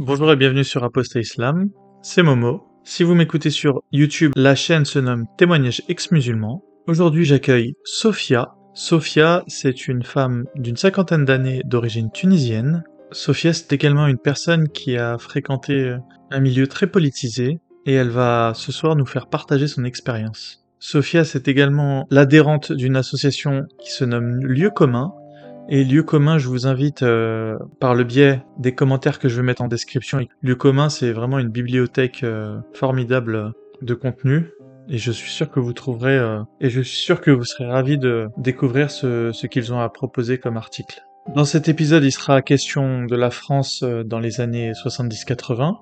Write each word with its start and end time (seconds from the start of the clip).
Bonjour 0.00 0.30
et 0.30 0.36
bienvenue 0.36 0.62
sur 0.62 0.84
Apostat 0.84 1.18
Islam, 1.18 1.70
c'est 2.02 2.22
Momo. 2.22 2.62
Si 2.84 3.02
vous 3.02 3.16
m'écoutez 3.16 3.50
sur 3.50 3.82
YouTube, 3.90 4.30
la 4.36 4.54
chaîne 4.54 4.84
se 4.84 5.00
nomme 5.00 5.26
Témoignages 5.36 5.82
ex-musulmans. 5.88 6.62
Aujourd'hui 6.86 7.24
j'accueille 7.24 7.74
Sophia. 7.82 8.54
Sophia, 8.74 9.42
c'est 9.48 9.88
une 9.88 10.04
femme 10.04 10.44
d'une 10.54 10.76
cinquantaine 10.76 11.24
d'années 11.24 11.62
d'origine 11.64 12.12
tunisienne. 12.12 12.84
Sophia, 13.10 13.52
c'est 13.52 13.72
également 13.72 14.06
une 14.06 14.18
personne 14.18 14.68
qui 14.68 14.96
a 14.96 15.18
fréquenté 15.18 15.96
un 16.30 16.40
milieu 16.40 16.68
très 16.68 16.86
politisé 16.86 17.58
et 17.84 17.94
elle 17.94 18.10
va 18.10 18.52
ce 18.54 18.70
soir 18.70 18.94
nous 18.94 19.06
faire 19.06 19.26
partager 19.26 19.66
son 19.66 19.82
expérience. 19.82 20.64
Sophia, 20.78 21.24
c'est 21.24 21.48
également 21.48 22.06
l'adhérente 22.12 22.70
d'une 22.70 22.94
association 22.94 23.66
qui 23.82 23.90
se 23.90 24.04
nomme 24.04 24.46
Lieu 24.46 24.70
commun 24.70 25.12
et 25.68 25.84
lieu 25.84 26.02
commun, 26.02 26.38
je 26.38 26.48
vous 26.48 26.66
invite 26.66 27.02
euh, 27.02 27.58
par 27.78 27.94
le 27.94 28.04
biais 28.04 28.42
des 28.58 28.74
commentaires 28.74 29.18
que 29.18 29.28
je 29.28 29.36
vais 29.36 29.42
mettre 29.42 29.60
en 29.60 29.68
description. 29.68 30.18
Lieu 30.40 30.54
commun, 30.54 30.88
c'est 30.88 31.12
vraiment 31.12 31.38
une 31.38 31.50
bibliothèque 31.50 32.24
euh, 32.24 32.58
formidable 32.72 33.52
de 33.82 33.94
contenu. 33.94 34.50
Et 34.88 34.96
je 34.96 35.12
suis 35.12 35.30
sûr 35.30 35.50
que 35.50 35.60
vous 35.60 35.74
trouverez, 35.74 36.16
euh, 36.16 36.40
et 36.62 36.70
je 36.70 36.80
suis 36.80 36.96
sûr 36.96 37.20
que 37.20 37.30
vous 37.30 37.44
serez 37.44 37.66
ravis 37.66 37.98
de 37.98 38.28
découvrir 38.38 38.90
ce, 38.90 39.30
ce 39.32 39.46
qu'ils 39.46 39.74
ont 39.74 39.80
à 39.80 39.90
proposer 39.90 40.38
comme 40.38 40.56
article. 40.56 41.02
Dans 41.34 41.44
cet 41.44 41.68
épisode, 41.68 42.02
il 42.02 42.12
sera 42.12 42.40
question 42.40 43.04
de 43.04 43.14
la 43.14 43.28
France 43.28 43.84
dans 43.84 44.18
les 44.18 44.40
années 44.40 44.72
70-80, 44.72 45.76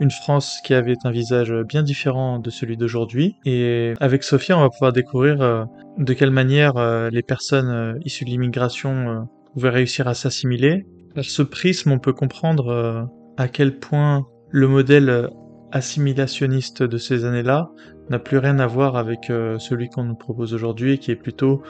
une 0.00 0.10
France 0.10 0.60
qui 0.64 0.74
avait 0.74 0.96
un 1.04 1.10
visage 1.10 1.52
bien 1.52 1.82
différent 1.82 2.38
de 2.38 2.50
celui 2.50 2.76
d'aujourd'hui. 2.76 3.36
Et 3.44 3.94
avec 4.00 4.22
Sophia, 4.24 4.56
on 4.58 4.60
va 4.60 4.70
pouvoir 4.70 4.92
découvrir 4.92 5.40
euh, 5.40 5.64
de 5.98 6.12
quelle 6.12 6.30
manière 6.30 6.76
euh, 6.76 7.10
les 7.10 7.22
personnes 7.22 7.68
euh, 7.68 7.98
issues 8.04 8.24
de 8.24 8.30
l'immigration 8.30 9.28
pouvaient 9.52 9.70
réussir 9.70 10.08
à 10.08 10.14
s'assimiler. 10.14 10.86
À 11.16 11.22
ce 11.22 11.42
prisme, 11.42 11.92
on 11.92 11.98
peut 11.98 12.12
comprendre 12.12 13.08
à 13.36 13.48
quel 13.48 13.78
point 13.78 14.26
le 14.50 14.66
modèle 14.66 15.30
assimilationniste 15.70 16.82
de 16.82 16.98
ces 16.98 17.24
années-là 17.24 17.70
n'a 18.10 18.18
plus 18.18 18.38
rien 18.38 18.58
à 18.58 18.66
voir 18.66 18.96
avec 18.96 19.26
celui 19.26 19.88
qu'on 19.90 20.02
nous 20.02 20.16
propose 20.16 20.54
aujourd'hui, 20.54 20.98
qui 20.98 21.12
est 21.12 21.16
plutôt 21.16 21.62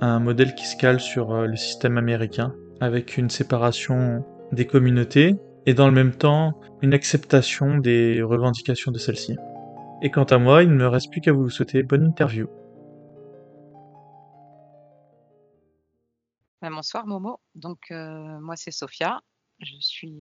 un 0.00 0.18
modèle 0.18 0.56
qui 0.56 0.66
se 0.66 0.76
cale 0.76 0.98
sur 0.98 1.32
le 1.46 1.54
système 1.54 1.96
américain, 1.96 2.54
avec 2.80 3.16
une 3.18 3.30
séparation 3.30 4.24
des 4.50 4.66
communautés, 4.66 5.36
et 5.68 5.74
dans 5.74 5.86
le 5.86 5.92
même 5.92 6.16
temps 6.16 6.58
une 6.80 6.94
acceptation 6.94 7.76
des 7.76 8.22
revendications 8.22 8.90
de 8.90 8.96
celle-ci. 8.96 9.36
Et 10.00 10.10
quant 10.10 10.24
à 10.24 10.38
moi, 10.38 10.62
il 10.62 10.70
ne 10.70 10.74
me 10.74 10.88
reste 10.88 11.10
plus 11.10 11.20
qu'à 11.20 11.32
vous 11.32 11.50
souhaiter 11.50 11.82
bonne 11.82 12.06
interview. 12.06 12.48
Ben, 16.62 16.70
bonsoir 16.70 17.06
Momo, 17.06 17.38
donc 17.54 17.80
euh, 17.90 18.40
moi 18.40 18.56
c'est 18.56 18.70
Sophia, 18.70 19.20
je 19.60 19.74
suis 19.78 20.22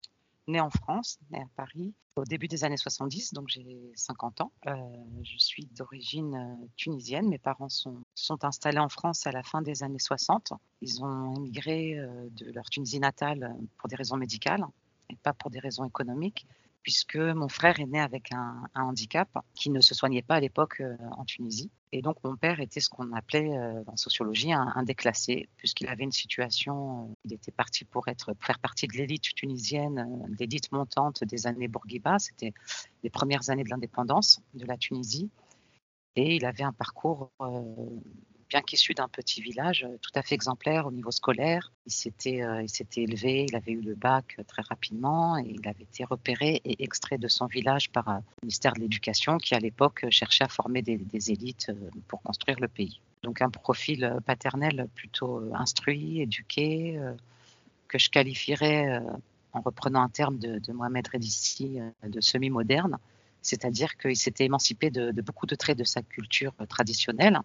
née 0.49 0.61
en 0.61 0.71
France, 0.71 1.19
née 1.31 1.39
à 1.39 1.47
Paris 1.57 1.95
au 2.17 2.25
début 2.25 2.49
des 2.49 2.65
années 2.65 2.77
70, 2.77 3.33
donc 3.33 3.47
j'ai 3.47 3.93
50 3.95 4.41
ans. 4.41 4.53
Euh, 4.67 4.75
je 5.23 5.39
suis 5.39 5.67
d'origine 5.67 6.35
euh, 6.35 6.67
tunisienne, 6.77 7.29
mes 7.29 7.39
parents 7.39 7.69
sont, 7.69 8.03
sont 8.17 8.45
installés 8.45 8.81
en 8.81 8.89
France 8.89 9.25
à 9.29 9.31
la 9.31 9.45
fin 9.45 9.63
des 9.63 9.85
années 9.85 10.01
60. 10.01 10.53
Ils 10.81 11.05
ont 11.05 11.37
émigré 11.37 11.95
de 12.33 12.51
leur 12.51 12.69
Tunisie 12.71 12.99
natale 12.99 13.55
pour 13.77 13.89
des 13.89 13.95
raisons 13.95 14.17
médicales 14.17 14.67
et 15.11 15.17
pas 15.17 15.33
pour 15.33 15.51
des 15.51 15.59
raisons 15.59 15.85
économiques, 15.85 16.47
puisque 16.83 17.17
mon 17.17 17.49
frère 17.49 17.81
est 17.81 17.87
né 17.87 18.01
avec 18.01 18.33
un, 18.33 18.63
handicap 18.75 19.29
qui 19.55 19.71
ne 19.71 19.81
se 19.81 19.95
soignait 19.95 20.23
pas 20.23 20.37
à 20.37 20.41
l'époque 20.41 20.81
euh, 20.81 20.97
en 21.17 21.25
Tunisie. 21.25 21.71
Et 21.93 22.03
donc 22.03 22.17
mon 22.25 22.37
père 22.37 22.61
était 22.61 22.81
ce 22.81 22.89
qu'on 22.89 23.13
appelait 23.13 23.57
euh, 23.57 23.83
en 23.87 23.97
sociologie 23.97 24.53
un, 24.53 24.83
déclassé, 24.85 25.49
puisqu'il 25.57 25.89
avait 25.89 26.05
une 26.05 26.13
situation, 26.13 27.03
euh, 27.03 27.15
il 27.25 27.35
était 27.35 27.53
parti 27.53 27.85
pour 27.85 28.09
être 28.09 28.35
faire 28.41 28.59
partie 28.59 28.87
de 28.87 28.97
l'élite 28.97 29.35
tunisienne, 29.35 30.27
l'élite 30.39 30.73
montante 30.73 31.25
des 31.25 31.47
années 31.47 31.69
Bourguiba, 31.69 32.19
c'était 32.19 32.53
les 33.03 33.11
premières 33.11 33.51
années 33.51 33.65
de 33.65 33.71
l'indépendance 33.71 34.41
de 34.55 34.65
la 34.65 34.77
Tunisie. 34.77 35.31
Et 36.17 36.37
il 36.37 36.45
avait 36.47 36.65
un 36.65 36.73
parcours 36.73 37.31
bien 38.49 38.63
qu'issu 38.63 38.95
d'un 38.95 39.09
petit 39.09 39.41
village, 39.41 39.85
euh, 39.85 39.97
tout 40.01 40.11
à 40.15 40.23
fait 40.23 40.35
exemplaire 40.35 40.87
au 40.87 40.91
niveau 40.91 41.11
scolaire. 41.11 41.73
Il 41.87 41.93
s'était, 41.93 42.43
euh, 42.43 42.65
élevé, 42.97 43.47
il 43.49 43.55
avait 43.55 43.73
eu 43.73 43.81
le 43.81 43.95
bac 43.95 44.37
euh, 44.39 44.43
très 44.47 44.63
rapidement 44.63 45.37
et 45.39 45.47
il 45.47 45.69
avait 45.69 45.85
été 45.85 46.05
repéré 46.05 46.61
et 46.65 46.83
extrait 46.83 47.19
de 47.19 47.29
son 47.29 47.47
village 47.47 47.91
par 47.91 48.09
le 48.09 48.23
ministère 48.43 48.73
de 48.75 48.81
l'Éducation 48.81 49.39
qui, 49.39 49.55
à 49.55 49.59
l'époque, 49.59 50.07
cherchait 50.11 50.45
à 50.45 50.49
former 50.49 50.83
des, 50.83 50.99
élites 51.31 51.71
pour 52.07 52.23
construire 52.23 52.59
le 52.61 52.69
pays. 52.69 53.01
Donc 53.23 53.43
un 53.43 53.51
profil 53.51 54.17
paternel 54.25 54.89
plutôt 54.95 55.43
instruit, 55.55 56.23
éduqué, 56.23 56.99
que 57.89 57.99
je 57.99 58.09
qualifierais, 58.09 59.03
en 59.53 59.61
reprenant 59.61 60.03
un 60.03 60.09
terme 60.09 60.39
de, 60.39 60.73
Mohamed 60.73 61.09
Redissi, 61.09 61.79
de 62.05 62.21
semi-moderne, 62.21 62.99
c'est-à-dire 63.43 63.97
qu'il 63.97 64.17
s'était 64.17 64.45
émancipé 64.45 64.91
de, 64.91 65.11
de, 65.11 65.23
beaucoup 65.23 65.47
de 65.47 65.57
traits 65.57 65.77
de 65.77 65.85
sa 65.85 66.03
culture 66.03 66.55
traditionnelle 66.69 67.41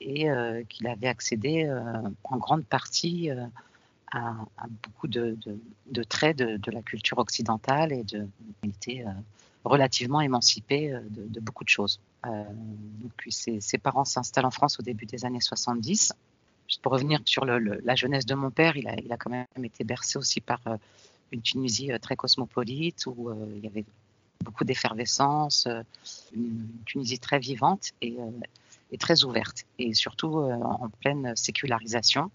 et 0.00 0.30
euh, 0.30 0.62
qu'il 0.68 0.86
avait 0.86 1.08
accédé 1.08 1.64
euh, 1.64 1.82
en 2.24 2.38
grande 2.38 2.64
partie 2.64 3.30
euh, 3.30 3.44
à, 4.12 4.34
beaucoup 4.82 5.06
de, 5.06 5.36
traits 6.08 6.36
de, 6.36 6.70
la 6.72 6.82
culture 6.82 7.18
occidentale 7.18 7.92
et 7.92 8.02
de, 8.02 8.26
il 8.64 8.70
était 8.70 9.04
relativement 9.62 10.20
émancipé 10.20 10.92
de, 11.10 11.38
beaucoup 11.38 11.62
de 11.62 11.68
choses. 11.68 12.00
ses, 13.28 13.78
parents 13.78 14.04
s'installent 14.04 14.46
en 14.46 14.50
France 14.50 14.80
au 14.80 14.82
début 14.82 15.06
des 15.06 15.24
années 15.24 15.40
70. 15.40 16.12
Juste 16.66 16.82
pour 16.82 16.90
revenir 16.90 17.20
sur 17.24 17.44
la 17.44 17.94
jeunesse 17.94 18.26
de 18.26 18.34
mon 18.34 18.50
père, 18.50 18.76
il 18.76 18.88
a, 18.88 18.96
il 18.98 19.12
a, 19.12 19.16
quand 19.16 19.30
même 19.30 19.46
été 19.62 19.84
bercé 19.84 20.18
aussi 20.18 20.40
par 20.40 20.60
une 21.30 21.42
Tunisie 21.42 21.92
très 22.02 22.16
cosmopolite 22.16 23.06
où 23.06 23.30
il 23.54 23.62
y 23.62 23.68
avait 23.68 23.84
beaucoup 24.44 24.64
d'effervescence, 24.64 25.68
une 26.34 26.66
Tunisie 26.84 27.20
très 27.20 27.38
vivante 27.38 27.92
et 28.02 28.16
est 28.92 29.00
très 29.00 29.24
ouverte 29.24 29.64
et 29.78 29.94
surtout 29.94 30.38
euh, 30.38 30.54
en 30.54 30.88
pleine 30.88 31.34
sécularisation, 31.36 32.30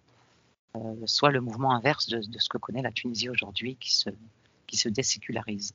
euh, 0.76 0.80
soit 1.06 1.32
le 1.32 1.42
mouvement 1.42 1.72
inverse 1.72 2.08
de, 2.08 2.22
ce 2.38 2.50
que 2.50 2.58
connaît 2.58 2.82
la 2.82 2.92
Tunisie 2.92 3.30
aujourd'hui 3.30 3.78
qui 3.80 3.94
se, 3.94 4.10
qui 4.68 4.78
se 4.78 4.90
désécularise. 4.90 5.74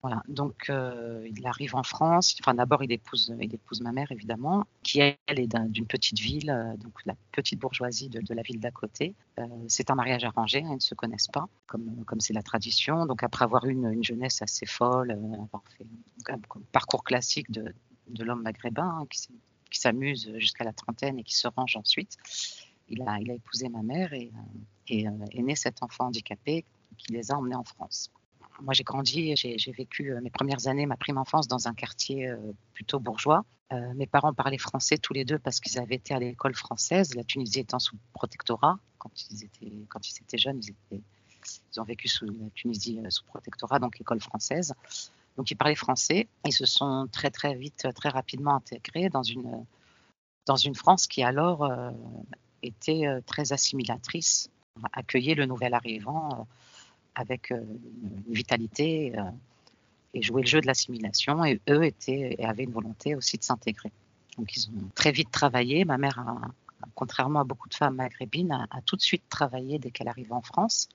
Voilà, 0.00 0.22
donc 0.28 0.70
euh, 0.70 1.28
il 1.36 1.44
arrive 1.44 1.74
en 1.74 1.82
France. 1.82 2.36
Enfin, 2.40 2.54
d'abord, 2.54 2.84
il 2.84 2.92
épouse, 2.92 3.34
il 3.40 3.52
épouse 3.52 3.80
ma 3.80 3.90
mère, 3.90 4.12
évidemment, 4.12 4.64
qui 4.84 5.00
elle 5.00 5.16
est 5.40 5.48
d'une 5.66 5.86
petite 5.86 6.20
ville, 6.20 6.76
donc 6.78 6.92
la 7.04 7.14
petite 7.32 7.58
bourgeoisie 7.58 8.08
de, 8.08 8.32
la 8.32 8.42
ville 8.42 8.60
d'à 8.60 8.70
côté. 8.70 9.16
c'est 9.66 9.90
un 9.90 9.96
mariage 9.96 10.22
arrangé, 10.22 10.60
hein, 10.60 10.68
ils 10.70 10.76
ne 10.76 10.80
se 10.80 10.94
connaissent 10.94 11.26
pas, 11.26 11.48
comme 11.66 12.04
comme 12.04 12.20
c'est 12.20 12.32
la 12.32 12.44
tradition. 12.44 13.06
Donc 13.06 13.24
après 13.24 13.44
avoir 13.44 13.64
eu 13.66 13.72
une, 13.72 14.04
jeunesse 14.04 14.40
assez 14.40 14.66
folle, 14.66 15.10
avoir 15.10 15.64
fait 15.76 15.84
un, 16.32 16.38
parcours 16.70 17.02
classique 17.02 17.50
de, 17.50 17.74
de 18.08 18.24
l'homme 18.24 18.42
maghrébin, 18.42 19.00
hein, 19.00 19.06
qui 19.10 19.18
s'est 19.18 19.32
qui 19.70 19.80
s'amuse 19.80 20.32
jusqu'à 20.36 20.64
la 20.64 20.72
trentaine 20.72 21.18
et 21.18 21.24
qui 21.24 21.34
se 21.34 21.48
range 21.48 21.76
ensuite. 21.76 22.16
Il 22.88 23.02
a, 23.02 23.18
épousé 23.20 23.68
ma 23.68 23.82
mère 23.82 24.12
et, 24.12 24.30
euh, 24.90 25.10
euh, 25.10 25.26
est 25.30 25.42
né 25.42 25.54
cet 25.54 25.82
enfant 25.82 26.06
handicapé 26.06 26.64
qui 26.96 27.12
les 27.12 27.30
a 27.30 27.36
emmenés 27.36 27.54
en 27.54 27.64
France. 27.64 28.10
Moi, 28.60 28.74
j'ai 28.74 28.82
grandi, 28.82 29.36
j'ai 29.36 29.72
vécu 29.72 30.12
euh, 30.12 30.20
mes 30.20 30.30
premières 30.30 30.66
années, 30.66 30.86
ma 30.86 30.96
prime 30.96 31.18
enfance, 31.18 31.46
dans 31.46 31.68
un 31.68 31.74
quartier 31.74 32.32
plutôt 32.72 32.98
bourgeois. 32.98 33.44
mes 33.94 34.06
parents 34.06 34.32
parlaient 34.32 34.58
français 34.58 34.96
tous 34.96 35.12
les 35.12 35.24
deux 35.24 35.38
parce 35.38 35.60
qu'ils 35.60 35.78
avaient 35.78 35.96
été 35.96 36.14
à 36.14 36.18
l'école 36.18 36.54
française, 36.54 37.14
la 37.14 37.24
Tunisie 37.24 37.60
étant 37.60 37.78
sous 37.78 37.96
protectorat. 38.14 38.78
Quand 38.98 39.12
ils 39.30 39.44
étaient, 39.44 40.38
jeunes, 40.38 40.60
ils 40.90 41.80
ont 41.80 41.84
vécu 41.84 42.08
sous 42.08 42.26
la 42.26 42.50
Tunisie 42.54 43.00
sous 43.10 43.24
protectorat, 43.24 43.78
donc 43.78 44.00
école 44.00 44.20
française. 44.20 44.74
Donc 45.38 45.52
ils 45.52 45.56
parlaient 45.56 45.76
français. 45.76 46.28
Ils 46.44 46.52
se 46.52 46.66
sont 46.66 47.08
très 47.10 47.30
très 47.30 47.54
vite, 47.54 47.86
très 47.94 48.08
rapidement 48.08 48.56
intégrés 48.56 49.08
dans 49.08 49.22
une, 49.22 49.64
dans 50.46 50.56
une 50.56 50.74
France 50.74 51.06
qui 51.06 51.22
alors 51.22 51.64
euh, 51.64 51.90
était 52.62 53.06
euh, 53.06 53.20
très 53.24 53.52
assimilatrice, 53.52 54.50
accueillait 54.92 55.36
le 55.36 55.46
nouvel 55.46 55.74
arrivant 55.74 56.28
euh, 56.32 56.42
avec 57.14 57.50
une 57.50 58.32
vitalité 58.32 59.12
et 60.14 60.22
jouait 60.22 60.42
le 60.42 60.46
jeu 60.46 60.60
de 60.60 60.68
l'assimilation. 60.68 61.44
Et 61.44 61.60
eux 61.68 61.84
étaient, 61.84 62.36
et 62.38 62.44
avaient 62.44 62.62
une 62.62 62.70
volonté 62.70 63.16
aussi 63.16 63.38
de 63.38 63.42
s'intégrer. 63.42 63.90
Donc 64.36 64.56
ils 64.56 64.68
ont 64.68 64.88
très 64.94 65.10
vite 65.10 65.32
travaillé. 65.32 65.84
Ma 65.84 65.98
mère, 65.98 66.24
contrairement 66.94 67.40
à 67.40 67.44
beaucoup 67.44 67.68
de 67.68 67.74
femmes 67.74 67.96
maghrébines, 67.96 68.52
a 68.70 68.80
tout 68.82 68.94
de 68.94 69.02
suite 69.02 69.24
travaillé 69.28 69.80
dès 69.80 69.90
qu'elle 69.90 70.06
arrive 70.06 70.32
en 70.32 70.42
France. 70.42 70.88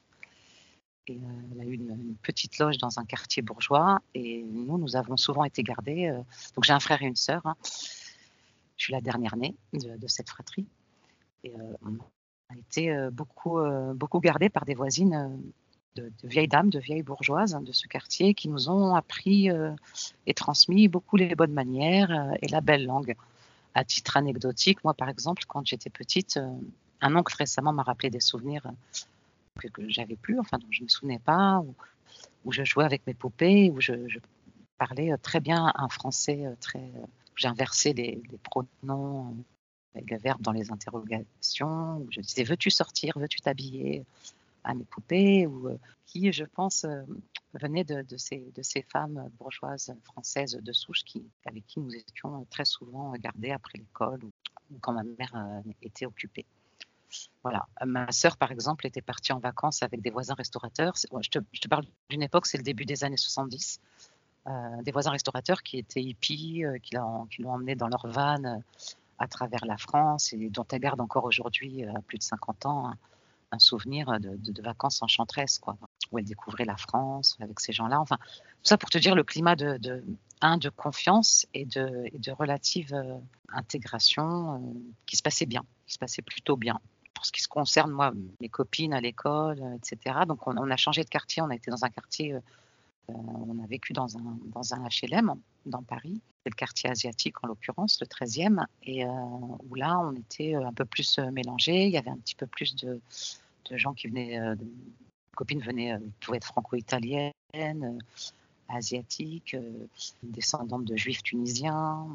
Euh, 1.10 1.14
elle 1.52 1.62
a 1.62 1.66
eu 1.66 1.74
une, 1.74 2.16
petite 2.22 2.58
loge 2.60 2.78
dans 2.78 3.00
un 3.00 3.06
quartier 3.06 3.42
bourgeois 3.42 4.02
et 4.14 4.44
nous, 4.44 4.78
nous 4.78 4.96
avons 4.96 5.18
souvent 5.18 5.44
été 5.44 5.64
gardés. 5.64 6.08
Euh, 6.08 6.22
donc 6.56 6.64
j'ai 6.64 6.74
un 6.74 6.80
frère 6.80 7.02
et 7.02 7.06
une 7.06 7.16
sœur. 7.16 7.46
Hein. 7.46 7.56
Je 8.78 8.86
suis 8.86 8.94
la 8.94 9.02
dernière 9.02 9.36
née 9.36 9.56
de, 9.74 10.08
cette 10.08 10.30
fratrie. 10.30 10.66
Et 11.44 11.54
euh, 11.54 11.74
on 11.86 12.54
a 12.54 12.58
été 12.58 13.10
beaucoup, 13.12 13.60
beaucoup 13.96 14.20
gardés 14.20 14.50
par 14.50 14.66
des 14.66 14.74
voisines 14.74 15.42
de, 15.96 16.12
vieilles 16.24 16.48
dames, 16.48 16.70
de 16.70 16.80
vieilles 16.80 17.04
bourgeoises 17.04 17.56
hein, 17.56 17.62
de 17.62 17.72
ce 17.72 17.88
quartier 17.88 18.34
qui 18.34 18.50
nous 18.50 18.70
ont 18.70 18.96
appris 18.96 19.50
et 20.26 20.34
transmis 20.34 20.88
beaucoup 20.88 21.16
les 21.16 21.36
bonnes 21.36 21.54
manières 21.54 22.34
et 22.42 22.48
la 22.48 22.62
belle 22.62 22.86
langue. 22.86 23.16
À 23.74 23.84
titre 23.86 24.18
anecdotique, 24.18 24.84
moi 24.84 24.94
par 24.94 25.10
exemple, 25.10 25.44
quand 25.48 25.66
j'étais 25.66 25.90
petite, 25.90 26.40
un 27.02 27.16
oncle 27.16 27.36
récemment 27.38 27.74
m'a 27.74 27.84
rappelé 27.84 28.10
des 28.10 28.20
souvenirs 28.20 28.68
que, 29.60 29.90
j'avais 29.90 30.16
plus, 30.16 30.40
enfin 30.40 30.58
dont 30.58 30.68
je 30.72 30.82
ne 30.82 30.86
me 30.86 30.90
souvenais 30.90 31.20
pas, 31.20 31.64
où 32.46 32.52
je 32.52 32.64
jouais 32.64 32.86
avec 32.86 33.06
mes 33.08 33.14
poupées, 33.14 33.72
où 33.72 33.80
je, 33.82 33.94
parlais 34.78 35.16
très 35.18 35.40
bien 35.40 35.72
un 35.76 35.88
français 35.88 36.46
très. 36.60 36.84
J'ai 37.36 37.48
inversé 37.48 37.94
les, 37.94 38.22
pronoms 38.44 39.36
avec 39.96 40.10
le 40.10 40.18
verbe 40.18 40.42
dans 40.42 40.52
les 40.52 40.72
interrogations, 40.72 41.98
où 41.98 42.08
je 42.12 42.22
disais 42.22 42.44
veux-tu 42.44 42.70
sortir, 42.70 43.18
veux-tu 43.18 43.40
t'habiller 43.40 44.04
à 44.64 44.74
mes 44.74 44.84
poupées, 44.84 45.48
ou 45.48 45.70
qui, 46.06 46.32
je 46.32 46.46
pense, 46.46 46.86
venait 47.54 47.84
de, 47.84 48.18
ces, 48.18 48.52
de 48.56 48.62
ces 48.62 48.82
femmes 48.82 49.30
bourgeoises 49.40 49.96
françaises 50.04 50.60
de 50.62 50.74
souche 50.74 51.04
qui, 51.04 51.24
avec 51.46 51.66
qui 51.68 51.80
nous 51.80 51.94
étions 51.94 52.46
très 52.50 52.66
souvent 52.66 53.14
gardés 53.14 53.52
après 53.52 53.78
l'école 53.78 54.24
ou, 54.24 54.32
quand 54.82 54.94
ma 54.94 55.04
mère 55.04 55.62
était 55.82 56.06
occupée. 56.06 56.46
Voilà. 57.44 57.68
Ma 57.86 58.12
sœur, 58.12 58.38
par 58.38 58.51
exemple, 58.51 58.88
était 58.88 59.01
partie 59.01 59.33
en 59.33 59.39
vacances 59.39 59.83
avec 59.83 60.01
des 60.01 60.10
voisins 60.10 60.33
restaurateurs. 60.33 60.94
je, 60.95 61.30
te, 61.30 61.68
parle 61.68 61.86
d'une 62.10 62.24
époque, 62.24 62.45
c'est 62.45 62.57
le 62.57 62.63
début 62.63 62.86
des 62.86 63.04
années 63.04 63.18
70. 63.18 63.80
Euh, 64.45 64.81
des 64.81 64.92
voisins 64.92 65.12
restaurateurs 65.12 65.63
qui 65.63 65.77
étaient 65.77 66.01
hippies, 66.01 66.65
euh, 66.65 66.77
qui 66.80 66.95
l'ont 66.95 67.27
emmené 67.45 67.75
dans 67.75 67.88
leur 67.88 68.06
van 68.07 68.44
euh, 68.44 68.57
à 69.18 69.27
travers 69.27 69.65
la 69.65 69.77
France 69.77 70.33
et 70.33 70.50
dont 70.50 70.65
elle 70.69 70.81
garde 70.81 71.00
encore 71.00 71.24
aujourd'hui, 71.24 71.86
à 71.86 72.01
plus 72.01 72.18
de 72.18 72.24
50 72.24 72.65
ans, 72.65 72.94
un, 73.51 73.60
souvenir 73.60 74.19
de, 74.19 74.62
vacances 74.62 75.01
enchanteresses, 75.01 75.60
quoi, 75.60 75.77
où 76.12 76.19
elle 76.19 76.25
découvrait 76.25 76.65
la 76.65 76.75
France 76.75 77.38
avec 77.39 77.60
ces 77.60 77.71
gens-là. 77.71 78.01
Enfin, 78.01 78.18
tout 78.18 78.63
ça 78.63 78.77
pour 78.77 78.89
te 78.89 78.98
dire 78.98 79.15
le 79.15 79.24
climat 79.24 79.56
de, 79.56 80.04
un, 80.42 80.57
de 80.57 80.69
confiance 80.69 81.45
et 81.54 81.65
de 81.65 82.31
relative 82.31 82.94
intégration 83.50 84.74
qui 85.06 85.15
se 85.15 85.21
passait 85.21 85.45
bien, 85.45 85.63
qui 85.86 85.94
se 85.94 86.00
passait 86.00 86.24
plutôt 86.24 86.57
bien 86.57 86.81
ce 87.25 87.31
qui 87.31 87.42
se 87.42 87.48
concerne, 87.48 87.92
moi, 87.92 88.12
mes 88.42 88.50
copines 88.50 88.94
à 88.94 89.02
l'école, 89.02 89.62
euh, 89.62 89.75
etc. 89.75 90.20
Donc, 90.28 90.48
on, 90.48 90.70
a 90.70 90.78
changé 90.78 91.04
de 91.04 91.10
quartier. 91.10 91.42
On 91.42 91.50
a 91.50 91.56
été 91.56 91.72
dans 91.72 91.84
un 91.84 91.90
quartier, 91.90 92.34
euh, 92.34 92.40
euh, 93.10 93.14
on 93.14 93.64
a 93.64 93.68
vécu 93.68 93.94
dans 93.94 94.18
un, 94.18 94.38
dans 94.54 94.74
un 94.74 94.88
HLM 94.88 95.34
dans 95.66 95.84
Paris. 95.84 96.22
C'est 96.44 96.50
le 96.50 96.56
quartier 96.56 96.90
asiatique, 96.90 97.44
en 97.44 97.48
l'occurrence, 97.48 98.00
le 98.02 98.08
13e. 98.08 98.66
Et 98.84 99.06
où 99.06 99.75
là, 99.75 99.98
on 100.00 100.14
était 100.14 100.56
un 100.56 100.74
peu 100.74 100.84
plus 100.86 101.18
mélangés. 101.20 101.86
Il 101.86 101.92
y 101.92 101.98
avait 101.98 102.10
un 102.10 102.18
petit 102.18 102.36
peu 102.36 102.48
plus 102.48 102.75
de, 102.75 103.00
de 103.70 103.78
gens 103.78 103.94
qui 103.94 104.08
venaient, 104.08 104.38
de, 104.56 104.68
copines 105.38 105.62
venaient, 105.62 105.98
pouvaient 106.20 106.38
être 106.38 106.48
franco-italiennes 106.48 107.34
asiatiques, 108.68 109.56
descendantes 110.22 110.84
de 110.84 110.98
juifs 110.98 111.24
tunisiens. 111.24 112.06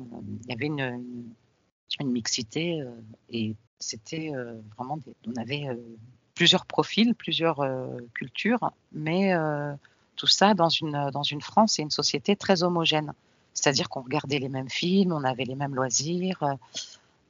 Il 0.45 0.51
y 0.51 0.53
avait 0.53 0.67
une 0.67 1.25
mixité 2.05 2.83
et 3.31 3.57
c'était 3.79 4.33
euh, 4.35 4.61
vraiment 4.77 4.97
des, 4.99 5.15
on 5.27 5.41
avait 5.41 5.69
euh, 5.69 5.77
plusieurs 6.35 6.67
profils, 6.67 7.15
plusieurs 7.15 7.61
euh, 7.61 7.99
cultures, 8.15 8.73
mais 8.93 9.35
tout 10.17 10.27
ça 10.27 10.55
dans 10.55 10.69
une, 10.69 11.11
dans 11.13 11.23
une 11.23 11.41
France 11.41 11.79
et 11.79 11.83
une 11.83 11.91
société 11.91 12.35
très 12.35 12.63
homogène. 12.63 13.13
C'est-à-dire 13.55 13.89
qu'on 13.89 14.03
regardait 14.03 14.39
les 14.39 14.49
mêmes 14.49 14.69
films, 14.69 15.13
on 15.13 15.25
avait 15.25 15.45
les 15.45 15.55
mêmes 15.55 15.75
loisirs, 15.75 16.43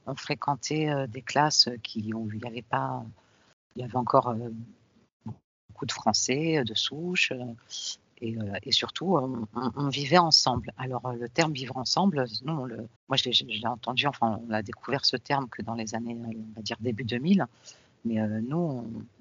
on 0.05 0.15
fréquentait 0.15 1.07
des 1.07 1.21
classes 1.21 1.69
qui, 1.83 2.13
où 2.13 2.29
il 2.31 2.39
n'y 2.39 2.47
avait 2.47 2.63
pas, 2.63 3.03
il 3.75 3.81
y 3.81 3.85
avait 3.85 3.95
encore 3.95 4.35
beaucoup 5.69 5.85
de 5.85 5.91
Français, 5.91 6.63
de 6.63 6.73
souche, 6.73 7.31
et, 8.21 8.37
et 8.63 8.71
surtout, 8.71 9.17
on, 9.55 9.89
vivait 9.89 10.17
ensemble. 10.17 10.71
Alors, 10.77 11.13
le 11.13 11.29
terme 11.29 11.53
vivre 11.53 11.77
ensemble, 11.77 12.25
non, 12.43 12.67
moi, 13.07 13.17
je 13.17 13.29
l'ai 13.45 13.67
entendu, 13.67 14.07
enfin, 14.07 14.41
on 14.47 14.51
a 14.51 14.61
découvert 14.61 15.05
ce 15.05 15.15
terme 15.15 15.47
que 15.47 15.61
dans 15.61 15.75
les 15.75 15.95
années, 15.95 16.17
on 16.17 16.55
va 16.55 16.61
dire 16.61 16.77
début 16.79 17.05
2000. 17.05 17.45
Mais 18.05 18.15
nous, 18.41 18.57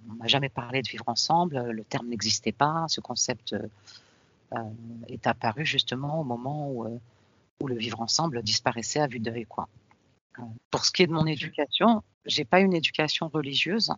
on 0.08 0.14
n'a 0.14 0.26
jamais 0.26 0.48
parlé 0.48 0.82
de 0.82 0.88
vivre 0.88 1.04
ensemble. 1.08 1.70
Le 1.70 1.84
terme 1.84 2.08
n'existait 2.08 2.52
pas. 2.52 2.86
Ce 2.88 3.00
concept 3.00 3.54
euh, 4.54 4.58
est 5.08 5.26
apparu 5.26 5.64
justement 5.64 6.20
au 6.20 6.24
moment 6.24 6.70
où, 6.70 7.00
où, 7.60 7.66
le 7.66 7.76
vivre 7.76 8.00
ensemble 8.00 8.42
disparaissait 8.42 9.00
à 9.00 9.06
vue 9.06 9.20
d'œil. 9.20 9.46
Quoi. 9.46 9.68
pour 10.70 10.84
ce 10.84 10.92
qui 10.92 11.02
est 11.02 11.06
de 11.06 11.12
mon 11.12 11.26
éducation, 11.26 12.02
j'ai 12.24 12.44
pas 12.44 12.60
une 12.60 12.72
éducation 12.74 13.28
religieuse. 13.28 13.92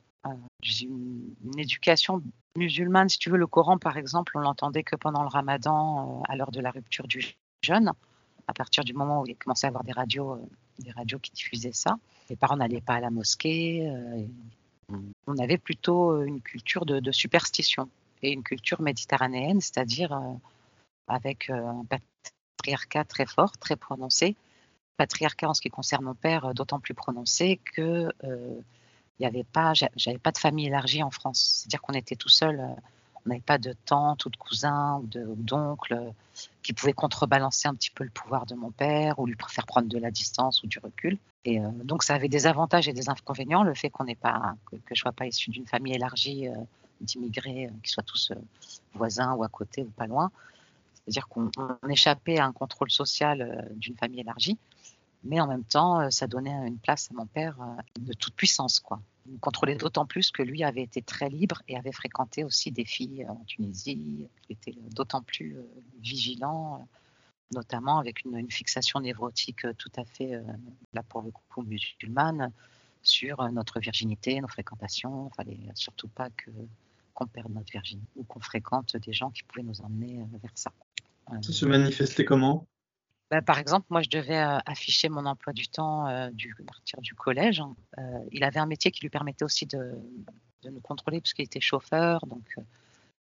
Une, 0.83 1.35
éducation 1.59 2.23
musulmane, 2.57 3.09
si 3.09 3.19
tu 3.19 3.31
veux, 3.31 3.37
le 3.37 3.47
Coran, 3.47 3.79
par 3.79 3.97
exemple, 3.97 4.33
on 4.37 4.41
l'entendait 4.41 4.83
que 4.83 4.97
pendant 4.97 5.23
le 5.23 5.29
ramadan, 5.29 6.21
euh, 6.21 6.23
à 6.29 6.37
l'heure 6.37 6.51
de 6.51 6.61
la 6.61 6.71
rupture 6.71 7.07
du 7.07 7.37
jeûne, 7.62 7.93
à 8.47 8.53
partir 8.53 8.85
du 8.85 8.93
moment 8.93 9.23
où 9.23 9.27
il 9.27 9.37
commençait 9.37 9.67
à 9.67 9.69
avoir 9.69 9.85
des 9.85 9.93
radios, 9.93 10.33
euh, 10.33 10.49
des 10.79 10.91
radios 10.91 11.19
qui 11.19 11.31
diffusaient 11.33 11.73
ça. 11.73 11.99
Les 12.29 12.37
parents 12.37 12.57
n'allaient 12.57 12.81
pas 12.81 12.95
à 12.95 13.01
la 13.01 13.11
mosquée. 13.11 13.89
Euh, 13.89 14.97
on 15.27 15.39
avait 15.39 15.59
plutôt 15.59 16.23
une 16.23 16.41
culture 16.41 16.85
de, 16.85 17.12
superstition 17.12 17.89
et 18.23 18.33
une 18.33 18.43
culture 18.43 18.81
méditerranéenne, 18.81 19.61
c'est-à-dire 19.61 20.21
avec 21.07 21.49
un 21.49 21.85
patriarcat 21.85 23.05
très 23.05 23.27
fort, 23.27 23.57
très 23.57 23.77
prononcé. 23.77 24.35
Patriarcat 24.97 25.49
en 25.49 25.55
ce 25.55 25.61
qui 25.61 25.71
concerne 25.71 26.05
mon 26.05 26.15
père, 26.15 26.55
d'autant 26.55 26.81
plus 26.81 26.95
prononcé 26.95 27.61
que 27.73 28.09
il 29.21 29.25
y 29.25 29.27
avait 29.27 29.45
pas, 29.45 29.75
j'avais 29.75 30.19
pas 30.19 30.33
de 30.33 30.39
famille 30.39 30.67
élargie 30.67 31.03
en 31.03 31.11
France. 31.11 31.61
C'est-à-dire 31.61 31.83
qu'on 31.83 31.93
était 31.93 32.17
tout 32.17 32.31
seul. 32.31 32.59
Euh, 32.59 32.81
on 33.27 33.29
n'avait 33.29 33.43
pas 33.43 33.59
de 33.59 33.75
tante 33.85 34.25
ou 34.25 34.31
de 34.31 34.37
cousin 34.39 34.97
ou 34.97 35.35
d'oncle 35.37 35.93
euh, 35.93 36.11
qui 36.63 36.73
pouvaient 36.73 36.95
contrebalancer 36.95 37.69
un 37.69 37.75
petit 37.75 37.91
peu 37.91 38.03
le 38.03 38.09
pouvoir 38.09 38.47
de 38.47 38.55
mon 38.55 38.71
père 38.71 39.19
ou 39.19 39.27
lui 39.27 39.37
faire 39.49 39.67
prendre 39.67 39.89
de 39.89 39.99
la 39.99 40.11
distance 40.11 40.63
ou 40.63 40.69
du 40.69 40.79
recul. 40.79 41.19
Et 41.45 41.61
euh, 41.61 41.69
donc 41.85 42.03
ça 42.03 42.15
avait 42.15 42.31
des 42.31 42.47
avantages 42.47 42.89
et 42.89 42.95
des 42.95 43.11
inconvénients, 43.11 43.63
le 43.63 43.75
fait 43.75 43.91
qu'on 43.91 44.05
n'ait 44.05 44.15
pas, 44.15 44.55
que, 44.71 44.77
je 44.77 44.95
je 44.95 45.01
sois 45.01 45.13
pas 45.13 45.27
issu 45.27 45.51
d'une 45.51 45.67
famille 45.67 45.93
élargie 45.93 46.49
d'immigrés 47.03 47.69
qui 47.83 47.91
soient 47.91 48.03
tous 48.03 48.33
voisins 48.95 49.35
ou 49.35 49.45
à 49.45 49.49
côté 49.49 49.83
ou 49.83 49.91
pas 49.91 50.07
loin. 50.07 50.31
C'est-à-dire 50.95 51.29
qu'on 51.29 51.51
échappait 51.91 52.39
à 52.39 52.47
un 52.47 52.53
contrôle 52.53 52.91
social 52.91 53.69
d'une 53.77 53.97
famille 53.97 54.21
élargie 54.21 54.57
mais 55.23 55.39
en 55.39 55.47
même 55.47 55.65
temps, 55.65 56.11
ça 56.11 56.27
donnait 56.27 56.67
une 56.67 56.79
place 56.79 57.11
à 57.11 57.15
mon 57.15 57.27
père 57.27 57.57
de 57.99 58.15
toute 58.15 58.35
puissance, 58.35 58.81
quoi. 58.81 59.01
Il 59.27 59.39
contrôlait 59.39 59.77
d'autant 59.77 60.07
plus 60.07 60.31
que 60.31 60.43
lui 60.43 60.65
avait 60.65 60.83
été 60.83 61.03
très 61.03 61.29
libre 61.29 61.63
et 61.69 61.77
avait 61.77 61.93
fréquenté 61.93 62.45
aussi 62.45 62.73
des 62.73 62.85
filles 62.85 63.27
en 63.29 63.45
Tunisie, 63.47 64.29
Il 64.49 64.53
était 64.53 64.75
d'autant 64.95 65.23
plus 65.23 65.57
vigilant, 66.01 66.87
notamment 67.53 67.99
avec 67.99 68.25
une, 68.25 68.51
fixation 68.51 69.01
névrotique 69.01 69.67
tout 69.77 69.93
à 69.97 70.05
fait, 70.05 70.41
là 70.95 71.03
pour 71.03 71.23
le 71.23 71.31
coup, 71.31 71.63
musulmane, 71.63 72.51
sur 73.03 73.47
notre 73.50 73.81
virginité, 73.81 74.41
nos 74.41 74.49
fréquentations. 74.49 75.25
Il 75.25 75.31
ne 75.31 75.35
fallait 75.35 75.73
surtout 75.75 76.09
pas 76.09 76.31
que 76.31 76.50
qu'on 77.15 77.27
perde 77.27 77.53
notre 77.53 77.71
virginité 77.71 78.09
ou 78.17 78.25
qu'on 78.25 78.41
fréquente 78.41 78.97
des 78.97 79.12
gens 79.12 79.31
qui 79.31 79.43
pouvaient 79.43 79.67
nous 79.67 79.81
emmener 79.83 80.25
vers 80.43 80.53
ça. 80.55 80.73
Ça 81.43 81.53
se 81.53 81.67
manifestait 81.67 82.25
comment? 82.25 82.67
Bah, 83.31 83.43
par 83.43 83.59
exemple, 83.59 83.87
moi, 83.91 84.03
je 84.03 84.09
devais 84.11 84.39
euh, 84.39 84.59
afficher 84.67 85.09
mon 85.09 85.25
emploi 85.25 85.53
du 85.53 85.69
temps 85.69 86.09
euh, 86.09 86.29
à 86.29 86.63
partir 86.65 87.01
du 87.01 87.15
collège. 87.15 87.61
Hein. 87.61 87.77
Euh, 87.99 88.03
il 88.33 88.43
avait 88.43 88.59
un 88.59 88.67
métier 88.67 88.91
qui 88.91 89.03
lui 89.03 89.09
permettait 89.09 89.45
aussi 89.45 89.67
de, 89.67 89.93
nous 90.65 90.81
contrôler, 90.81 91.21
puisqu'il 91.21 91.45
était 91.45 91.61
chauffeur, 91.61 92.27
donc 92.27 92.45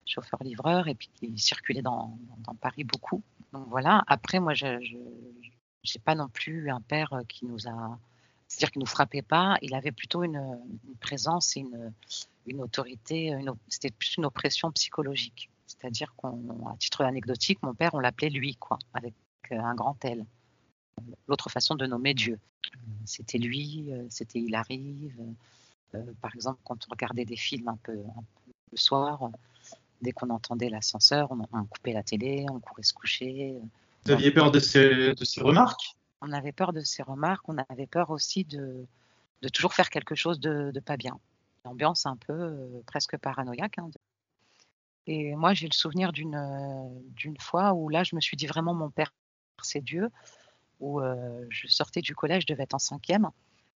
chauffeur-livreur, 0.05 0.89
et 0.89 0.95
puis 0.95 1.11
il 1.23 1.41
circulait 1.41 1.81
dans, 1.81 2.19
Paris 2.61 2.85
beaucoup. 2.85 3.23
Donc 3.53 3.67
voilà. 3.69 4.05
Après, 4.07 4.41
moi, 4.41 4.53
je 4.53 4.67
n'ai 4.67 6.01
pas 6.05 6.15
non 6.15 6.29
plus 6.29 6.71
un 6.71 6.83
père 6.83 7.23
qui 7.27 7.47
nous 7.47 7.67
a. 7.67 7.99
C'est-à-dire 8.47 8.73
qu'il 8.73 8.81
nous 8.81 8.87
frappait 8.87 9.23
pas. 9.23 9.57
Il 9.63 9.75
avait 9.75 9.91
plutôt 9.91 10.23
une, 10.23 10.61
présence 11.01 11.57
et 11.57 11.65
une, 12.47 12.61
autorité. 12.61 13.35
C'était 13.69 13.91
plus 13.91 14.17
une 14.19 14.27
oppression 14.27 14.71
psychologique. 14.71 15.49
C'est-à-dire 15.67 16.15
qu'à 16.21 16.29
titre 16.79 17.05
anecdotique, 17.05 17.63
mon 17.63 17.75
père, 17.75 17.95
on 17.95 18.01
l'appelait 18.01 18.29
lui, 18.29 18.55
quoi, 18.55 18.79
avec 18.93 19.15
un 19.53 19.75
grand 19.75 20.03
L. 20.05 20.25
L'autre 21.29 21.51
façon 21.51 21.75
de 21.75 21.87
nommer 21.87 22.15
Dieu. 22.15 22.39
C'était 23.05 23.39
lui, 23.39 23.93
euh, 23.93 24.07
c'était 24.09 24.41
il 24.41 24.55
arrive. 24.55 25.15
Euh, 25.95 26.03
par 26.21 26.35
exemple, 26.35 26.61
quand 26.65 26.87
on 26.89 26.91
regardait 26.91 27.25
des 27.25 27.37
films 27.37 27.69
un 27.69 27.79
peu, 27.83 27.93
le 28.73 28.77
soir, 28.77 29.31
dès 30.03 30.13
qu'on 30.13 30.31
entendait 30.31 30.69
l'ascenseur, 30.69 31.31
on, 31.31 31.65
coupait 31.65 31.93
la 31.93 32.03
télé, 32.03 32.47
on 32.51 32.61
courait 32.61 32.83
se 32.83 32.93
coucher. 32.93 33.57
Vous 34.05 34.13
aviez 34.13 34.31
peur 34.31 34.51
de 34.51 34.59
ces, 34.59 35.15
de 35.15 35.25
ces 35.25 35.41
remarques? 35.41 35.97
On 36.21 36.33
avait 36.33 36.53
peur 36.53 36.73
de 36.73 36.81
ces 36.81 37.03
remarques, 37.03 37.49
on 37.49 37.59
avait 37.69 37.87
peur 37.87 38.11
aussi 38.11 38.45
de, 38.45 38.87
de 39.43 39.49
toujours 39.49 39.75
faire 39.75 39.91
quelque 39.91 40.15
chose 40.15 40.41
de, 40.41 40.71
de 40.73 40.81
pas 40.81 40.97
bien. 40.97 41.19
L'ambiance 41.65 42.07
un 42.07 42.17
peu 42.17 42.33
euh, 42.33 42.83
presque 42.87 43.17
paranoïaque. 43.17 43.79
Hein, 43.79 43.91
Et 45.07 45.35
moi, 45.37 45.55
j'ai 45.55 45.67
le 45.67 45.75
souvenir 45.75 46.13
d'une 46.13 46.41
d'une 47.15 47.39
fois 47.39 47.75
où 47.75 47.89
là, 47.89 48.05
je 48.05 48.17
me 48.17 48.21
suis 48.21 48.37
dit 48.37 48.47
vraiment 48.47 48.75
mon 48.75 48.91
père 48.91 49.13
c'est 49.63 49.83
Dieu, 49.83 50.11
où 50.81 51.01
euh, 51.01 51.47
je 51.51 51.69
sortais 51.69 52.01
du 52.01 52.15
collège, 52.15 52.45
je 52.49 52.53
devais 52.53 52.65
être 52.65 52.75
en 52.75 52.79
cinquième, 52.79 53.31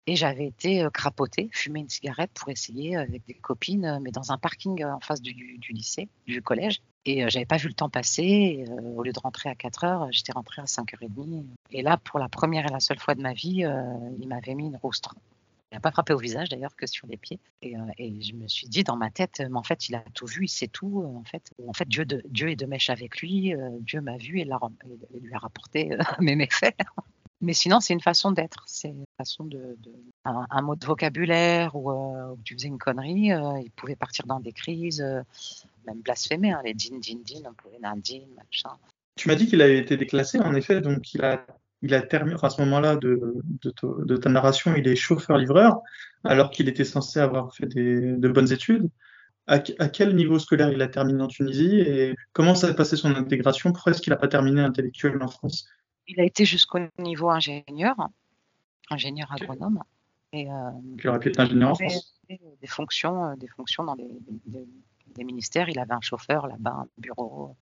et 0.07 0.15
j'avais 0.15 0.45
été 0.45 0.83
euh, 0.83 0.89
crapotée, 0.89 1.49
fumer 1.51 1.81
une 1.81 1.89
cigarette 1.89 2.31
pour 2.33 2.49
essayer 2.49 2.95
avec 2.95 3.25
des 3.25 3.33
copines, 3.33 3.99
mais 4.01 4.11
dans 4.11 4.31
un 4.31 4.37
parking 4.37 4.83
en 4.83 4.99
face 4.99 5.21
du, 5.21 5.59
lycée, 5.69 6.09
du 6.27 6.41
collège. 6.41 6.81
Et 7.05 7.23
euh, 7.23 7.29
j'avais 7.29 7.45
pas 7.45 7.57
vu 7.57 7.67
le 7.67 7.73
temps 7.73 7.89
passer. 7.89 8.65
au 8.95 9.03
lieu 9.03 9.11
de 9.11 9.19
rentrer 9.19 9.49
à 9.49 9.55
4 9.55 9.83
heures, 9.83 10.07
j'étais 10.11 10.31
rentrée 10.31 10.61
à 10.61 10.65
5h30. 10.65 11.45
Et 11.71 11.81
là, 11.81 11.97
pour 11.97 12.19
la 12.19 12.29
première 12.29 12.65
et 12.65 12.71
la 12.71 12.79
seule 12.79 12.99
fois 12.99 13.15
de 13.15 13.21
ma 13.21 13.33
vie, 13.33 13.63
il 14.19 14.27
m'avait 14.27 14.55
mis 14.55 14.67
une 14.67 14.77
roustre. 14.77 15.15
N'a 15.75 15.81
pas 15.81 15.91
frappé 15.91 16.13
au 16.13 16.17
visage 16.17 16.49
d'ailleurs 16.49 16.75
que 16.75 16.87
sur 16.87 17.07
les 17.07 17.17
pieds. 17.17 17.39
Et, 17.61 17.75
je 18.21 18.33
me 18.33 18.47
suis 18.47 18.67
dit 18.67 18.83
dans 18.83 18.95
ma 18.95 19.11
tête, 19.11 19.39
mais 19.39 19.57
en 19.57 19.63
fait, 19.63 19.89
il 19.89 19.95
a 19.95 20.03
tout 20.13 20.25
vu, 20.25 20.45
il 20.45 20.49
sait 20.49 20.67
tout. 20.67 21.03
En 21.03 21.23
fait, 21.23 21.51
en 21.67 21.73
fait 21.73 21.87
Dieu, 21.87 22.05
de, 22.05 22.21
Dieu 22.29 22.49
est 22.49 22.55
de 22.55 22.65
mèche 22.65 22.89
avec 22.89 23.19
lui. 23.21 23.53
Dieu 23.81 24.01
m'a 24.01 24.17
vu 24.17 24.39
et, 24.39 24.45
lui 24.45 25.33
a 25.33 25.37
rapporté 25.37 25.89
mes 26.19 26.35
méfaits. 26.35 26.75
Mais 27.41 27.53
sinon, 27.53 27.79
c'est 27.79 27.93
une 27.93 28.01
façon 28.01 28.31
d'être. 28.31 28.63
C'est 28.67 28.89
une 28.89 29.05
façon 29.17 29.43
de. 29.43 29.77
un, 30.23 30.61
mot 30.61 30.75
de 30.75 30.85
vocabulaire 30.85 31.75
où 31.75 32.37
tu 32.43 32.55
faisais 32.55 32.67
une 32.67 32.79
connerie, 32.79 33.31
il 33.63 33.71
pouvait 33.75 33.95
partir 33.95 34.25
dans 34.25 34.39
des 34.39 34.53
crises, 34.53 35.01
même 35.85 36.01
blasphémer. 36.01 36.51
Hein, 36.51 36.61
les 36.63 36.73
din, 36.73 36.97
din, 36.99 37.19
din, 37.23 37.41
on 37.47 37.53
pouvait 37.53 37.79
din, 37.79 38.25
machin. 38.35 38.77
Tu 39.15 39.29
m'as 39.29 39.35
dit 39.35 39.47
qu'il 39.47 39.61
avait 39.61 39.77
été 39.77 39.95
déclassé, 39.95 40.39
en 40.39 40.53
effet, 40.55 40.81
donc 40.81 41.13
il 41.13 41.23
a 41.23 41.45
il 41.81 41.93
a 41.93 42.01
terminé, 42.01 42.35
à 42.41 42.49
ce 42.49 42.61
moment-là 42.61 42.95
de, 42.95 43.35
de, 43.63 44.17
ta 44.17 44.29
narration, 44.29 44.75
il 44.75 44.87
est 44.87 44.95
chauffeur-livreur, 44.95 45.81
alors 46.23 46.49
qu'il 46.49 46.67
était 46.67 46.83
censé 46.83 47.19
avoir 47.19 47.53
fait 47.53 47.67
des, 47.67 48.17
de 48.17 48.27
bonnes 48.27 48.51
études. 48.51 48.89
À, 49.47 49.59
quel 49.59 50.15
niveau 50.15 50.39
scolaire 50.39 50.71
il 50.71 50.81
a 50.81 50.87
terminé 50.87 51.21
en 51.21 51.27
Tunisie 51.27 51.79
et 51.79 52.15
comment 52.33 52.55
ça 52.55 52.67
a 52.67 52.73
passé 52.73 52.95
son 52.95 53.13
intégration? 53.13 53.71
Pourquoi 53.71 53.91
est-ce 53.91 54.01
qu'il 54.01 54.09
n'a 54.09 54.17
pas 54.17 54.27
terminé 54.27 54.61
intellectuel 54.61 55.21
en 55.21 55.27
France? 55.27 55.67
Il 56.07 56.19
a 56.19 56.23
été 56.23 56.45
jusqu'au 56.45 56.79
niveau 56.97 57.29
ingénieur, 57.29 57.95
ingénieur 58.89 59.31
agronome. 59.31 59.83
Et, 60.33 60.49
euh, 60.49 60.71
il 60.97 61.07
aurait 61.07 61.19
pu 61.19 61.29
être 61.29 61.39
ingénieur 61.39 61.71
en 61.71 61.75
France. 61.75 62.19
Des 62.27 62.67
fonctions, 62.67 63.25
euh, 63.25 63.35
des 63.35 63.47
fonctions 63.47 63.83
dans 63.83 63.95
des, 63.95 65.23
ministères. 65.23 65.69
Il 65.69 65.77
avait 65.77 65.93
un 65.93 66.01
chauffeur 66.01 66.47
là-bas, 66.47 66.71
un 66.71 66.87
bureau. 66.97 67.55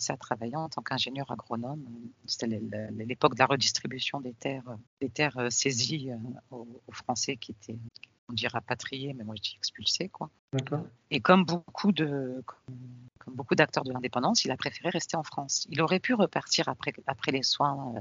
Mhm 0.00 0.10
à 0.12 0.16
travailler 0.16 0.56
en 0.56 0.68
tant 0.68 0.82
qu'ingénieur 0.82 1.30
agronome. 1.30 1.84
C'était 2.26 2.46
l'époque 2.46 3.34
de 3.34 3.40
la 3.40 3.46
redistribution 3.46 4.20
des 4.20 4.32
terres, 4.32 4.78
des 5.00 5.10
terres 5.10 5.38
euh, 5.38 5.50
saisies 5.50 6.10
euh, 6.10 6.16
aux, 6.56 6.66
Français 6.92 7.36
qui 7.36 7.52
étaient, 7.52 7.78
on 8.28 8.32
dit 8.32 8.48
rapatriés, 8.48 9.12
mais 9.12 9.24
moi 9.24 9.34
je 9.36 9.42
dis 9.42 9.56
expulsés. 9.58 10.08
Quoi. 10.08 10.30
Et 11.10 11.20
comme 11.20 11.44
beaucoup 11.44 11.92
de, 11.92 12.42
comme, 13.18 13.34
beaucoup 13.34 13.54
d'acteurs 13.54 13.84
de 13.84 13.92
l'indépendance, 13.92 14.44
il 14.44 14.50
a 14.50 14.56
préféré 14.56 14.88
rester 14.88 15.16
en 15.16 15.22
France. 15.22 15.66
Il 15.70 15.82
aurait 15.82 16.00
pu 16.00 16.14
repartir 16.14 16.68
après, 16.68 16.92
après 17.06 17.32
les 17.32 17.42
soins 17.42 17.94
euh, 17.96 18.00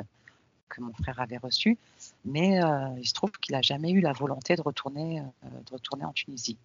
que 0.70 0.82
mon 0.82 0.94
frère 0.94 1.20
avait 1.20 1.38
reçus, 1.38 1.80
mais 2.26 2.60
il 3.00 3.08
se 3.08 3.14
trouve 3.16 3.32
qu'il 3.32 3.56
n'a 3.56 3.62
jamais 3.64 3.90
eu 3.90 4.02
la 4.02 4.14
volonté 4.14 4.56
de 4.56 4.62
retourner, 4.62 5.24
de 5.42 5.74
retourner 5.74 6.06
en 6.06 6.14
Tunisie 6.14 6.60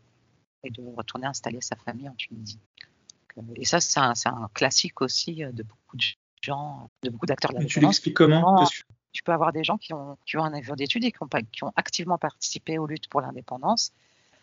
et 0.63 0.69
de 0.69 0.83
retourner 0.95 1.27
installer 1.27 1.63
sa 1.63 1.75
famille 1.75 2.11
en 2.11 2.15
Tunisie 2.15 2.59
et 3.57 3.65
ça, 3.65 3.81
c'est 3.81 3.99
un, 3.99 4.49
classique 4.55 5.01
aussi 5.01 5.45
euh, 5.45 5.53
de 5.53 5.63
beaucoup 5.63 5.97
de 5.97 6.05
gens, 6.43 6.91
de 7.03 7.11
beaucoup 7.11 7.27
d'acteurs 7.27 7.53
de 7.53 7.59
la 7.59 7.65
Tu 7.65 7.81
l'expliques 7.81 8.17
comment 8.17 8.65
Tu 9.13 9.23
peux 9.23 9.33
avoir 9.33 9.53
des 9.53 9.65
gens 9.65 9.79
qui 9.79 9.93
ont, 9.93 10.17
qui 10.27 10.37
ont 10.37 10.45
un 10.45 10.53
niveau 10.53 10.77
d'études 10.77 11.05
et 11.05 11.13
qui 11.13 11.23
ont, 11.23 11.29
qui 11.53 11.65
ont 11.65 11.73
activement 11.77 12.19
participé 12.19 12.79
aux 12.79 12.87
luttes 12.87 13.09
pour 13.09 13.21
l'indépendance 13.21 13.93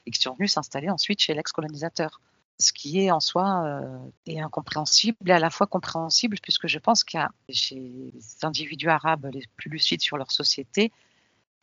et 0.06 0.12
qui 0.12 0.20
sont 0.20 0.34
venus 0.36 0.54
s'installer 0.54 0.90
ensuite 0.90 1.22
chez 1.22 1.34
l'ex-colonisateur. 1.34 2.22
Ce 2.60 2.74
qui 2.74 3.02
est 3.02 3.12
en 3.12 3.20
soi 3.20 3.64
euh, 3.66 3.98
est 4.28 4.40
incompréhensible 4.40 5.18
et 5.26 5.32
à 5.32 5.40
la 5.40 5.50
fois 5.50 5.68
compréhensible 5.68 6.38
puisque 6.42 6.68
je 6.68 6.80
pense 6.80 7.04
qu'il 7.04 7.20
y 7.20 7.24
a 7.24 7.32
chez 7.50 7.76
les 7.76 8.22
individus 8.44 8.90
arabes 8.90 9.30
les 9.34 9.44
plus 9.58 9.70
lucides 9.70 10.02
sur 10.02 10.18
leur 10.18 10.32
société, 10.32 10.92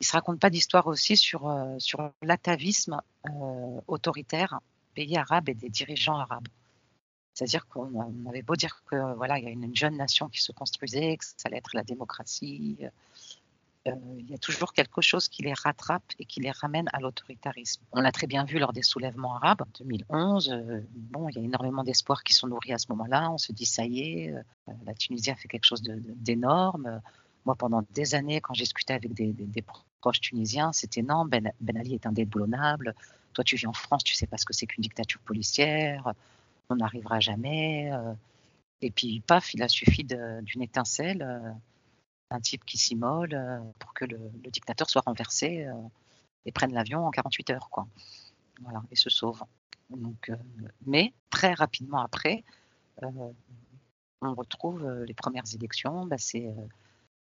ils 0.00 0.04
ne 0.04 0.06
se 0.06 0.12
racontent 0.12 0.38
pas 0.38 0.50
d'histoire 0.50 0.86
aussi 0.86 1.16
sur, 1.16 1.48
euh, 1.48 1.76
sur 1.78 2.10
l'atavisme 2.22 3.00
autoritaire 3.86 4.60
des 4.94 5.04
pays 5.04 5.16
arabes 5.16 5.48
et 5.48 5.54
des 5.54 5.68
dirigeants 5.68 6.18
arabes. 6.18 6.48
C'est-à-dire 7.38 7.68
qu'on 7.68 8.26
avait 8.28 8.42
beau 8.42 8.56
dire 8.56 8.82
que 8.90 9.14
voilà, 9.14 9.38
il 9.38 9.44
y 9.44 9.46
a 9.46 9.50
une, 9.50 9.76
jeune 9.76 9.96
nation 9.96 10.28
qui 10.28 10.42
se 10.42 10.50
construisait, 10.50 11.16
que 11.16 11.24
ça 11.24 11.34
allait 11.44 11.58
être 11.58 11.70
la 11.72 11.84
démocratie. 11.84 12.78
Euh, 13.86 13.94
il 14.18 14.28
y 14.28 14.34
a 14.34 14.38
toujours 14.38 14.72
quelque 14.72 15.00
chose 15.00 15.28
qui 15.28 15.44
les 15.44 15.52
rattrape 15.52 16.02
et 16.18 16.24
qui 16.24 16.40
les 16.40 16.50
ramène 16.50 16.88
à 16.92 16.98
l'autoritarisme. 16.98 17.80
On 17.92 18.00
l'a 18.00 18.10
très 18.10 18.26
bien 18.26 18.44
vu 18.44 18.58
lors 18.58 18.72
des 18.72 18.82
soulèvements 18.82 19.36
arabes 19.36 19.62
en 19.62 19.68
2011. 19.78 20.50
Euh, 20.50 20.80
bon, 20.92 21.28
il 21.28 21.36
y 21.36 21.38
a 21.38 21.42
énormément 21.42 21.84
d'espoirs 21.84 22.24
qui 22.24 22.34
sont 22.34 22.48
nourris 22.48 22.72
à 22.72 22.78
ce 22.78 22.86
moment-là. 22.88 23.30
On 23.30 23.38
se 23.38 23.52
dit 23.52 23.66
ça 23.66 23.84
y 23.84 24.00
est, 24.00 24.32
euh, 24.32 24.72
la 24.84 24.94
Tunisie 24.94 25.30
a 25.30 25.36
fait 25.36 25.46
quelque 25.46 25.66
chose 25.66 25.82
d'énorme. 25.84 27.00
Moi, 27.46 27.54
pendant 27.54 27.84
des 27.94 28.16
années, 28.16 28.40
quand 28.40 28.54
j'ai 28.54 28.64
discuté 28.64 28.94
avec 28.94 29.14
des, 29.14 29.64
proches 30.00 30.20
tunisiens, 30.20 30.72
c'était 30.72 31.02
non, 31.02 31.24
ben, 31.24 31.52
ben, 31.60 31.76
Ali 31.76 31.94
est 31.94 32.04
indéboulonnable. 32.04 32.96
Toi, 33.32 33.44
tu 33.44 33.54
vis 33.54 33.68
en 33.68 33.72
France, 33.72 34.02
tu 34.02 34.16
sais 34.16 34.26
pas 34.26 34.38
ce 34.38 34.44
que 34.44 34.52
c'est 34.52 34.66
qu'une 34.66 34.82
dictature 34.82 35.20
policière 35.20 36.12
on 36.70 36.76
n'arrivera 36.76 37.20
jamais. 37.20 37.90
Euh. 37.92 38.14
et 38.80 38.90
puis, 38.90 39.20
paf, 39.20 39.54
il 39.54 39.62
a 39.62 39.68
suffi 39.68 40.04
d'une 40.04 40.62
étincelle, 40.62 41.22
euh, 41.22 41.52
un 42.30 42.40
type 42.40 42.64
qui 42.64 42.78
s'immole 42.78 43.34
euh, 43.34 43.58
pour 43.78 43.94
que 43.94 44.04
le, 44.04 44.18
dictateur 44.50 44.88
soit 44.90 45.02
renversé 45.04 45.66
et 46.44 46.52
prenne 46.52 46.72
l'avion 46.72 47.06
en 47.06 47.10
48 47.10 47.50
heures, 47.50 47.70
quoi. 47.70 47.86
Voilà, 48.62 48.82
et 48.90 48.96
se 48.96 49.10
sauve. 49.10 49.42
Mais 50.86 51.14
très 51.30 51.54
rapidement 51.54 52.00
après, 52.00 52.44
on 53.02 54.34
retrouve 54.34 54.86
les 55.04 55.14
premières 55.14 55.54
élections. 55.54 56.06
Bah, 56.06 56.18
c'est 56.18 56.52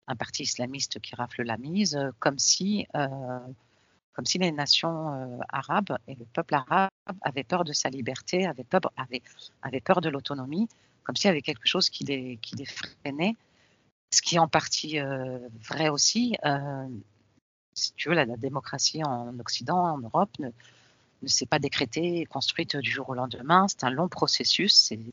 un 0.09 0.17
parti 0.17 0.43
islamiste 0.43 1.01
qui 1.01 1.15
rafle 1.15 1.43
la 1.43 1.57
mise, 1.57 1.99
comme 2.19 2.39
si 2.39 2.87
comme 4.21 4.27
si 4.27 4.37
les 4.37 4.53
nations 4.53 5.15
euh, 5.15 5.39
arabes 5.49 5.97
et 6.07 6.15
le 6.15 6.27
peuple 6.27 6.55
arabe 6.55 6.91
avaient 7.23 7.43
peur 7.43 7.65
de 7.65 7.73
sa 7.73 7.89
liberté, 7.89 8.47
avaient 8.47 8.65
peur, 8.65 10.03
de 10.03 10.11
l'autonomie, 10.11 10.69
comme 11.05 11.17
s'il 11.17 11.29
y 11.29 11.31
avait 11.31 11.41
quelque 11.41 11.67
chose 11.67 11.89
qui 11.89 12.05
les, 12.05 12.39
freinait, 12.67 13.35
ce 14.13 14.21
qui 14.21 14.35
est 14.37 14.39
en 14.39 14.47
partie 14.47 14.99
euh, 14.99 15.39
vrai 15.67 15.89
aussi. 15.89 16.37
Euh, 16.45 16.87
si 17.73 17.95
tu 17.95 18.11
veux, 18.11 18.15
la, 18.15 18.27
démocratie 18.27 19.03
en 19.03 19.39
Occident, 19.39 19.95
en 19.95 19.99
Europe, 20.01 20.39
ne, 20.39 20.51
s'est 21.27 21.47
pas 21.47 21.59
décrétée 21.59 22.19
et 22.19 22.27
construite 22.27 22.77
du 22.77 22.91
jour 22.91 23.09
au 23.09 23.15
lendemain. 23.15 23.69
C'est 23.69 23.85
un 23.85 23.91
long 23.91 24.09
processus. 24.09 24.91
il 24.91 25.13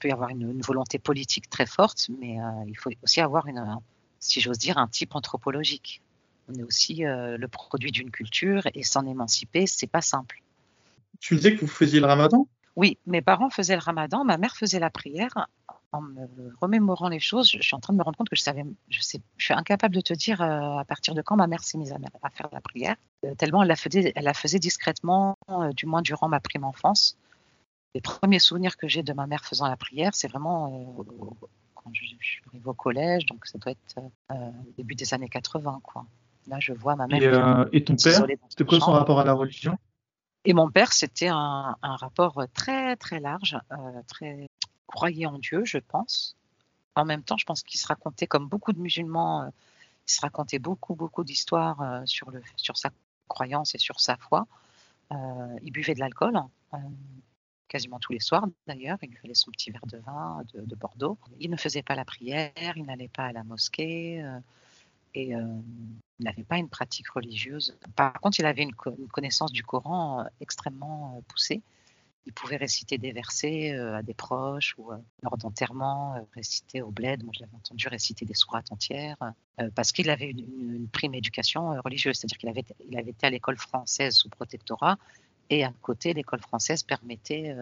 peut 0.00 0.08
y 0.08 0.12
avoir 0.12 0.30
une, 0.30 0.60
volonté 0.62 0.98
politique 0.98 1.48
très 1.48 1.66
forte, 1.66 2.10
mais 2.18 2.38
il 2.66 2.76
faut 2.76 2.90
aussi 3.04 3.20
avoir, 3.20 3.46
une, 3.46 3.78
si 4.18 4.40
j'ose 4.40 4.58
dire, 4.58 4.78
un 4.78 4.88
type 4.88 5.14
anthropologique. 5.14 6.02
On 6.48 6.54
est 6.54 6.62
aussi 6.62 7.04
euh, 7.04 7.36
le 7.36 7.48
produit 7.48 7.92
d'une 7.92 8.10
culture 8.10 8.62
et 8.74 8.82
s'en 8.82 9.06
émanciper, 9.06 9.66
c'est 9.66 9.86
pas 9.86 10.00
simple. 10.00 10.42
Tu 11.20 11.34
me 11.34 11.38
disais 11.38 11.54
que 11.54 11.60
vous 11.60 11.66
faisiez 11.66 12.00
le 12.00 12.06
ramadan? 12.06 12.46
Oui, 12.76 12.96
mes 13.06 13.20
parents 13.20 13.50
faisaient 13.50 13.74
le 13.74 13.82
ramadan, 13.82 14.24
ma 14.24 14.38
mère 14.38 14.56
faisait 14.56 14.78
la 14.78 14.88
prière. 14.88 15.48
En 15.92 16.00
me 16.02 16.28
remémorant 16.60 17.08
les 17.08 17.18
choses, 17.18 17.50
je 17.50 17.60
suis 17.60 17.74
en 17.74 17.80
train 17.80 17.92
de 17.92 17.98
me 17.98 18.02
rendre 18.02 18.16
compte 18.16 18.28
que 18.28 18.36
je 18.36 18.42
savais, 18.42 18.64
je, 18.88 19.00
sais, 19.00 19.20
je 19.36 19.44
suis 19.44 19.54
incapable 19.54 19.94
de 19.94 20.00
te 20.00 20.12
dire 20.12 20.40
euh, 20.42 20.76
à 20.76 20.84
partir 20.84 21.14
de 21.14 21.22
quand 21.22 21.36
ma 21.36 21.46
mère 21.46 21.64
s'est 21.64 21.78
mise 21.78 21.92
à, 21.92 22.30
faire 22.30 22.48
la 22.52 22.60
prière, 22.60 22.96
euh, 23.24 23.34
tellement 23.34 23.62
elle 23.62 23.68
la 23.68 23.76
faisait, 23.76 24.12
elle 24.14 24.24
la 24.24 24.34
faisait 24.34 24.58
discrètement, 24.58 25.36
du 25.74 25.86
moins 25.86 26.02
durant 26.02 26.28
ma 26.28 26.40
prime 26.40 26.64
enfance. 26.64 27.16
Les 27.94 28.02
premiers 28.02 28.38
souvenirs 28.38 28.76
que 28.76 28.86
j'ai 28.86 29.02
de 29.02 29.12
ma 29.12 29.26
mère 29.26 29.44
faisant 29.44 29.66
la 29.66 29.76
prière, 29.76 30.14
c'est 30.14 30.28
vraiment 30.28 30.94
quand 31.74 31.90
je, 31.94 32.04
suis 32.20 32.42
arrivée 32.48 32.68
au 32.68 32.74
collège, 32.74 33.26
donc 33.26 33.46
ça 33.46 33.58
doit 33.58 33.72
être 33.72 34.00
début 34.76 34.94
des 34.94 35.14
années 35.14 35.28
80, 35.28 35.80
quoi. 35.82 36.06
Là, 36.48 36.58
je 36.60 36.72
vois 36.72 36.96
ma 36.96 37.06
mère. 37.06 37.22
Et, 37.22 37.26
euh, 37.26 37.80
ton 37.80 37.96
père, 37.96 38.26
c'était 38.48 38.64
quoi 38.64 38.80
son 38.80 38.92
rapport 38.92 39.20
à 39.20 39.24
la 39.24 39.34
religion? 39.34 39.78
Et 40.44 40.54
mon 40.54 40.70
père, 40.70 40.92
c'était 40.92 41.28
un, 41.28 41.76
rapport 41.82 42.42
très, 42.54 42.96
très 42.96 43.20
large, 43.20 43.58
euh, 43.72 44.02
très 44.06 44.48
croyait 44.86 45.26
en 45.26 45.38
Dieu, 45.38 45.64
je 45.64 45.78
pense. 45.78 46.36
En 46.94 47.04
même 47.04 47.22
temps, 47.22 47.36
je 47.36 47.44
pense 47.44 47.62
qu'il 47.62 47.78
se 47.78 47.86
racontait, 47.86 48.26
comme 48.26 48.48
beaucoup 48.48 48.72
de 48.72 48.80
musulmans, 48.80 49.42
euh, 49.42 49.48
il 50.08 50.12
se 50.12 50.20
racontait 50.22 50.58
beaucoup, 50.58 50.94
beaucoup 50.94 51.22
d'histoires 51.22 52.02
sur, 52.06 52.30
le, 52.30 52.40
sur 52.56 52.78
sa 52.78 52.90
croyance 53.28 53.74
et 53.74 53.78
sur 53.78 54.00
sa 54.00 54.16
foi. 54.16 54.46
il 55.10 55.70
buvait 55.70 55.94
de 55.94 56.00
l'alcool, 56.00 56.40
quasiment 57.68 57.98
tous 57.98 58.14
les 58.14 58.20
soirs 58.20 58.46
d'ailleurs. 58.66 58.96
Il 59.02 59.10
lui 59.10 59.18
fallait 59.18 59.34
son 59.34 59.50
petit 59.50 59.70
verre 59.70 59.84
de 59.86 59.98
vin 59.98 60.42
de, 60.54 60.62
de 60.62 60.74
Bordeaux. 60.76 61.18
Il 61.40 61.50
ne 61.50 61.58
faisait 61.58 61.82
pas 61.82 61.94
la 61.94 62.06
prière, 62.06 62.72
il 62.76 62.86
n'allait 62.86 63.08
pas 63.08 63.24
à 63.24 63.32
la 63.32 63.44
mosquée. 63.44 64.24
Et 65.14 65.34
euh, 65.34 65.42
il 66.18 66.24
n'avait 66.24 66.44
pas 66.44 66.56
une 66.56 66.68
pratique 66.68 67.08
religieuse. 67.10 67.76
Par 67.96 68.12
contre, 68.14 68.40
il 68.40 68.46
avait 68.46 68.62
une, 68.62 68.74
connaissance 68.74 69.52
du 69.52 69.62
Coran 69.62 70.20
euh, 70.20 70.24
extrêmement 70.40 71.16
euh, 71.16 71.20
poussée. 71.28 71.62
Il 72.26 72.32
pouvait 72.32 72.56
réciter 72.56 72.98
des 72.98 73.12
versets 73.12 73.72
à 73.72 74.02
des 74.02 74.12
proches 74.12 74.74
ou 74.76 74.90
lors 75.22 75.38
d'enterrement, 75.38 76.28
réciter 76.34 76.82
au 76.82 76.90
bled. 76.90 77.24
Moi, 77.24 77.32
je 77.34 77.40
l'avais 77.40 77.56
entendu 77.56 77.88
réciter 77.88 78.26
des 78.26 78.34
sourates 78.34 78.70
entières 78.70 79.16
parce 79.74 79.92
qu'il 79.92 80.10
avait 80.10 80.32
une, 80.32 80.88
prime 80.92 81.14
éducation 81.14 81.80
religieuse. 81.82 82.18
C'est-à-dire 82.18 82.36
qu'il 82.36 82.50
avait, 82.50 82.66
il 82.90 82.98
avait 82.98 83.12
été 83.12 83.26
à 83.26 83.30
l'école 83.30 83.56
française 83.56 84.14
sous 84.14 84.28
protectorat 84.28 84.98
et 85.48 85.64
à 85.64 85.72
côté, 85.80 86.12
l'école 86.12 86.40
française 86.40 86.82
permettait 86.82 87.56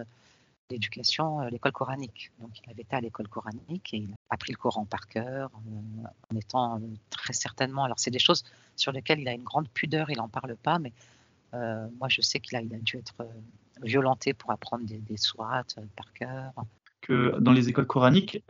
l'éducation, 0.71 1.41
euh, 1.43 1.49
l'école 1.51 1.73
coranique. 1.73 2.33
Donc, 2.41 2.51
il 2.65 2.71
avait 2.71 2.83
été 2.83 2.97
à 2.97 3.01
l'école 3.01 3.29
coranique 3.29 3.95
et 3.95 3.99
il 3.99 4.11
a 4.13 4.35
appris 4.35 4.53
le 4.53 4.59
Coran 4.59 4.85
par 4.85 5.07
cœur, 5.09 5.51
euh, 5.55 6.09
en 6.33 6.37
étant 6.37 6.77
euh, 6.77 6.81
très 7.11 7.33
certainement. 7.33 7.85
Alors, 7.85 7.99
c'est 7.99 8.11
des 8.11 8.19
choses 8.19 8.45
sur 8.75 8.93
lesquelles 8.93 9.21
il 9.21 9.29
a 9.29 9.33
une 9.33 9.45
grande 9.45 9.69
pudeur, 9.69 10.11
il 10.11 10.17
n'en 10.17 10.29
parle 10.29 10.57
pas, 10.57 10.79
mais 10.79 10.93
moi, 11.99 12.09
je 12.11 12.21
sais 12.21 12.39
qu'il 12.39 12.55
a, 12.59 12.61
il 12.61 12.75
a 12.75 12.79
dû 12.79 12.99
être 12.99 13.27
violenté 13.81 14.35
pour 14.35 14.51
apprendre 14.51 14.85
des, 14.85 14.99
des 14.99 15.17
sourates 15.17 15.79
par 15.97 16.13
cœur. 16.13 16.53
Que 17.01 17.39
dans 17.41 17.53
les 17.53 17.71
écoles 17.71 17.87
coraniques, 17.87 18.45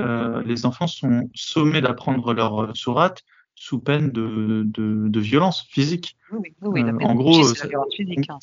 les 0.44 0.66
enfants 0.66 0.88
sont 0.88 1.30
sommés 1.32 1.80
d'apprendre 1.80 2.34
leur 2.34 2.76
sourate 2.76 3.22
sous 3.54 3.78
peine 3.78 4.10
de, 4.10 4.64
de, 4.66 5.06
de 5.06 5.20
violence 5.20 5.62
physique. 5.70 6.16
Oui, 6.32 6.56
oui, 6.62 6.82
la 6.82 6.94
en 7.06 7.14
gros, 7.14 7.44
c'est 7.44 7.62
la 7.62 7.68
violence 7.68 7.94
physique. 7.94 8.28
hein. 8.28 8.40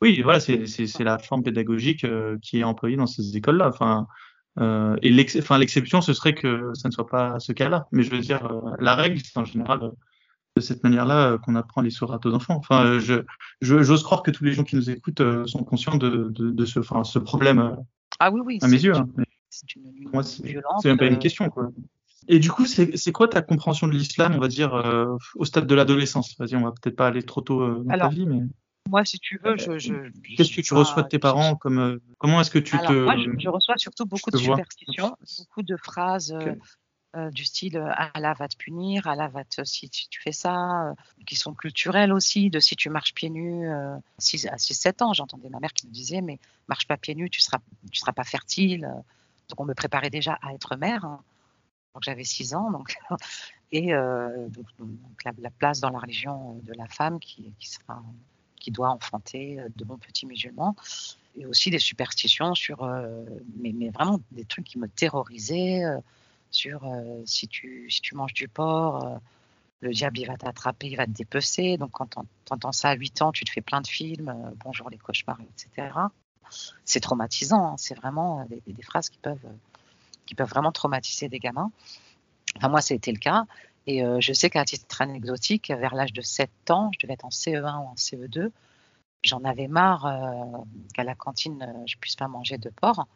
Oui, 0.00 0.22
voilà, 0.22 0.38
c'est 0.40 1.00
la 1.00 1.18
forme 1.18 1.42
pédagogique 1.42 2.04
euh, 2.04 2.38
qui 2.40 2.60
est 2.60 2.64
employée 2.64 2.96
dans 2.96 3.06
ces 3.06 3.36
écoles-là. 3.36 3.68
Enfin, 3.68 4.06
euh, 4.60 4.96
et 5.02 5.10
l'exception, 5.10 6.00
ce 6.00 6.12
serait 6.12 6.34
que 6.34 6.70
ça 6.74 6.88
ne 6.88 6.92
soit 6.92 7.06
pas 7.06 7.38
ce 7.40 7.52
cas-là. 7.52 7.86
Mais 7.92 8.02
je 8.02 8.10
veux 8.10 8.20
dire, 8.20 8.46
euh, 8.46 8.70
la 8.80 8.94
règle, 8.94 9.20
c'est 9.20 9.36
en 9.38 9.44
général 9.44 9.82
euh, 9.82 9.90
de 10.56 10.60
cette 10.60 10.82
manière-là 10.84 11.38
qu'on 11.38 11.54
apprend 11.56 11.80
les 11.80 11.90
sourates 11.90 12.24
aux 12.26 12.32
enfants. 12.34 12.56
Enfin, 12.56 12.98
je 12.98 13.24
j'ose 13.60 14.02
croire 14.02 14.22
que 14.22 14.30
tous 14.30 14.44
les 14.44 14.52
gens 14.52 14.64
qui 14.64 14.76
nous 14.76 14.90
écoutent 14.90 15.22
sont 15.46 15.64
conscients 15.64 15.96
de 15.96 16.28
de, 16.30 16.50
de 16.50 16.64
ce 16.64 16.78
enfin 16.80 17.04
ce 17.04 17.18
problème 17.18 17.76
Ah 18.20 18.30
oui, 18.30 18.40
oui. 18.44 18.58
à 18.62 18.68
mes 18.68 18.82
yeux. 18.82 18.94
hein. 18.96 19.08
C'est 19.50 19.74
une, 19.76 19.82
une 19.96 20.22
c'est 20.22 20.88
même 20.88 20.98
pas 20.98 21.06
une 21.06 21.18
question, 21.18 21.48
quoi. 21.48 21.70
Et 22.28 22.38
du 22.38 22.50
coup, 22.50 22.66
c'est 22.66 23.12
quoi 23.12 23.26
ta 23.28 23.40
compréhension 23.42 23.86
de 23.86 23.92
l'islam, 23.92 24.34
on 24.36 24.40
va 24.40 24.48
dire, 24.48 24.72
au 25.36 25.44
stade 25.44 25.66
de 25.66 25.74
l'adolescence? 25.74 26.36
Vas-y, 26.38 26.56
on 26.56 26.62
va 26.64 26.72
peut-être 26.72 26.96
pas 26.96 27.06
aller 27.06 27.22
trop 27.22 27.40
tôt 27.40 27.66
dans 27.66 27.84
ta 27.84 27.94
Alors, 27.94 28.10
vie, 28.10 28.26
mais 28.26 28.42
Moi, 28.88 29.04
si 29.04 29.18
tu 29.18 29.38
veux, 29.44 29.56
je. 29.56 29.78
je, 29.78 29.94
je 30.22 30.34
qu'est-ce 30.36 30.54
que 30.56 30.60
tu 30.62 30.72
pas- 30.74 30.80
reçois 30.80 31.02
de 31.02 31.08
tes 31.08 31.18
parents 31.18 31.54
comme 31.56 31.78
euh, 31.78 31.98
comment 32.18 32.40
est-ce 32.40 32.50
que 32.50 32.58
tu 32.58 32.76
Alors, 32.76 32.90
te 32.90 33.04
moi, 33.04 33.16
je, 33.16 33.30
je 33.38 33.48
reçois 33.48 33.76
surtout 33.76 34.06
beaucoup 34.06 34.30
de 34.30 34.36
superstitions, 34.38 35.16
beaucoup 35.38 35.62
de 35.62 35.76
phrases 35.76 36.32
euh, 36.32 36.54
euh, 37.16 37.30
du 37.30 37.44
style 37.44 37.76
euh, 37.78 37.90
Allah 38.14 38.34
va 38.34 38.48
te 38.48 38.56
punir, 38.56 39.06
Allah 39.06 39.28
va 39.28 39.44
te 39.44 39.64
si 39.64 39.88
tu, 39.90 40.08
tu 40.08 40.20
fais 40.20 40.32
ça, 40.32 40.88
euh, 40.90 40.94
qui 41.26 41.36
sont 41.36 41.54
culturelles 41.54 42.12
aussi, 42.12 42.50
de 42.50 42.60
si 42.60 42.76
tu 42.76 42.90
marches 42.90 43.14
pieds 43.14 43.30
nus. 43.30 43.68
euh, 43.68 43.96
six- 44.18 44.46
à 44.46 44.56
6-7 44.56 45.02
ans, 45.02 45.12
j'entendais 45.12 45.48
ma 45.50 45.60
mère 45.60 45.72
qui 45.72 45.86
me 45.86 45.92
disait 45.92 46.20
Mais 46.22 46.38
marche 46.68 46.86
pas 46.86 46.96
pieds 46.96 47.14
nus, 47.14 47.30
tu 47.30 47.40
seras, 47.40 47.58
tu 47.92 47.98
seras 48.00 48.12
pas 48.12 48.24
fertile. 48.24 48.84
euh. 48.86 49.00
Donc, 49.50 49.60
on 49.60 49.64
me 49.64 49.74
préparait 49.74 50.10
déjà 50.10 50.38
à 50.42 50.52
être 50.54 50.76
mère. 50.76 51.04
hein. 51.04 51.20
Donc, 51.94 52.02
j'avais 52.04 52.24
6 52.24 52.54
ans. 52.54 52.70
Donc, 52.70 52.94
et 53.72 53.94
euh, 53.94 54.48
donc, 54.48 54.66
donc, 54.78 55.24
la, 55.24 55.32
la 55.38 55.50
place 55.50 55.80
dans 55.80 55.90
la 55.90 55.98
religion 55.98 56.56
euh, 56.58 56.66
de 56.70 56.74
la 56.76 56.86
femme 56.86 57.18
qui, 57.20 57.54
qui 57.58 57.68
sera 57.70 58.02
qui 58.58 58.70
doit 58.70 58.90
enfanter 58.90 59.60
euh, 59.60 59.68
de 59.76 59.84
bons 59.84 59.98
petits 59.98 60.26
musulmans 60.26 60.76
et 61.36 61.46
aussi 61.46 61.70
des 61.70 61.78
superstitions 61.78 62.54
sur, 62.54 62.82
euh, 62.82 63.24
mais, 63.58 63.72
mais 63.72 63.90
vraiment 63.90 64.20
des 64.32 64.44
trucs 64.44 64.64
qui 64.64 64.78
me 64.78 64.88
terrorisaient, 64.88 65.84
euh, 65.84 65.98
sur 66.50 66.90
si, 67.26 67.46
tu, 67.46 67.90
si 67.90 68.00
tu 68.00 68.14
manges 68.14 68.32
du 68.32 68.48
porc, 68.48 69.20
le 69.80 69.90
diable 69.90 70.18
il 70.18 70.26
va 70.26 70.38
t'attraper, 70.38 70.86
il 70.86 70.96
va 70.96 71.04
te 71.04 71.10
dépecer. 71.10 71.76
Donc 71.76 71.90
quand 71.90 72.08
tu 72.08 72.18
entends 72.50 72.72
ça 72.72 72.88
à 72.88 72.94
8 72.94 73.20
ans, 73.20 73.32
tu 73.32 73.44
te 73.44 73.50
fais 73.50 73.60
plein 73.60 73.82
de 73.82 73.86
films, 73.86 74.34
bonjour 74.64 74.88
les 74.88 74.96
cauchemars, 74.96 75.38
etc. 75.42 75.90
C'est 76.86 77.00
traumatisant, 77.00 77.72
hein, 77.72 77.74
c'est 77.76 77.94
vraiment 77.94 78.46
des, 78.46 78.62
des 78.66 78.82
phrases 78.82 79.10
qui 79.10 79.18
peuvent, 79.18 79.46
qui 80.24 80.34
peuvent 80.34 80.48
vraiment 80.48 80.72
traumatiser 80.72 81.28
des 81.28 81.38
gamins. 81.38 81.70
Enfin, 82.56 82.68
moi, 82.68 82.80
c'était 82.80 83.12
le 83.12 83.18
cas. 83.18 83.44
Et 83.88 84.04
euh, 84.04 84.20
je 84.20 84.34
sais 84.34 84.50
qu'à 84.50 84.66
titre 84.66 85.00
anecdotique, 85.00 85.70
vers 85.70 85.94
l'âge 85.94 86.12
de 86.12 86.20
7 86.20 86.70
ans, 86.70 86.90
je 86.92 86.98
devais 87.00 87.14
être 87.14 87.24
en 87.24 87.30
CE1 87.30 87.78
ou 87.82 87.86
en 87.88 87.94
CE2, 87.96 88.50
j'en 89.24 89.42
avais 89.44 89.66
marre 89.66 90.04
euh, 90.04 90.58
qu'à 90.92 91.04
la 91.04 91.14
cantine, 91.14 91.62
euh, 91.62 91.82
je 91.86 91.96
puisse 91.96 92.14
pas 92.14 92.28
manger 92.28 92.58
de 92.58 92.68
porc. 92.68 93.06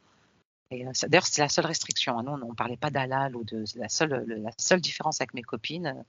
Et 0.70 0.84
d'ailleurs, 1.08 1.26
c'était 1.26 1.42
la 1.42 1.50
seule 1.50 1.66
restriction. 1.66 2.18
hein. 2.18 2.22
Nous, 2.22 2.32
on 2.32 2.48
ne 2.48 2.54
parlait 2.54 2.78
pas 2.78 2.88
d'halal 2.90 3.36
ou 3.36 3.44
de 3.44 3.66
c'est 3.66 3.78
la 3.80 3.90
seule, 3.90 4.24
le- 4.26 4.36
la 4.36 4.50
seule 4.56 4.80
différence 4.80 5.20
avec 5.20 5.34
mes 5.34 5.42
copines 5.42 6.04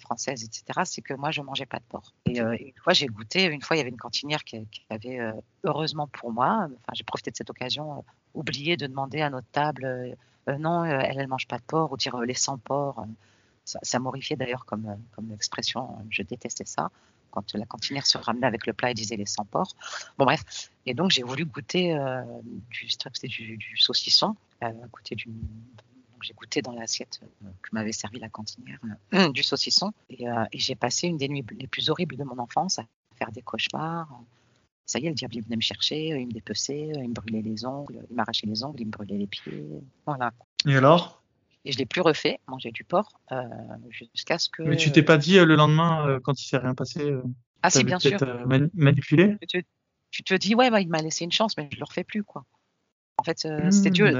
françaises, 0.00 0.42
etc., 0.42 0.84
c'est 0.84 1.02
que 1.02 1.14
moi, 1.14 1.30
je 1.30 1.40
mangeais 1.42 1.66
pas 1.66 1.78
de 1.78 1.84
porc. 1.88 2.12
Et 2.26 2.38
une 2.40 2.82
fois, 2.82 2.94
j'ai 2.94 3.06
goûté. 3.06 3.44
Une 3.44 3.62
fois, 3.62 3.76
il 3.76 3.78
y 3.78 3.82
avait 3.82 3.90
une 3.90 3.96
cantinière 3.96 4.42
qui, 4.42 4.66
avait, 4.90 5.20
heureusement 5.62 6.08
pour 6.08 6.32
moi, 6.32 6.64
enfin, 6.64 6.92
j'ai 6.94 7.04
profité 7.04 7.30
de 7.30 7.36
cette 7.36 7.50
occasion, 7.50 8.04
oublié 8.34 8.76
de 8.76 8.88
demander 8.88 9.20
à 9.20 9.30
notre 9.30 9.46
table, 9.52 10.16
non, 10.58 10.84
elle, 10.84 11.16
elle 11.20 11.28
mange 11.28 11.46
pas 11.46 11.58
de 11.58 11.62
porc, 11.62 11.92
ou 11.92 11.96
dire 11.96 12.16
les 12.18 12.34
sans 12.34 12.58
porc. 12.58 13.06
Ça, 13.64 13.78
ça 13.82 13.98
m'horrifiait 13.98 14.36
d'ailleurs 14.36 14.64
comme, 14.64 14.86
euh, 14.86 14.94
comme 15.14 15.32
expression. 15.32 15.96
Je 16.10 16.22
détestais 16.22 16.64
ça. 16.66 16.90
Quand 17.34 17.52
la 17.54 17.66
cantinière 17.66 18.06
se 18.06 18.16
ramenait 18.16 18.46
avec 18.46 18.64
le 18.64 18.72
plat 18.72 18.92
et 18.92 18.94
disait 18.94 19.16
les 19.16 19.26
sans 19.26 19.44
porc. 19.44 19.74
Bon, 20.18 20.24
bref. 20.24 20.70
Et 20.86 20.94
donc, 20.94 21.10
j'ai 21.10 21.24
voulu 21.24 21.44
goûter 21.44 21.96
euh, 21.96 22.22
du, 22.70 22.86
du, 23.28 23.56
du 23.56 23.76
saucisson, 23.76 24.36
euh, 24.62 24.70
J'ai 26.22 26.34
goûté 26.34 26.62
dans 26.62 26.72
l'assiette 26.72 27.20
euh, 27.22 27.48
que 27.60 27.70
m'avait 27.72 27.90
servi 27.90 28.20
la 28.20 28.28
cantinière 28.28 28.78
du 29.32 29.42
saucisson. 29.42 29.92
Et, 30.10 30.26
j'ai 30.52 30.76
passé 30.76 31.08
une 31.08 31.16
des 31.16 31.28
nuits 31.28 31.44
les 31.58 31.66
plus 31.66 31.90
horribles 31.90 32.16
de 32.16 32.22
mon 32.22 32.38
enfance 32.38 32.78
à 32.78 32.84
faire 33.16 33.32
des 33.32 33.42
cauchemars. 33.42 34.08
Ça 34.86 35.00
y 35.00 35.06
est, 35.06 35.08
le 35.08 35.16
diable 35.16 35.34
venait 35.40 35.56
me 35.56 35.62
chercher, 35.62 36.08
il 36.10 36.28
me 36.28 36.32
dépeçait, 36.32 36.92
il 36.94 37.08
me 37.08 37.14
brûlait 37.14 37.42
les 37.42 37.64
ongles, 37.64 38.00
il 38.10 38.14
m'arrachait 38.14 38.46
les 38.46 38.62
ongles, 38.62 38.80
il 38.80 38.86
me 38.86 38.92
brûlait 38.92 39.18
les 39.18 39.26
pieds. 39.26 39.66
Voilà. 40.06 40.32
Et 40.66 40.76
alors? 40.76 41.23
Et 41.64 41.72
je 41.72 41.78
l'ai 41.78 41.86
plus 41.86 42.02
refait, 42.02 42.40
manger 42.46 42.70
du 42.72 42.84
porc, 42.84 43.20
euh, 43.32 43.42
jusqu'à 43.88 44.38
ce 44.38 44.48
que. 44.50 44.62
Mais 44.62 44.76
tu 44.76 44.92
t'es 44.92 45.02
pas 45.02 45.16
dit 45.16 45.38
euh, 45.38 45.46
le 45.46 45.56
lendemain 45.56 46.06
euh, 46.06 46.20
quand 46.20 46.40
il 46.40 46.46
s'est 46.46 46.58
rien 46.58 46.74
passé 46.74 47.14
Ah 47.62 47.70
si, 47.70 47.84
bien 47.84 47.98
sûr. 47.98 48.18
manipulé? 48.74 49.38
Tu 49.40 49.46
te, 49.62 49.66
tu 50.10 50.22
te 50.22 50.34
dis, 50.34 50.54
ouais, 50.54 50.70
bah, 50.70 50.80
il 50.80 50.88
m'a 50.88 51.00
laissé 51.00 51.24
une 51.24 51.32
chance, 51.32 51.56
mais 51.56 51.68
je 51.72 51.78
le 51.78 51.84
refais 51.84 52.04
plus, 52.04 52.22
quoi. 52.22 52.44
En 53.16 53.22
fait, 53.22 53.46
Hmm, 53.46 53.70
c'était 53.70 53.90
Dieu. 53.90 54.12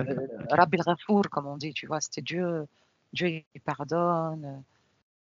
Rabbil 0.50 0.80
Ghafour, 0.80 1.28
comme 1.30 1.46
on 1.46 1.56
dit, 1.56 1.74
tu 1.74 1.86
vois, 1.86 2.00
c'était 2.00 2.22
Dieu. 2.22 2.66
Dieu, 3.12 3.28
il 3.54 3.60
pardonne. 3.60 4.62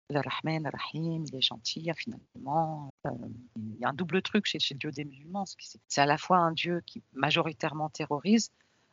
Le 0.09 0.19
Rahman, 0.19 0.63
le 0.63 0.69
Rahim, 0.77 1.23
il 1.25 1.35
est 1.35 1.41
gentil, 1.41 1.89
hein, 1.89 1.93
finalement. 1.95 2.89
Euh, 3.07 3.11
il 3.55 3.79
y 3.79 3.85
a 3.85 3.89
un 3.89 3.93
double 3.93 4.21
truc 4.21 4.45
chez, 4.45 4.59
chez 4.59 4.73
le 4.73 4.79
Dieu 4.79 4.91
des 4.91 5.05
musulmans. 5.05 5.45
c'est 5.87 6.01
à 6.01 6.05
la 6.05 6.17
fois 6.17 6.37
un 6.37 6.51
Dieu 6.51 6.81
qui 6.85 7.01
majoritairement 7.13 7.89
terrorise, 7.89 8.51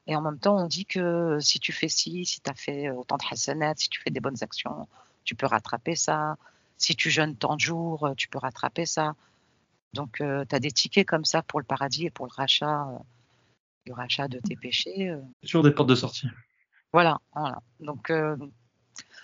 et 0.09 0.17
en 0.17 0.23
même 0.23 0.39
temps, 0.41 0.57
on 0.57 0.67
dit 0.67 0.87
que 0.87 1.39
si 1.41 1.61
tu 1.61 1.71
fais 1.73 1.89
ci, 1.89 2.25
si 2.27 2.41
tu 2.41 2.51
as 2.51 2.55
fait 2.55 2.91
autant 2.91 3.17
de 3.19 3.23
hasanat, 3.31 3.75
si 3.77 3.89
tu 3.89 4.01
fais 4.01 4.11
des 4.11 4.21
bonnes 4.21 4.43
actions, 4.43 4.89
tu 5.25 5.35
peux 5.37 5.47
rattraper 5.47 5.95
ça. 5.95 6.37
Si 6.79 6.97
tu 6.97 7.11
jeûnes 7.11 7.37
tant 7.37 7.55
de 7.57 7.61
jours, 7.61 8.07
euh, 8.07 8.15
tu 8.17 8.27
peux 8.29 8.39
rattraper 8.39 8.87
ça. 8.87 9.15
Donc, 9.93 10.17
tu 10.19 10.25
as 10.25 10.61
des 10.61 10.71
tickets 10.71 11.07
comme 11.07 11.25
ça 11.25 11.43
pour 11.43 11.61
le 11.61 11.65
paradis 11.67 12.07
et 12.07 12.11
pour 12.11 12.27
le 12.27 12.33
rachat, 12.35 12.89
euh, 12.89 12.99
le 13.87 13.95
rachat 13.95 14.29
de 14.29 14.39
tes 14.41 14.57
péchés. 14.57 15.09
euh. 15.11 15.21
Sur 15.45 15.63
des 15.63 15.71
portes 15.71 15.89
de 15.89 15.95
sortie. 15.95 16.27
Voilà, 16.93 17.19
voilà. 17.35 17.61
Donc, 17.81 18.11
euh, 18.11 18.37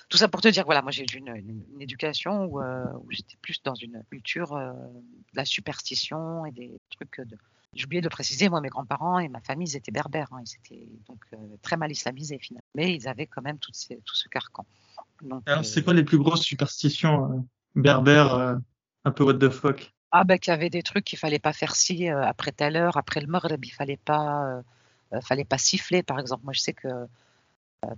tout 0.09 0.17
ça 0.19 0.29
pour 0.29 0.41
te 0.41 0.49
dire, 0.49 0.65
voilà, 0.65 0.83
moi 0.83 0.91
j'ai 0.91 1.03
eu 1.05 1.17
une, 1.19 1.29
une- 1.35 1.65
une 1.75 1.83
éducation 1.83 2.45
où, 2.45 2.61
euh, 2.61 2.93
où 3.03 3.11
j'étais 3.11 3.37
plus 3.41 3.63
dans 3.63 3.75
une 3.75 4.03
culture 4.11 4.53
euh, 4.55 4.73
de 4.73 5.37
la 5.37 5.45
superstition 5.47 6.45
et 6.45 6.53
des 6.53 6.79
trucs 6.91 7.21
de. 7.23 7.37
J'ai 7.75 7.85
oublié 7.85 8.01
de 8.01 8.09
préciser, 8.09 8.49
moi, 8.49 8.61
mes 8.61 8.69
grands-parents 8.69 9.19
et 9.19 9.29
ma 9.29 9.41
famille, 9.41 9.69
ils 9.69 9.77
étaient 9.77 9.93
berbères. 9.93 10.29
hein, 10.33 10.43
ils 10.47 10.55
étaient 10.57 10.89
donc 11.09 11.21
euh, 11.33 11.37
très 11.63 11.77
mal 11.77 11.91
islamisés, 11.91 12.39
finalement. 12.39 12.65
Mais 12.75 12.95
ils 12.95 13.09
avaient 13.09 13.27
quand 13.27 13.43
même 13.43 13.59
ces- 13.73 13.97
tout 14.05 14.15
ce 14.15 14.29
carcan. 14.29 14.65
Donc, 15.23 15.43
Alors, 15.47 15.61
euh, 15.61 15.63
c'est 15.63 15.83
quoi 15.83 15.95
les 15.95 16.05
plus 16.05 16.19
grosses 16.19 16.43
superstitions 16.43 17.33
euh, 17.33 17.41
berbères, 17.75 18.35
euh, 18.35 18.57
un 19.05 19.11
peu 19.11 19.25
what 19.25 19.35
the 19.35 19.49
fuck? 19.51 19.93
Ah 20.11 20.23
ben 20.25 20.39
qu'il 20.39 20.53
y 20.53 20.55
avait 20.55 20.71
des 20.71 20.83
trucs 20.85 21.05
qu'il 21.05 21.19
fallait 21.19 21.41
pas 21.41 21.53
faire 21.53 21.75
ci 21.75 22.09
euh, 22.09 22.23
après 22.23 22.53
telle 22.53 22.77
heure, 22.77 22.97
après 22.97 23.21
le 23.21 23.27
maghreb, 23.27 23.65
il 23.65 23.73
fallait 23.73 23.97
pas, 23.97 24.47
euh, 24.47 24.63
euh, 25.15 25.21
fallait 25.21 25.45
pas 25.45 25.59
siffler 25.59 26.03
par 26.05 26.21
exemple. 26.21 26.45
Moi 26.45 26.53
je 26.53 26.61
sais 26.61 26.73
que 26.73 26.87
euh, 26.89 27.07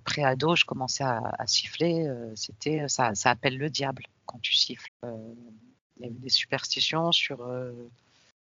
pré-ado, 0.04 0.56
je 0.56 0.64
commençais 0.64 1.04
à, 1.04 1.18
à 1.38 1.46
siffler, 1.46 2.06
euh, 2.08 2.32
c'était 2.34 2.88
ça, 2.88 3.14
ça 3.14 3.30
appelle 3.30 3.58
le 3.58 3.70
diable 3.70 4.04
quand 4.26 4.38
tu 4.40 4.54
siffles. 4.54 4.90
Euh, 5.04 5.34
il 5.98 6.04
y 6.04 6.06
avait 6.08 6.18
des 6.18 6.28
superstitions 6.30 7.12
sur 7.12 7.42
euh, 7.42 7.72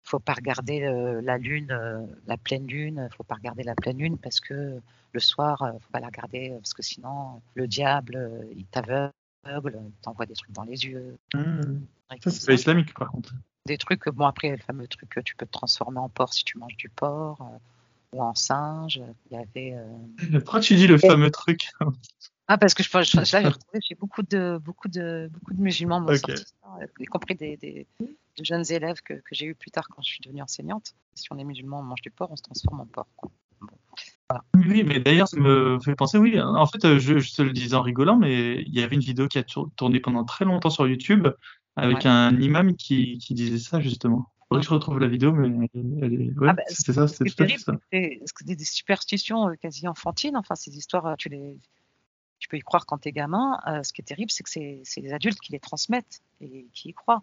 faut 0.03 0.19
pas 0.19 0.33
regarder 0.33 0.83
euh, 0.83 1.21
la 1.21 1.37
lune, 1.37 1.71
euh, 1.71 2.05
la 2.27 2.37
pleine 2.37 2.67
lune, 2.67 3.07
faut 3.15 3.23
pas 3.23 3.35
regarder 3.35 3.63
la 3.63 3.75
pleine 3.75 3.97
lune 3.97 4.17
parce 4.17 4.39
que 4.39 4.81
le 5.13 5.19
soir, 5.19 5.61
euh, 5.61 5.73
faut 5.73 5.91
pas 5.91 5.99
la 5.99 6.07
regarder 6.07 6.51
euh, 6.51 6.57
parce 6.57 6.73
que 6.73 6.81
sinon 6.83 7.41
le 7.55 7.67
diable 7.67 8.15
euh, 8.15 8.43
il 8.55 8.65
t'aveugle, 8.65 9.11
il 9.45 9.91
t'envoie 10.01 10.25
des 10.25 10.33
trucs 10.33 10.51
dans 10.51 10.63
les 10.63 10.85
yeux. 10.85 11.17
Trucs 11.29 12.23
Ça, 12.23 12.31
c'est 12.31 12.45
pas 12.45 12.53
islamique, 12.53 12.93
par 12.93 13.11
contre. 13.11 13.33
des 13.67 13.77
trucs, 13.77 14.07
bon 14.09 14.25
après 14.25 14.49
le 14.49 14.57
fameux 14.57 14.87
truc 14.87 15.09
que 15.09 15.19
tu 15.19 15.35
peux 15.35 15.45
te 15.45 15.51
transformer 15.51 15.99
en 15.99 16.09
porc 16.09 16.33
si 16.33 16.43
tu 16.43 16.57
manges 16.57 16.77
du 16.77 16.89
porc 16.89 17.41
euh, 17.41 18.17
ou 18.17 18.23
en 18.23 18.35
singe. 18.35 19.01
Il 19.29 19.37
y 19.37 19.39
avait 19.39 19.77
Pourquoi 20.43 20.59
tu 20.59 20.75
dis 20.75 20.87
le 20.87 20.97
fameux 20.97 21.31
truc? 21.31 21.69
Ah 22.47 22.57
parce 22.57 22.73
que 22.73 22.83
je, 22.83 22.89
je, 22.89 23.37
retrouvé 23.47 23.79
chez 23.81 23.95
beaucoup 23.95 24.23
de 24.23 24.59
beaucoup 24.61 24.89
de 24.89 25.29
beaucoup 25.31 25.53
de 25.53 25.61
musulmans 25.61 26.05
sorti 26.05 26.43
y 26.99 27.05
compris 27.05 27.35
des, 27.35 27.55
des, 27.55 27.87
de 28.01 28.07
jeunes 28.41 28.65
élèves 28.69 29.01
que, 29.01 29.13
que 29.13 29.33
j'ai 29.33 29.45
eu 29.45 29.55
plus 29.55 29.71
tard 29.71 29.87
quand 29.89 30.01
je 30.01 30.09
suis 30.09 30.21
devenue 30.21 30.41
enseignante. 30.41 30.93
Si 31.13 31.27
on 31.31 31.37
est 31.37 31.43
musulman, 31.43 31.79
on 31.79 31.83
mange 31.83 32.01
du 32.01 32.11
porc, 32.11 32.31
on 32.31 32.35
se 32.35 32.43
transforme 32.43 32.81
en 32.81 32.85
porc. 32.85 33.07
Oui, 34.55 34.83
mais 34.83 34.99
d'ailleurs, 34.99 35.27
ça 35.27 35.37
me 35.37 35.77
fait 35.83 35.95
penser, 35.95 36.17
oui, 36.17 36.39
en 36.39 36.65
fait, 36.65 36.85
euh, 36.85 36.99
je, 36.99 37.19
je 37.19 37.33
te 37.33 37.41
le 37.41 37.51
disais 37.51 37.75
en 37.75 37.81
rigolant, 37.81 38.17
mais 38.17 38.61
il 38.61 38.73
y 38.73 38.81
avait 38.81 38.95
une 38.95 39.01
vidéo 39.01 39.27
qui 39.27 39.37
a 39.37 39.43
tour- 39.43 39.69
tourné 39.75 39.99
pendant 39.99 40.23
très 40.23 40.45
longtemps 40.45 40.69
sur 40.69 40.87
YouTube 40.87 41.27
avec 41.75 41.99
Ouais. 41.99 42.07
un 42.07 42.39
imam 42.39 42.75
qui, 42.75 43.17
qui 43.17 43.33
disait 43.33 43.59
ça, 43.59 43.81
justement. 43.81 44.31
Faudrait 44.47 44.61
que 44.61 44.67
je 44.67 44.73
retrouve 44.73 44.99
la 44.99 45.07
vidéo, 45.07 45.31
mais 45.33 45.69
elle 46.01 46.13
est, 46.13 46.31
ouais, 46.37 46.49
Ah 46.49 46.53
ben, 46.53 46.63
c'était 46.67 46.93
ça, 46.93 47.07
c'était 47.07 47.29
tout 47.29 47.43
à 47.43 47.47
fait 47.47 47.57
ça. 47.57 47.73
des, 47.91 48.21
des 48.55 48.65
superstitions 48.65 49.49
euh, 49.49 49.55
quasi 49.55 49.87
enfantines. 49.87 50.37
Enfin, 50.37 50.55
ces 50.55 50.77
histoires, 50.77 51.05
euh, 51.05 51.15
tu 51.17 51.29
les 51.29 51.57
tu 52.41 52.49
peux 52.49 52.57
y 52.57 52.61
croire 52.61 52.85
quand 52.85 52.97
t'es 52.97 53.11
gamin. 53.11 53.59
Euh, 53.67 53.83
ce 53.83 53.93
qui 53.93 54.01
est 54.01 54.03
terrible, 54.03 54.31
c'est 54.31 54.43
que 54.43 54.49
c'est 54.49 55.01
les 55.01 55.13
adultes 55.13 55.39
qui 55.39 55.53
les 55.53 55.59
transmettent 55.59 56.21
et 56.41 56.67
qui 56.73 56.89
y 56.89 56.93
croient. 56.93 57.21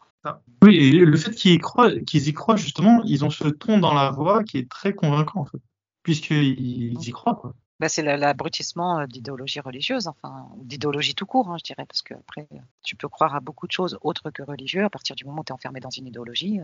Oui, 0.63 0.77
et 0.77 0.93
le 1.05 1.17
fait 1.17 1.33
qu'ils 1.33 1.53
y 1.53 1.59
croient, 1.59 1.91
qu'ils 2.01 2.29
y 2.29 2.33
croient, 2.33 2.57
justement, 2.57 3.03
ils 3.05 3.25
ont 3.25 3.31
ce 3.31 3.49
ton 3.49 3.79
dans 3.79 3.93
la 3.93 4.11
voix 4.11 4.45
qui 4.45 4.59
est 4.59 4.71
très 4.71 4.95
convaincant, 4.95 5.41
en 5.41 5.45
fait. 5.45 5.59
Puisqu'ils 6.05 6.97
y 7.07 7.11
croient, 7.11 7.53
bah, 7.81 7.89
c'est 7.89 8.03
l'abrutissement 8.03 9.07
d'idéologie 9.07 9.61
religieuse, 9.61 10.07
enfin, 10.09 10.49
d'idéologie 10.57 11.15
tout 11.15 11.27
court, 11.27 11.51
hein, 11.51 11.57
je 11.59 11.65
dirais, 11.65 11.85
parce 11.87 12.03
que 12.03 12.15
après, 12.15 12.49
tu 12.83 12.97
peux 12.97 13.09
croire 13.09 13.35
à 13.35 13.41
beaucoup 13.41 13.67
de 13.67 13.73
choses 13.73 13.99
autres 14.03 14.31
que 14.31 14.43
religieux 14.43 14.85
à 14.85 14.91
partir 14.91 15.17
du 15.17 15.25
moment 15.25 15.41
où 15.41 15.45
tu 15.45 15.51
es 15.51 15.55
enfermé 15.55 15.81
dans 15.81 15.91
une 15.91 16.07
idéologie. 16.07 16.61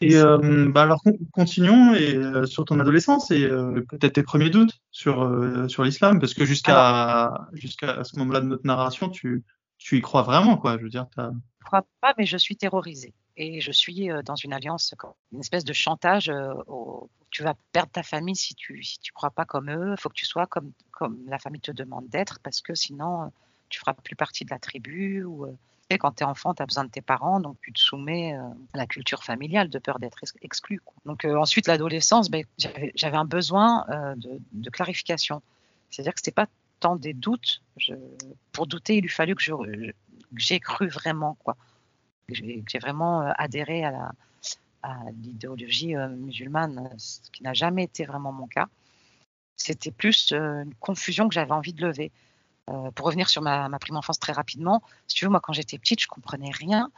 Et 0.00 0.20
bah 0.68 0.82
alors 0.82 1.02
continuons 1.32 1.94
et 1.94 2.46
sur 2.46 2.64
ton 2.66 2.80
adolescence 2.80 3.30
et 3.30 3.48
peut-être 3.88 4.12
tes 4.12 4.22
premiers 4.22 4.50
doutes 4.50 4.82
sur 4.90 5.26
sur 5.70 5.84
l'islam 5.84 6.20
parce 6.20 6.34
que 6.34 6.44
jusqu'à 6.44 7.48
jusqu'à 7.54 8.04
ce 8.04 8.18
moment-là 8.18 8.40
de 8.40 8.46
notre 8.46 8.66
narration 8.66 9.08
tu 9.08 9.42
tu 9.78 9.96
y 9.96 10.00
crois 10.02 10.22
vraiment 10.22 10.58
quoi 10.58 10.76
je 10.76 10.82
veux 10.82 10.90
dire 10.90 11.06
as... 11.16 11.30
je 11.60 11.64
crois 11.64 11.86
pas 12.02 12.12
mais 12.18 12.26
je 12.26 12.36
suis 12.36 12.56
terrorisée 12.56 13.14
et 13.38 13.62
je 13.62 13.72
suis 13.72 14.10
dans 14.26 14.36
une 14.36 14.52
alliance 14.52 14.94
une 15.32 15.40
espèce 15.40 15.64
de 15.64 15.72
chantage 15.72 16.30
au, 16.66 17.08
tu 17.34 17.42
vas 17.42 17.54
perdre 17.72 17.90
ta 17.90 18.04
famille 18.04 18.36
si 18.36 18.54
tu 18.54 18.82
si 18.84 19.00
tu 19.00 19.12
crois 19.12 19.30
pas 19.30 19.44
comme 19.44 19.68
eux. 19.68 19.94
Il 19.98 20.00
faut 20.00 20.08
que 20.08 20.14
tu 20.14 20.24
sois 20.24 20.46
comme 20.46 20.72
comme 20.92 21.18
la 21.26 21.38
famille 21.38 21.60
te 21.60 21.72
demande 21.72 22.08
d'être 22.08 22.38
parce 22.40 22.62
que 22.62 22.74
sinon 22.74 23.32
tu 23.68 23.80
feras 23.80 23.92
plus 23.92 24.14
partie 24.14 24.44
de 24.44 24.50
la 24.50 24.60
tribu 24.60 25.24
ou 25.24 25.46
euh, 25.94 25.98
quand 25.98 26.12
tu 26.12 26.22
es 26.22 26.26
enfant, 26.26 26.54
tu 26.54 26.62
as 26.62 26.66
besoin 26.66 26.84
de 26.84 26.90
tes 26.90 27.00
parents, 27.00 27.40
donc 27.40 27.56
tu 27.62 27.72
te 27.72 27.78
soumets 27.78 28.34
euh, 28.34 28.42
à 28.72 28.78
la 28.78 28.86
culture 28.86 29.24
familiale 29.24 29.68
de 29.68 29.78
peur 29.78 29.98
d'être 29.98 30.18
exclu. 30.42 30.80
Donc 31.06 31.24
euh, 31.24 31.36
ensuite, 31.36 31.66
l'adolescence, 31.66 32.30
ben, 32.30 32.44
j'avais 32.58 33.16
un 33.16 33.24
besoin 33.24 33.84
de, 34.16 34.40
de, 34.52 34.70
clarification. 34.70 35.42
C'est-à-dire 35.90 36.14
que 36.14 36.20
ce 36.20 36.24
n'était 36.24 36.34
pas 36.34 36.46
tant 36.80 36.96
des 36.96 37.14
doutes. 37.14 37.62
Pour 38.52 38.66
douter, 38.66 38.96
il 38.96 39.02
lui 39.02 39.08
fallu 39.08 39.34
que 39.34 39.42
j'ai 40.36 40.60
cru 40.60 40.88
vraiment. 40.88 41.36
quoi. 41.44 41.56
J'ai 42.28 42.78
vraiment 42.78 43.20
adhéré 43.36 43.84
à 43.84 44.12
l'idéologie 45.22 45.96
euh, 45.96 46.08
musulmane, 46.08 46.90
ce 46.98 47.30
qui 47.30 47.42
n'a 47.42 47.54
jamais 47.54 47.84
été 47.84 48.04
vraiment 48.04 48.32
mon 48.32 48.46
cas. 48.46 48.68
C'était 49.56 49.90
plus 49.90 50.32
euh, 50.32 50.62
une 50.62 50.74
confusion 50.74 51.28
que 51.28 51.34
j'avais 51.34 51.52
envie 51.52 51.72
de 51.72 51.86
lever. 51.86 52.12
Euh, 52.70 52.90
pour 52.92 53.06
revenir 53.06 53.28
sur 53.28 53.42
ma, 53.42 53.68
prime 53.78 53.96
enfance 53.96 54.18
très 54.18 54.32
rapidement, 54.32 54.82
si 55.06 55.16
tu 55.16 55.24
veux, 55.24 55.30
moi 55.30 55.40
quand 55.40 55.52
j'étais 55.52 55.78
petite, 55.78 56.00
je 56.00 56.08
comprenais 56.08 56.50
rien 56.50 56.90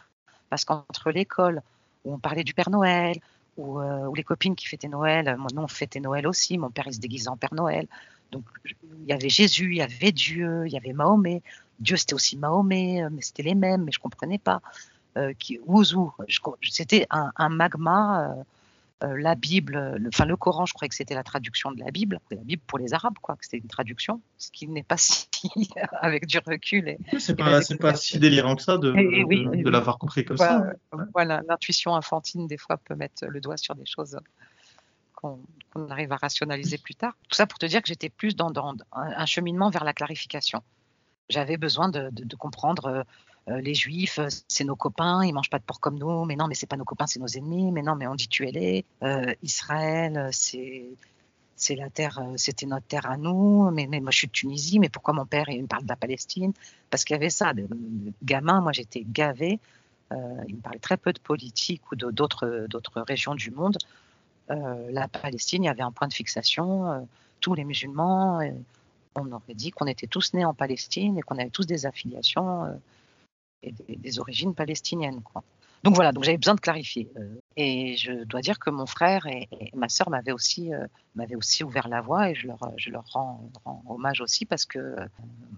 parce 0.48 0.64
qu'entre 0.64 1.10
l'école 1.10 1.62
où 2.04 2.14
on 2.14 2.18
parlait 2.18 2.44
du 2.44 2.54
Père 2.54 2.70
Noël, 2.70 3.18
ou, 3.56 3.80
les 4.14 4.22
copines 4.22 4.54
qui 4.54 4.66
fêtaient 4.66 4.86
Noël, 4.86 5.34
moi 5.38 5.48
non, 5.54 5.64
on 5.64 5.68
fêtait 5.68 5.98
Noël 5.98 6.26
aussi, 6.26 6.58
mon 6.58 6.70
père 6.70 6.86
il 6.86 6.94
se 6.94 7.00
déguisait 7.00 7.28
en 7.28 7.36
Père 7.36 7.54
Noël. 7.54 7.88
Donc 8.30 8.44
il 8.64 9.06
y 9.06 9.12
avait 9.12 9.28
Jésus, 9.28 9.72
il 9.72 9.78
y 9.78 9.82
avait 9.82 10.12
Dieu, 10.12 10.66
il 10.66 10.72
y 10.72 10.76
avait 10.76 10.92
Mahomet. 10.92 11.42
Dieu 11.80 11.96
c'était 11.96 12.14
aussi 12.14 12.36
Mahomet, 12.36 13.08
mais 13.10 13.22
c'était 13.22 13.42
les 13.42 13.54
mêmes, 13.54 13.84
mais 13.84 13.92
je 13.92 13.98
comprenais 13.98 14.38
pas. 14.38 14.60
Euh, 15.16 15.32
qui 15.38 15.58
C'était 16.62 17.06
un, 17.10 17.48
magma. 17.48 18.36
Euh, 19.02 19.06
euh, 19.06 19.16
la 19.20 19.34
Bible, 19.34 19.94
le, 19.98 20.08
enfin 20.08 20.24
le 20.24 20.36
Coran, 20.36 20.66
je 20.66 20.72
croyais 20.72 20.88
que 20.88 20.94
c'était 20.94 21.14
la 21.14 21.22
traduction 21.22 21.70
de 21.70 21.80
la 21.80 21.90
Bible, 21.90 22.20
la 22.30 22.42
Bible 22.42 22.62
pour 22.66 22.78
les 22.78 22.94
Arabes, 22.94 23.18
quoi, 23.20 23.36
que 23.36 23.44
c'était 23.44 23.58
une 23.58 23.68
traduction, 23.68 24.20
ce 24.38 24.50
qui 24.50 24.68
n'est 24.68 24.82
pas 24.82 24.96
si 24.98 25.50
avec 26.00 26.26
du 26.26 26.38
recul. 26.38 26.88
Et, 26.88 26.98
c'est 27.18 27.36
pas, 27.36 27.60
pas 27.80 27.94
si 27.94 28.18
délirant 28.18 28.56
que 28.56 28.62
ça 28.62 28.78
de, 28.78 28.92
de, 28.92 29.70
l'avoir 29.70 29.98
compris 29.98 30.24
comme 30.24 30.36
ça. 30.36 30.64
Voilà, 31.12 31.42
l'intuition 31.48 31.94
infantine 31.94 32.46
des 32.46 32.58
fois 32.58 32.76
peut 32.78 32.94
mettre 32.94 33.26
le 33.26 33.40
doigt 33.40 33.56
sur 33.56 33.74
des 33.74 33.86
choses 33.86 34.18
qu'on 35.14 35.40
arrive 35.90 36.12
à 36.12 36.16
rationaliser 36.16 36.78
plus 36.78 36.94
tard. 36.94 37.16
Tout 37.28 37.36
ça 37.36 37.46
pour 37.46 37.58
te 37.58 37.66
dire 37.66 37.82
que 37.82 37.88
j'étais 37.88 38.10
plus 38.10 38.36
dans, 38.36 38.50
dans, 38.50 38.74
un 38.92 39.26
cheminement 39.26 39.70
vers 39.70 39.84
la 39.84 39.92
clarification. 39.92 40.62
J'avais 41.28 41.56
besoin 41.56 41.88
de, 41.88 42.10
de 42.12 42.36
comprendre 42.36 42.86
euh, 42.86 43.02
les 43.48 43.74
juifs, 43.74 44.18
euh, 44.18 44.28
c'est 44.48 44.64
nos 44.64 44.76
copains, 44.76 45.24
ils 45.24 45.32
mangent 45.32 45.50
pas 45.50 45.58
de 45.58 45.64
porc 45.64 45.80
comme 45.80 45.98
nous, 45.98 46.24
mais 46.24 46.36
non, 46.36 46.48
mais 46.48 46.54
c'est 46.54 46.66
pas 46.66 46.76
nos 46.76 46.84
copains, 46.84 47.06
c'est 47.06 47.20
nos 47.20 47.28
ennemis, 47.28 47.70
mais 47.70 47.82
non, 47.82 47.94
mais 47.94 48.06
on 48.06 48.14
dit 48.14 48.28
tu 48.28 48.46
es 48.46 48.50
les. 48.50 48.84
Euh, 49.02 49.32
Israël, 49.42 50.28
c'est 50.32 50.86
c'est 51.58 51.74
la 51.74 51.88
terre, 51.88 52.20
c'était 52.36 52.66
notre 52.66 52.86
terre 52.86 53.06
à 53.06 53.16
nous, 53.16 53.70
mais, 53.70 53.86
mais, 53.86 54.00
moi 54.00 54.10
je 54.10 54.18
suis 54.18 54.26
de 54.26 54.32
Tunisie, 54.32 54.78
mais 54.78 54.90
pourquoi 54.90 55.14
mon 55.14 55.24
père 55.24 55.48
il 55.48 55.62
me 55.62 55.66
parle 55.66 55.84
de 55.84 55.88
la 55.88 55.96
Palestine? 55.96 56.52
Parce 56.90 57.04
qu'il 57.04 57.14
y 57.14 57.16
avait 57.16 57.30
ça, 57.30 57.54
de, 57.54 57.66
gamin, 58.22 58.60
moi 58.60 58.72
j'étais 58.72 59.06
gavé, 59.08 59.58
il 60.10 60.56
me 60.56 60.60
parlait 60.60 60.78
très 60.78 60.98
peu 60.98 61.14
de 61.14 61.18
politique 61.18 61.80
ou 61.90 61.96
d'autres 61.96 62.66
d'autres 62.68 63.00
régions 63.00 63.34
du 63.34 63.50
monde. 63.50 63.78
la 64.50 65.08
Palestine, 65.08 65.64
il 65.64 65.66
y 65.66 65.70
avait 65.70 65.82
un 65.82 65.92
point 65.92 66.08
de 66.08 66.12
fixation, 66.12 67.08
tous 67.40 67.54
les 67.54 67.64
musulmans, 67.64 68.40
on 69.14 69.32
aurait 69.32 69.54
dit 69.54 69.70
qu'on 69.70 69.86
était 69.86 70.06
tous 70.06 70.34
nés 70.34 70.44
en 70.44 70.52
Palestine 70.52 71.16
et 71.16 71.22
qu'on 71.22 71.38
avait 71.38 71.48
tous 71.48 71.66
des 71.66 71.86
affiliations 71.86 72.78
des, 73.72 74.18
origines 74.18 74.54
palestiniennes. 74.54 75.22
Quoi. 75.22 75.42
Donc 75.82 75.94
voilà, 75.94 76.12
donc 76.12 76.24
j'avais 76.24 76.36
besoin 76.36 76.54
de 76.54 76.60
clarifier. 76.60 77.08
Euh, 77.16 77.40
et 77.56 77.96
je 77.96 78.24
dois 78.24 78.40
dire 78.40 78.58
que 78.58 78.70
mon 78.70 78.86
frère 78.86 79.26
et, 79.26 79.48
ma 79.74 79.88
sœur 79.88 80.10
m'avaient 80.10 80.32
aussi, 80.32 80.74
euh, 80.74 80.86
aussi 81.36 81.64
ouvert 81.64 81.88
la 81.88 82.00
voie 82.00 82.30
et 82.30 82.34
je 82.34 82.48
leur, 82.48 82.58
je 82.76 82.90
leur 82.90 83.04
rends, 83.12 83.50
hommage 83.86 84.20
aussi 84.20 84.46
parce 84.46 84.64
que 84.64 84.78
euh, 84.78 85.06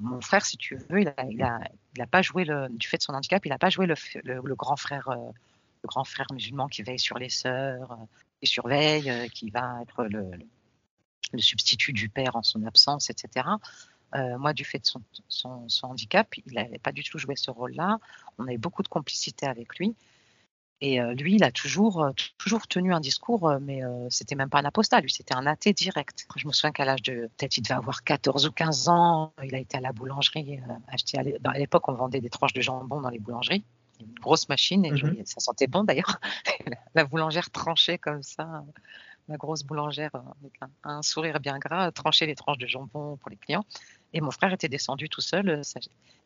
mon 0.00 0.20
frère, 0.20 0.44
si 0.44 0.56
tu 0.56 0.76
veux, 0.76 1.00
il 1.00 1.08
a, 1.08 1.24
il 1.28 2.02
a 2.02 2.06
pas 2.06 2.22
joué, 2.22 2.44
le, 2.44 2.68
du 2.70 2.86
fait 2.86 2.98
de 2.98 3.02
son 3.02 3.14
handicap, 3.14 3.44
il 3.46 3.50
n'a 3.50 3.58
pas 3.58 3.70
joué 3.70 3.86
le, 3.86 3.94
le, 4.22 4.54
grand 4.54 4.76
frère, 4.76 5.08
le 5.10 5.86
grand 5.86 6.04
frère 6.04 6.26
musulman 6.32 6.68
qui 6.68 6.82
veille 6.82 6.98
sur 6.98 7.18
les 7.18 7.30
sœurs, 7.30 7.96
qui 8.40 8.46
surveille, 8.46 9.30
qui 9.30 9.50
va 9.50 9.78
être 9.82 10.04
le, 10.04 10.30
le 11.32 11.38
substitut 11.38 11.92
du 11.92 12.08
père 12.08 12.36
en 12.36 12.42
son 12.42 12.64
absence, 12.64 13.10
etc. 13.10 13.46
Euh, 14.14 14.38
moi, 14.38 14.52
du 14.52 14.64
fait 14.64 14.78
de 14.78 15.00
son, 15.28 15.68
handicap, 15.82 16.36
il 16.36 16.54
n'avait 16.54 16.78
pas 16.78 16.92
du 16.92 17.04
tout 17.04 17.18
joué 17.18 17.36
ce 17.36 17.50
rôle-là. 17.50 17.98
On 18.38 18.46
avait 18.46 18.58
beaucoup 18.58 18.82
de 18.82 18.88
complicité 18.88 19.46
avec 19.46 19.78
lui. 19.78 19.94
Et 20.80 21.00
euh, 21.00 21.12
lui, 21.14 21.34
il 21.34 21.44
a 21.44 21.50
toujours, 21.50 22.04
euh, 22.04 22.12
toujours 22.38 22.68
tenu 22.68 22.94
un 22.94 23.00
discours, 23.00 23.52
mais 23.60 23.82
c'était 24.10 24.36
même 24.36 24.48
pas 24.48 24.60
un 24.60 24.64
apostat, 24.64 25.00
lui, 25.00 25.10
c'était 25.10 25.34
un 25.34 25.44
athée 25.44 25.72
direct. 25.72 26.26
Je 26.36 26.46
me 26.46 26.52
souviens 26.52 26.70
qu'à 26.70 26.84
l'âge 26.84 27.02
de, 27.02 27.28
peut-être 27.36 27.56
il 27.56 27.62
devait 27.62 27.74
avoir 27.74 28.04
14 28.04 28.46
ou 28.46 28.52
15 28.52 28.88
ans, 28.88 29.32
il 29.42 29.54
a 29.54 29.58
été 29.58 29.76
à 29.76 29.80
la 29.80 29.92
boulangerie, 29.92 30.60
à 30.88 31.58
l'époque, 31.58 31.88
on 31.88 31.94
vendait 31.94 32.20
des 32.20 32.30
tranches 32.30 32.52
de 32.52 32.60
jambon 32.60 33.00
dans 33.00 33.10
les 33.10 33.18
boulangeries, 33.18 33.64
une 34.00 34.14
grosse 34.20 34.48
machine, 34.48 34.84
et 34.84 34.92
mmh 34.92 35.24
ça 35.24 35.40
sentait 35.40 35.66
bon 35.66 35.82
d'ailleurs. 35.82 36.20
la 36.94 37.04
boulangère 37.04 37.50
tranchait 37.50 37.98
comme 37.98 38.22
ça, 38.22 38.62
la 39.28 39.36
grosse 39.36 39.62
boulangère 39.62 40.10
avec 40.14 40.60
un, 40.82 41.02
sourire 41.02 41.40
bien 41.40 41.58
gras, 41.58 41.90
tranchait 41.92 42.26
les 42.26 42.34
tranches 42.34 42.58
de 42.58 42.66
jambon 42.66 43.16
pour 43.16 43.30
les 43.30 43.36
clients. 43.36 43.64
Et 44.14 44.20
mon 44.20 44.30
frère 44.30 44.52
était 44.52 44.68
descendu 44.68 45.08
tout 45.08 45.20
seul 45.20 45.48
euh, 45.48 45.62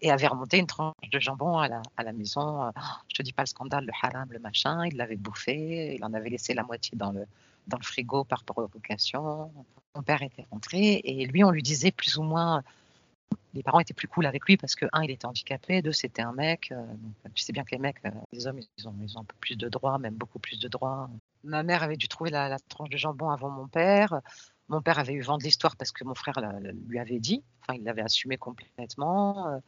et 0.00 0.10
avait 0.10 0.26
remonté 0.26 0.58
une 0.58 0.66
tranche 0.66 0.94
de 1.10 1.18
jambon 1.18 1.58
à 1.58 1.68
la, 1.68 1.82
à 1.96 2.02
la 2.02 2.12
maison. 2.12 2.64
Euh, 2.64 2.70
je 3.08 3.14
te 3.16 3.22
dis 3.22 3.32
pas 3.32 3.42
le 3.42 3.48
scandale, 3.48 3.84
le 3.84 3.92
haram, 4.02 4.28
le 4.30 4.38
machin. 4.38 4.86
Il 4.86 4.96
l'avait 4.96 5.16
bouffé. 5.16 5.94
Il 5.96 6.04
en 6.04 6.14
avait 6.14 6.30
laissé 6.30 6.54
la 6.54 6.62
moitié 6.62 6.96
dans 6.96 7.12
le, 7.12 7.26
dans 7.66 7.78
le 7.78 7.84
frigo 7.84 8.24
par 8.24 8.44
provocation. 8.44 9.52
Mon 9.94 10.02
père 10.02 10.22
était 10.22 10.46
rentré 10.50 11.00
et 11.04 11.26
lui, 11.26 11.44
on 11.44 11.50
lui 11.50 11.62
disait 11.62 11.90
plus 11.90 12.16
ou 12.16 12.22
moins. 12.22 12.62
Les 13.54 13.62
parents 13.62 13.80
étaient 13.80 13.92
plus 13.92 14.08
cool 14.08 14.24
avec 14.24 14.46
lui 14.46 14.56
parce 14.56 14.74
que, 14.74 14.86
un, 14.92 15.02
il 15.02 15.10
était 15.10 15.26
handicapé, 15.26 15.82
deux, 15.82 15.92
c'était 15.92 16.22
un 16.22 16.32
mec. 16.32 16.72
Euh, 16.72 16.86
tu 17.34 17.42
sais 17.42 17.52
bien 17.52 17.64
que 17.64 17.72
les 17.72 17.78
mecs, 17.78 17.98
les 18.32 18.46
hommes, 18.46 18.60
ils 18.78 18.88
ont, 18.88 18.94
ils 19.02 19.18
ont 19.18 19.20
un 19.20 19.24
peu 19.24 19.36
plus 19.40 19.56
de 19.56 19.68
droits, 19.68 19.98
même 19.98 20.14
beaucoup 20.14 20.38
plus 20.38 20.58
de 20.58 20.68
droits. 20.68 21.10
Ma 21.44 21.62
mère 21.62 21.82
avait 21.82 21.96
dû 21.96 22.08
trouver 22.08 22.30
la, 22.30 22.48
la 22.48 22.58
tranche 22.58 22.88
de 22.88 22.96
jambon 22.96 23.28
avant 23.28 23.50
mon 23.50 23.66
père. 23.66 24.22
Mon 24.68 24.81
père 24.81 24.98
avait 24.98 25.12
eu 25.12 25.22
vent 25.22 25.38
de 25.38 25.42
l'histoire 25.42 25.77
parce 25.77 25.92
que 25.92 26.05
mon 26.05 26.14
frère 26.14 26.40
lui 26.88 26.98
avait 26.98 27.18
dit, 27.18 27.42
enfin 27.61 27.79
il 27.79 27.85
l'avait 27.85 28.03
assumé 28.03 28.37
complètement. 28.37 29.48
Euh, 29.48 29.59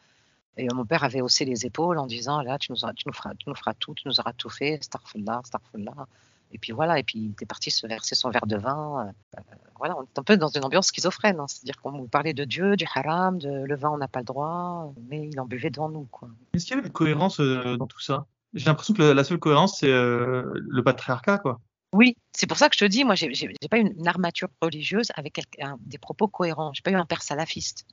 et 0.57 0.69
mon 0.73 0.87
père 0.87 1.03
avait 1.03 1.21
haussé 1.21 1.45
les 1.45 1.67
épaules 1.67 1.99
en 1.99 2.07
disant 2.07 2.41
là 2.41 2.59
tu 2.59 2.73
nous, 2.73 2.79
feras, 3.13 3.75
tout, 3.75 3.95
tu 3.95 4.07
nous 4.07 4.21
auras 4.21 4.33
tout 4.33 4.49
fait, 4.49 4.79
starfullah, 4.83 5.43
starfullah. 5.45 6.07
Et 6.53 6.59
puis 6.59 6.73
voilà, 6.73 7.01
et 7.01 7.03
puis 7.03 7.19
il 7.19 7.31
était 7.33 7.47
parti 7.47 7.73
se 7.73 7.87
verser 7.87 8.15
son 8.15 8.31
verre 8.31 8.47
de 8.47 8.57
vin. 8.57 9.13
Euh, 9.37 9.41
voilà, 9.77 9.97
on 9.99 10.03
est 10.03 10.19
un 10.19 10.23
peu 10.23 10.37
dans 10.37 10.49
une 10.49 10.65
ambiance 10.65 10.87
schizophrène, 10.87 11.41
hein. 11.41 11.47
c'est-à-dire 11.49 11.81
qu'on 11.83 11.91
vous 11.91 12.07
parlait 12.07 12.35
de 12.35 12.45
Dieu, 12.45 12.77
du 12.77 12.87
haram, 12.95 13.39
de 13.39 13.51
le 13.51 13.77
vin 13.77 13.91
on 13.91 13.99
n'a 13.99 14.07
pas 14.07 14.21
le 14.21 14.25
droit, 14.25 14.93
mais 15.09 15.29
il 15.29 15.41
en 15.41 15.47
buvait 15.47 15.71
devant 15.71 15.89
nous. 15.89 16.09
Est-ce 16.53 16.67
qu'il 16.67 16.77
y 16.77 16.79
avait 16.79 16.87
une 16.87 16.93
cohérence 16.93 17.41
euh, 17.41 17.77
dans 17.77 17.89
tout 17.89 18.01
ça? 18.01 18.27
J'ai 18.53 18.67
l'impression 18.67 18.95
que 18.95 19.03
la, 19.03 19.25
seule 19.25 19.39
cohérence 19.39 19.81
c'est 19.81 19.89
le 19.89 20.83
patriarcat, 20.85 21.39
quoi. 21.39 21.61
Oui, 21.95 22.17
c'est 22.33 22.49
pour 22.49 22.57
ça 22.59 22.69
que 22.69 22.75
je 22.75 22.81
te 22.81 22.91
dis, 22.91 23.05
moi, 23.05 23.15
j'ai 23.15 23.29
n'ai 23.29 23.69
pas 23.71 23.79
une, 23.79 24.09
armature 24.09 24.49
religieuse 24.61 25.13
avec 25.15 25.41
des 25.87 25.99
propos 25.99 26.27
cohérents. 26.27 26.73
J'ai 26.73 26.83
pas 26.83 26.91
eu 26.91 26.97
un 26.97 27.07
père 27.07 27.23
salafiste, 27.23 27.87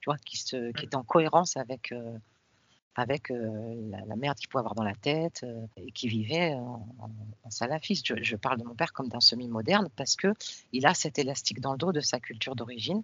tu 0.00 0.10
vois, 0.10 0.18
qui, 0.18 0.36
se, 0.36 0.68
était 0.68 0.96
en 0.96 1.02
cohérence 1.02 1.56
avec, 1.56 1.90
euh, 1.92 2.18
euh, 2.98 3.90
la, 4.06 4.16
merde 4.16 4.36
qu'il 4.36 4.50
pouvait 4.50 4.60
avoir 4.60 4.74
dans 4.74 4.84
la 4.84 4.94
tête 4.94 5.44
euh, 5.44 5.66
et 5.78 5.92
qui 5.92 6.08
vivait 6.08 6.52
en, 6.56 6.86
salafiste. 7.48 8.22
Je, 8.22 8.36
parle 8.36 8.58
de 8.58 8.64
mon 8.64 8.74
père 8.74 8.92
comme 8.92 9.08
d'un 9.08 9.20
semi-moderne 9.20 9.88
parce 9.96 10.14
que 10.14 10.34
il 10.72 10.84
a 10.84 10.92
cet 10.92 11.18
élastique 11.18 11.62
dans 11.62 11.72
le 11.72 11.78
dos 11.78 11.92
de 11.92 12.00
sa 12.00 12.20
culture 12.20 12.54
d'origine. 12.54 13.02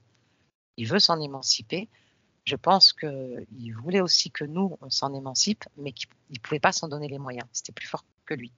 Il 0.77 0.89
veut 0.89 0.99
s'en 0.99 1.23
émanciper. 1.23 1.89
Je 2.45 2.57
pense 2.57 2.93
qu'il 2.93 3.75
voulait 3.83 4.03
aussi 4.03 4.31
que 4.31 4.45
nous, 4.45 4.77
on 4.83 4.91
s'en 4.91 5.15
émancipe, 5.15 5.65
mais 5.79 5.93
qu'il 5.93 6.11
ne 6.29 6.39
pouvait 6.39 6.61
pas 6.61 6.73
s'en 6.73 6.89
donner 6.89 7.09
les 7.09 7.19
moyens. 7.19 7.47
C'était 7.53 7.73
plus 7.73 7.87
fort 7.89 8.05
que 8.27 8.35
lui. 8.35 8.53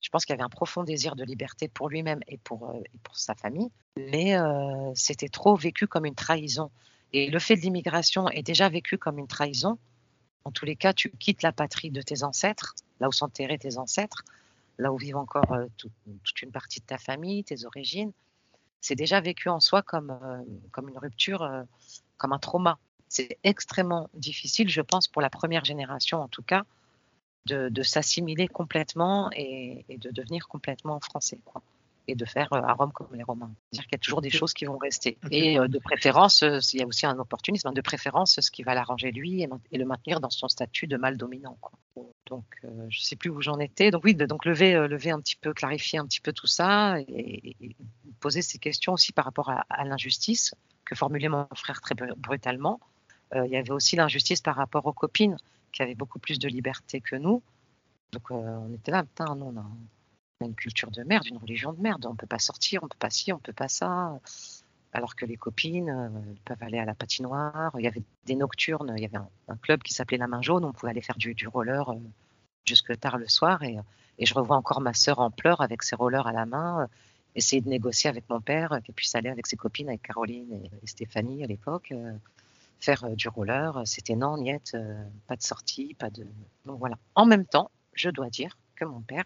Je 0.00 0.10
pense 0.10 0.24
qu'il 0.24 0.34
avait 0.34 0.44
un 0.44 0.48
profond 0.48 0.84
désir 0.84 1.16
de 1.16 1.24
liberté 1.24 1.68
pour 1.68 1.88
lui-même 1.88 2.20
et 2.28 2.38
pour, 2.38 2.70
euh, 2.70 2.80
sa 3.12 3.34
famille, 3.34 3.70
mais 3.96 4.38
euh, 4.38 4.92
c'était 4.94 5.28
trop 5.28 5.56
vécu 5.56 5.86
comme 5.86 6.04
une 6.04 6.14
trahison. 6.14 6.70
Et 7.12 7.30
le 7.30 7.38
fait 7.38 7.56
de 7.56 7.62
l'immigration 7.62 8.28
est 8.28 8.42
déjà 8.42 8.68
vécu 8.68 8.96
comme 8.96 9.18
une 9.18 9.26
trahison. 9.26 9.78
En 10.44 10.52
tous 10.52 10.64
les 10.64 10.76
cas, 10.76 10.92
tu 10.92 11.10
quittes 11.10 11.42
la 11.42 11.52
patrie 11.52 11.90
de 11.90 12.00
tes 12.00 12.22
ancêtres, 12.22 12.74
là 13.00 13.08
où 13.08 13.12
sont 13.12 13.24
enterrés 13.24 13.58
tes 13.58 13.76
ancêtres, 13.76 14.22
là 14.78 14.92
où 14.92 14.98
vivent 14.98 15.16
encore 15.16 15.52
euh, 15.52 15.66
toute 15.76 16.42
une 16.42 16.52
partie 16.52 16.80
de 16.80 16.86
ta 16.86 16.98
famille, 16.98 17.42
tes 17.42 17.64
origines. 17.64 18.12
c'est 18.80 18.94
déjà 18.94 19.20
vécu 19.20 19.48
en 19.48 19.58
soi 19.58 19.82
comme, 19.82 20.16
comme 20.70 20.88
une 20.88 20.98
rupture, 20.98 21.50
comme 22.18 22.32
un 22.32 22.38
trauma. 22.38 22.78
C'est 23.08 23.38
extrêmement 23.42 24.08
difficile, 24.14 24.68
je 24.68 24.80
pense, 24.80 25.08
pour 25.08 25.22
la 25.22 25.30
première 25.30 25.64
génération 25.64 26.22
en 26.22 26.28
tout 26.28 26.42
cas, 26.42 26.64
de, 27.46 27.82
s'assimiler 27.82 28.48
complètement 28.48 29.30
et, 29.32 29.84
de 29.88 30.10
devenir 30.10 30.48
complètement 30.48 31.00
français. 31.00 31.40
Quoi 31.44 31.62
et 32.08 32.14
de 32.14 32.24
faire 32.24 32.52
euh, 32.52 32.60
à 32.62 32.72
Rome 32.72 32.90
comme 32.92 33.06
les 33.12 33.22
Romains. 33.22 33.52
C'est-à-dire 33.70 33.84
qu'il 33.84 33.92
y 33.92 33.96
a 33.96 33.98
toujours 33.98 34.22
des 34.22 34.30
choses 34.30 34.54
qui 34.54 34.64
vont 34.64 34.78
rester. 34.78 35.18
Et 35.30 35.58
euh, 35.58 35.68
de 35.68 35.78
préférence, 35.78 36.42
euh, 36.42 36.58
il 36.72 36.80
y 36.80 36.82
a 36.82 36.86
aussi 36.86 37.06
un 37.06 37.18
opportunisme, 37.18 37.68
hein, 37.68 37.72
de 37.72 37.80
préférence 37.82 38.40
ce 38.40 38.50
qui 38.50 38.62
va 38.62 38.74
l'arranger 38.74 39.12
lui 39.12 39.42
et, 39.42 39.78
le 39.78 39.84
maintenir 39.84 40.20
dans 40.20 40.30
son 40.30 40.48
statut 40.48 40.86
de 40.86 40.96
mâle 40.96 41.16
dominant. 41.16 41.58
Donc, 42.26 42.44
je 42.62 42.66
ne 42.66 42.90
sais 42.90 43.16
plus 43.16 43.30
où 43.30 43.40
j'en 43.40 43.58
étais. 43.58 43.90
Donc 43.90 44.04
oui, 44.04 44.14
donc 44.14 44.44
lever, 44.44 44.72
lever 44.88 45.10
un 45.10 45.20
petit 45.20 45.36
peu, 45.36 45.54
clarifier 45.54 45.98
un 45.98 46.06
petit 46.06 46.20
peu 46.20 46.32
tout 46.32 46.46
ça 46.46 46.98
et, 47.00 47.56
poser 48.20 48.42
ces 48.42 48.58
questions 48.58 48.94
aussi 48.94 49.12
par 49.12 49.24
rapport 49.24 49.50
à, 49.50 49.84
l'injustice 49.84 50.54
que 50.84 50.94
formulait 50.94 51.28
mon 51.28 51.46
frère 51.54 51.80
très 51.80 51.94
brutalement. 51.94 52.80
il 53.34 53.50
y 53.50 53.56
avait 53.56 53.70
aussi 53.70 53.96
l'injustice 53.96 54.40
par 54.40 54.56
rapport 54.56 54.84
aux 54.86 54.92
copines 54.92 55.36
qui 55.72 55.82
avaient 55.82 55.94
beaucoup 55.94 56.18
plus 56.18 56.38
de 56.38 56.48
liberté 56.48 57.00
que 57.00 57.16
nous. 57.16 57.42
Donc 58.12 58.30
on 58.30 58.72
était 58.72 58.90
là, 58.90 59.04
putain, 59.04 59.34
non, 59.34 59.52
non 59.52 59.64
une 60.44 60.54
culture 60.54 60.90
de 60.90 61.02
merde, 61.02 61.26
une 61.26 61.38
religion 61.38 61.72
de 61.72 61.80
merde. 61.80 62.06
On 62.06 62.12
ne 62.12 62.16
peut 62.16 62.26
pas 62.26 62.38
sortir, 62.38 62.82
on 62.82 62.86
ne 62.86 62.90
peut 62.90 62.98
pas 62.98 63.10
ci, 63.10 63.32
on 63.32 63.36
ne 63.36 63.40
peut 63.40 63.52
pas 63.52 63.68
ça. 63.68 64.18
Alors 64.92 65.16
que 65.16 65.26
les 65.26 65.36
copines 65.36 65.90
euh, 65.90 66.08
peuvent 66.44 66.62
aller 66.62 66.78
à 66.78 66.84
la 66.84 66.94
patinoire. 66.94 67.72
Il 67.78 67.84
y 67.84 67.86
avait 67.86 68.02
des 68.24 68.36
nocturnes, 68.36 68.94
il 68.96 69.02
y 69.02 69.04
avait 69.04 69.18
un, 69.48 69.56
club 69.56 69.82
qui 69.82 69.92
s'appelait 69.92 70.16
La 70.16 70.28
Main 70.28 70.42
Jaune. 70.42 70.64
On 70.64 70.72
pouvait 70.72 70.90
aller 70.90 71.02
faire 71.02 71.16
du, 71.16 71.34
roller 71.46 71.90
euh, 71.90 71.96
jusque 72.64 72.98
tard 72.98 73.18
le 73.18 73.28
soir. 73.28 73.62
Et, 73.62 73.78
je 74.20 74.34
revois 74.34 74.56
encore 74.56 74.80
ma 74.80 74.94
sœur 74.94 75.20
en 75.20 75.30
pleurs 75.30 75.60
avec 75.60 75.84
ses 75.84 75.94
rollers 75.94 76.26
à 76.26 76.32
la 76.32 76.44
main, 76.44 76.82
euh, 76.82 76.86
essayer 77.36 77.62
de 77.62 77.68
négocier 77.68 78.10
avec 78.10 78.28
mon 78.28 78.40
père 78.40 78.80
qu'elle 78.82 78.94
puisse 78.94 79.14
aller 79.14 79.28
avec 79.28 79.46
ses 79.46 79.56
copines, 79.56 79.88
avec 79.88 80.02
Caroline 80.02 80.52
et, 80.52 80.86
Stéphanie 80.86 81.44
à 81.44 81.46
l'époque, 81.46 81.92
faire 82.80 83.08
du 83.10 83.28
roller. 83.28 83.82
C'était 83.84 84.16
non, 84.16 84.38
niette, 84.38 84.76
pas 85.26 85.36
de 85.36 85.42
sortie, 85.42 85.94
pas 85.94 86.10
de. 86.10 86.26
Donc 86.64 86.78
voilà. 86.78 86.96
En 87.14 87.26
même 87.26 87.44
temps, 87.44 87.70
je 87.94 88.10
dois 88.10 88.30
dire 88.30 88.56
que 88.76 88.84
mon 88.84 89.00
père 89.00 89.24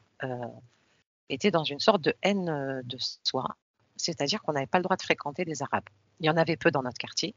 était 1.33 1.51
dans 1.51 1.65
une 1.65 1.81
sorte 1.81 2.03
de 2.03 2.15
haine 2.23 2.49
euh, 2.49 2.83
de 2.85 2.97
soi, 3.23 3.57
c'est-à-dire 3.97 4.43
qu'on 4.43 4.53
n'avait 4.53 4.67
pas 4.67 4.79
le 4.79 4.85
droit 4.85 4.97
de 4.97 5.03
fréquenter 5.03 5.45
les 5.45 5.63
Arabes. 5.63 5.89
Il 6.21 6.27
y 6.27 6.31
en 6.31 6.37
avait 6.37 6.57
peu 6.57 6.71
dans 6.71 6.83
notre 6.83 6.99
quartier, 6.99 7.35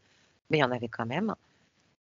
mais 0.50 0.58
il 0.58 0.62
y 0.62 0.64
en 0.64 0.72
avait 0.72 0.90
quand 0.90 1.06
même. 1.06 1.36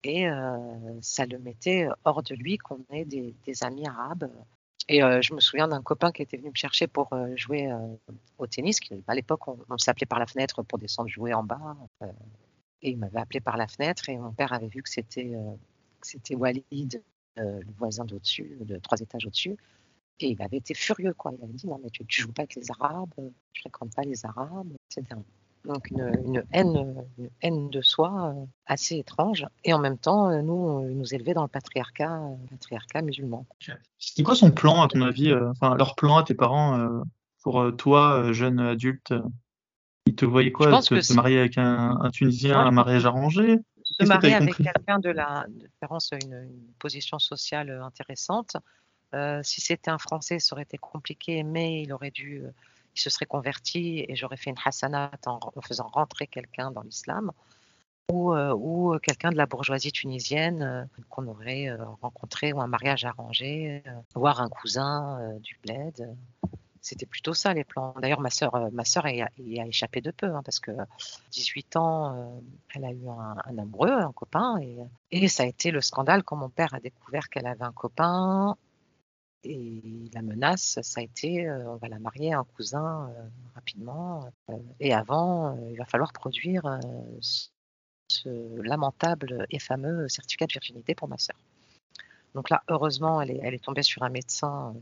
Et 0.04 0.28
euh, 0.28 0.56
ça 1.02 1.26
le 1.26 1.40
mettait 1.40 1.88
hors 2.04 2.24
de 2.24 2.36
lui 2.36 2.58
qu'on 2.58 2.84
ait 2.92 3.06
des, 3.06 3.34
amis 3.62 3.88
arabes. 3.88 4.30
Et 4.90 5.02
euh, 5.02 5.22
je 5.22 5.34
me 5.34 5.40
souviens 5.40 5.70
d'un 5.70 5.82
copain 5.82 6.12
qui 6.12 6.22
était 6.22 6.36
venu 6.36 6.50
me 6.50 6.56
chercher 6.56 6.88
pour 6.88 7.10
jouer 7.36 7.72
au 8.38 8.48
tennis. 8.48 8.80
à 9.08 9.16
l'époque, 9.16 9.48
on, 9.48 9.78
s'appelait 9.78 10.06
par 10.06 10.20
la 10.20 10.28
fenêtre 10.28 10.62
pour 10.62 10.78
descendre 10.78 11.08
jouer 11.08 11.34
en 11.34 11.44
bas. 11.44 11.78
Et 12.84 12.92
il 12.92 12.98
m'avait 12.98 13.20
appelé 13.20 13.40
par 13.40 13.58
la 13.58 13.68
fenêtre 13.68 14.10
et 14.10 14.18
mon 14.18 14.32
père 14.32 14.54
avait 14.54 14.68
vu 14.68 14.84
que 14.84 14.90
c'était 14.90 15.34
c'était 16.02 16.36
Walid, 16.36 17.02
le 17.38 17.62
voisin 17.78 18.06
d'au-dessus, 18.06 18.58
de 18.62 18.78
trois 18.78 19.00
étages 19.00 19.26
au-dessus. 19.26 19.58
Et 20.20 20.30
il 20.30 20.42
avait 20.42 20.58
été 20.58 20.74
furieux, 20.74 21.14
quoi. 21.14 21.32
Il 21.38 21.44
avait 21.44 21.54
dit 21.54 21.68
non, 21.68 21.80
mais 21.84 21.90
tu, 21.90 22.06
joues 22.08 22.32
pas 22.32 22.44
avec 22.44 22.56
les 22.56 22.70
Arabes, 22.72 23.14
tu 23.54 23.62
fréquentes 23.62 23.96
pas 23.96 24.04
les 24.04 24.26
Arabes, 24.26 24.72
etc. 24.92 25.20
Donc 25.66 25.90
une, 25.92 26.44
haine, 26.52 27.06
une 27.18 27.30
haine 27.42 27.70
de 27.70 27.82
soi 27.82 28.36
euh, 28.36 28.46
assez 28.66 28.98
étrange. 28.98 29.46
Et 29.64 29.74
en 29.74 29.80
même 29.80 29.98
temps, 29.98 30.30
euh, 30.30 30.42
nous, 30.42 30.82
nous 30.90 31.14
élevait 31.14 31.34
dans 31.34 31.44
le 31.44 31.48
patriarcat, 31.48 32.22
euh, 32.22 32.36
patriarcat 32.50 33.02
musulman. 33.02 33.46
C'était 33.98 34.24
quoi 34.24 34.36
son 34.36 34.52
plan, 34.52 34.82
à 34.82 34.88
ton 34.88 35.02
avis 35.02 35.34
Enfin, 35.34 35.76
leur 35.76 35.96
plan 35.96 36.18
à 36.18 36.24
tes 36.24 36.34
parents 36.34 37.04
pour 37.42 37.76
toi, 37.78 38.32
jeune 38.34 38.60
adulte 38.60 39.14
Ils 40.14 40.16
te 40.16 40.26
voyaient 40.26 40.52
quoi 40.52 40.80
se, 40.84 41.02
se 41.02 41.14
marier 41.14 41.40
avec 41.40 41.58
un, 41.58 41.98
Tunisien, 42.14 42.60
un 42.60 42.70
mariage 42.70 43.04
arrangé? 43.08 43.58
Se 43.84 44.06
marier 44.06 44.36
avec 44.36 44.56
quelqu'un 44.56 45.00
de 45.00 45.10
la, 45.10 45.48
de 45.48 46.26
une, 46.26 46.34
une 46.34 46.74
position 46.78 47.18
sociale 47.18 47.72
intéressante, 47.84 48.58
euh, 49.16 49.42
si 49.44 49.60
c'était 49.60 49.90
un 49.90 49.98
Français, 49.98 50.38
ça 50.38 50.54
aurait 50.54 50.64
été 50.64 50.78
compliqué, 50.78 51.42
mais 51.42 51.82
il 51.82 51.94
aurait 51.94 52.12
dû, 52.12 52.44
euh, 52.44 52.52
il 52.96 53.00
se 53.00 53.10
serait 53.10 53.26
converti 53.26 54.06
et 54.08 54.16
j'aurais 54.16 54.38
fait 54.38 54.52
une 54.52 54.56
hasanat 54.64 55.12
en, 55.26 55.40
faisant 55.62 55.88
rentrer 55.88 56.28
quelqu'un 56.28 56.70
dans 56.70 56.82
l'islam 56.82 57.32
ou, 58.12 58.34
euh, 58.34 58.54
ou 58.54 58.98
quelqu'un 59.00 59.32
de 59.32 59.38
la 59.38 59.48
bourgeoisie 59.48 59.92
tunisienne 59.92 60.88
qu'on 61.10 61.28
aurait 61.28 61.76
rencontré 62.02 62.54
ou 62.54 62.62
un 62.62 62.68
mariage 62.68 63.04
arrangé, 63.04 63.84
voire 64.14 64.42
un 64.42 64.50
cousin 64.50 65.38
du 65.40 65.58
bled. 65.64 66.16
C'était 66.84 67.06
plutôt 67.06 67.34
ça 67.34 67.54
les 67.54 67.64
plans. 67.64 67.96
D'ailleurs, 68.00 68.20
ma 68.20 68.30
sœur, 68.30 68.70
ma 68.74 68.84
sœur 68.84 69.08
y, 69.08 69.22
a, 69.22 69.68
échappé 69.68 70.02
de 70.02 70.12
peu, 70.12 70.28
hein, 70.28 70.42
parce 70.44 70.60
que 70.60 70.72
18 71.32 71.78
ans, 71.78 72.44
elle 72.76 72.84
a 72.84 72.92
eu 72.92 73.08
un, 73.08 73.58
amoureux, 73.58 73.90
un 73.90 74.12
copain, 74.12 74.60
et, 74.62 74.78
et, 75.12 75.30
ça 75.30 75.44
a 75.44 75.46
été 75.46 75.72
le 75.72 75.80
scandale 75.80 76.24
quand 76.24 76.36
mon 76.36 76.50
père 76.50 76.74
a 76.74 76.82
découvert 76.82 77.30
qu'elle 77.30 77.48
avait 77.48 77.64
un 77.64 77.72
copain. 77.72 78.58
Et 79.46 80.10
la 80.14 80.22
menace, 80.22 80.80
ça 80.82 81.02
a 81.02 81.04
été, 81.04 81.48
euh, 81.48 81.72
on 81.72 81.76
va 81.76 81.90
la 81.90 82.00
marier 82.00 82.34
à 82.34 82.40
un 82.40 82.44
cousin 82.44 83.10
euh, 83.10 83.24
rapidement. 83.56 84.30
Euh, 84.50 84.58
et 84.80 84.94
avant, 84.94 85.58
il 85.70 85.78
va 85.78 85.86
falloir 85.86 86.14
produire 86.14 86.80
ce 88.08 88.62
lamentable 88.62 89.46
et 89.50 89.60
fameux 89.60 90.08
certificat 90.08 90.48
de 90.48 90.54
virginité 90.54 90.96
pour 90.96 91.10
ma 91.10 91.18
sœur. 91.18 91.36
Donc 92.36 92.50
là, 92.50 92.64
heureusement, 92.70 93.22
elle 93.22 93.32
est, 93.32 93.40
elle 93.44 93.54
est 93.54 93.64
tombée 93.64 93.84
sur 93.84 94.04
un 94.04 94.10
médecin 94.10 94.74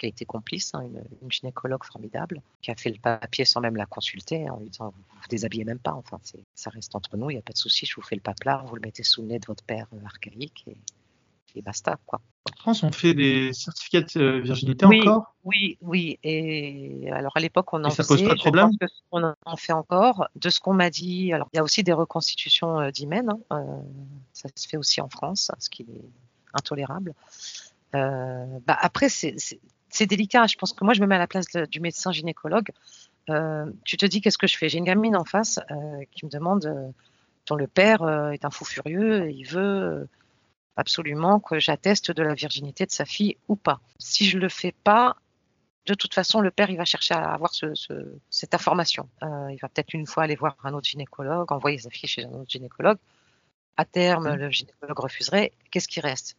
qui 0.00 0.06
a 0.06 0.08
été 0.08 0.24
complice, 0.24 0.74
hein, 0.74 0.82
une, 0.82 1.30
gynécologue 1.30 1.84
formidable, 1.84 2.40
qui 2.62 2.70
a 2.70 2.74
fait 2.74 2.90
le 2.90 2.98
papier 2.98 3.44
sans 3.44 3.60
même 3.60 3.76
la 3.76 3.86
consulter, 3.86 4.48
en 4.48 4.58
lui 4.58 4.70
disant 4.70 4.94
vous 4.96 5.20
vous 5.20 5.28
déshabillez 5.28 5.64
même 5.64 5.78
pas, 5.78 5.92
enfin 5.92 6.18
ça 6.54 6.70
reste 6.70 6.94
entre 6.96 7.16
nous, 7.16 7.30
il 7.30 7.34
n'y 7.34 7.38
a 7.38 7.42
pas 7.42 7.52
de 7.52 7.58
souci, 7.58 7.84
je 7.84 7.94
vous 7.94 8.02
fais 8.02 8.16
le 8.16 8.22
paplard, 8.22 8.66
vous 8.66 8.74
le 8.74 8.80
mettez 8.80 9.02
sous 9.02 9.20
le 9.20 9.28
nez 9.28 9.38
de 9.38 9.46
votre 9.46 9.62
père 9.62 9.86
archaïque 10.04 10.64
et, 10.66 10.76
et 11.54 11.62
basta 11.62 11.98
quoi. 12.06 12.20
En 12.50 12.56
France, 12.56 12.82
on 12.82 12.90
fait 12.90 13.12
des 13.12 13.52
certificats 13.52 14.00
de 14.00 14.20
euh, 14.20 14.40
virginité 14.40 14.86
encore? 14.86 15.34
Oui, 15.44 15.76
oui. 15.82 16.18
Et 16.24 17.10
alors 17.12 17.36
à 17.36 17.40
l'époque, 17.40 17.72
on 17.74 17.84
en 17.84 17.90
ça 17.90 18.02
faisait. 18.02 18.24
Pose 18.24 18.28
pas 18.28 18.34
de 18.34 18.40
problème? 18.40 18.70
on 19.12 19.34
en 19.44 19.56
fait 19.56 19.72
encore. 19.74 20.28
De 20.36 20.48
ce 20.48 20.58
qu'on 20.58 20.72
m'a 20.72 20.88
dit, 20.88 21.34
alors 21.34 21.48
il 21.52 21.56
y 21.56 21.60
a 21.60 21.62
aussi 21.62 21.82
des 21.82 21.92
reconstitutions 21.92 22.80
euh, 22.80 22.90
d'hymen. 22.90 23.28
Hein, 23.28 23.40
euh, 23.52 23.80
ça 24.32 24.48
se 24.54 24.66
fait 24.66 24.78
aussi 24.78 25.02
en 25.02 25.10
France, 25.10 25.50
ce 25.58 25.68
qui 25.68 25.82
est 25.82 26.04
intolérable. 26.54 27.14
bah 27.92 28.60
après, 28.66 29.10
c'est 29.10 29.36
délicat. 30.06 30.46
Je 30.46 30.56
pense 30.56 30.72
que 30.72 30.84
moi, 30.84 30.94
je 30.94 31.00
me 31.00 31.06
mets 31.06 31.16
à 31.16 31.18
la 31.18 31.26
place 31.26 31.46
du 31.46 31.80
médecin 31.80 32.12
gynécologue. 32.12 32.70
tu 33.84 33.96
te 33.96 34.06
dis 34.06 34.20
qu'est-ce 34.20 34.38
que 34.38 34.46
je 34.46 34.56
fais? 34.56 34.68
J'ai 34.68 34.78
une 34.78 34.84
gamine 34.84 35.16
en 35.16 35.24
face 35.24 35.60
qui 36.12 36.24
me 36.24 36.30
demande 36.30 36.92
dont 37.46 37.56
le 37.56 37.66
père 37.66 38.02
est 38.32 38.44
un 38.44 38.50
fou 38.50 38.64
furieux, 38.64 39.30
il 39.30 39.44
veut 39.44 40.08
absolument 40.76 41.40
que 41.40 41.58
j'atteste 41.58 42.10
de 42.10 42.22
la 42.22 42.34
virginité 42.34 42.86
de 42.86 42.90
sa 42.90 43.04
fille 43.04 43.36
ou 43.48 43.56
pas. 43.56 43.80
Si 43.98 44.26
je 44.26 44.38
le 44.38 44.48
fais 44.48 44.72
pas, 44.84 45.16
de 45.86 45.94
toute 45.94 46.14
façon, 46.14 46.40
le 46.40 46.50
père, 46.50 46.70
il 46.70 46.76
va 46.76 46.84
chercher 46.84 47.14
à 47.14 47.32
avoir 47.32 47.52
cette 48.30 48.54
information. 48.54 49.08
Euh, 49.22 49.50
il 49.50 49.58
va 49.60 49.68
peut-être 49.68 49.94
une 49.94 50.06
fois 50.06 50.24
aller 50.24 50.36
voir 50.36 50.56
un 50.64 50.74
autre 50.74 50.88
gynécologue, 50.88 51.50
envoyer 51.52 51.78
sa 51.78 51.90
fille 51.90 52.08
chez 52.08 52.24
un 52.24 52.32
autre 52.32 52.50
gynécologue. 52.50 52.98
À 53.76 53.84
terme, 53.84 54.30
mmh. 54.30 54.34
le 54.34 54.50
gynécologue 54.50 54.98
refuserait. 54.98 55.52
Qu'est-ce 55.70 55.88
qui 55.88 56.00
reste? 56.00 56.36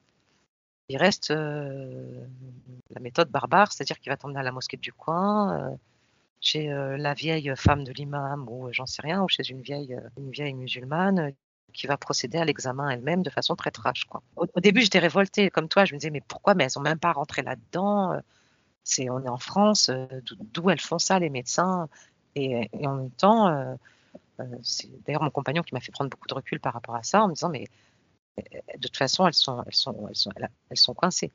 Il 0.91 0.97
reste 0.97 1.31
euh, 1.31 2.25
la 2.89 2.99
méthode 2.99 3.29
barbare, 3.29 3.71
c'est-à-dire 3.71 3.97
qu'il 3.97 4.11
va 4.11 4.17
t'emmener 4.17 4.39
à 4.39 4.43
la 4.43 4.51
mosquée 4.51 4.75
du 4.75 4.91
coin, 4.91 5.57
euh, 5.57 5.75
chez 6.41 6.67
la 6.67 7.13
vieille 7.13 7.53
femme 7.55 7.83
de 7.83 7.93
l'imam 7.93 8.49
ou 8.49 8.67
j'en 8.73 8.87
sais 8.87 9.01
rien, 9.03 9.23
ou 9.23 9.29
chez 9.29 9.47
une 9.49 9.61
vieille, 9.61 9.95
musulmane 10.53 11.33
qui 11.71 11.87
va 11.87 11.95
procéder 11.97 12.37
à 12.37 12.45
l'examen 12.45 12.89
elle-même 12.89 13.23
de 13.23 13.29
façon 13.29 13.55
très 13.55 13.71
trash. 13.71 14.05
Au, 14.35 14.45
début, 14.59 14.81
j'étais 14.81 14.99
révoltée 14.99 15.49
comme 15.49 15.69
toi. 15.69 15.85
Je 15.85 15.93
me 15.93 15.99
disais, 15.99 16.09
mais 16.09 16.21
pourquoi? 16.27 16.53
Mais 16.53 16.65
elles 16.65 16.71
sont 16.71 16.81
même 16.81 16.99
pas 16.99 17.13
rentrées 17.13 17.43
là-dedans. 17.43 18.13
Euh, 18.13 18.19
on 19.09 19.23
est 19.23 19.29
en 19.29 19.37
France. 19.37 19.89
Euh, 19.89 20.05
d'où 20.39 20.69
elles 20.69 20.81
font 20.81 20.99
ça, 20.99 21.19
les 21.19 21.29
médecins? 21.29 21.87
Et, 22.35 22.69
en 22.85 22.95
même 22.95 23.11
temps, 23.11 23.47
euh, 23.47 23.75
c'est 24.63 24.89
d'ailleurs 25.05 25.23
mon 25.23 25.29
compagnon 25.29 25.63
qui 25.63 25.73
m'a 25.73 25.79
fait 25.79 25.91
prendre 25.91 26.09
beaucoup 26.09 26.27
de 26.27 26.33
recul 26.33 26.59
par 26.59 26.73
rapport 26.73 26.95
à 26.95 27.03
ça, 27.03 27.23
en 27.23 27.29
me 27.29 27.33
disant, 27.33 27.49
mais 27.49 27.67
de 28.37 28.87
toute 28.87 28.97
façon, 28.97 29.27
elles 29.27 29.33
sont, 29.33 29.63
elles 29.65 29.73
sont, 29.73 30.07
elles 30.07 30.15
sont, 30.15 30.31
elles 30.69 30.77
sont 30.77 30.93
coincées, 30.93 31.31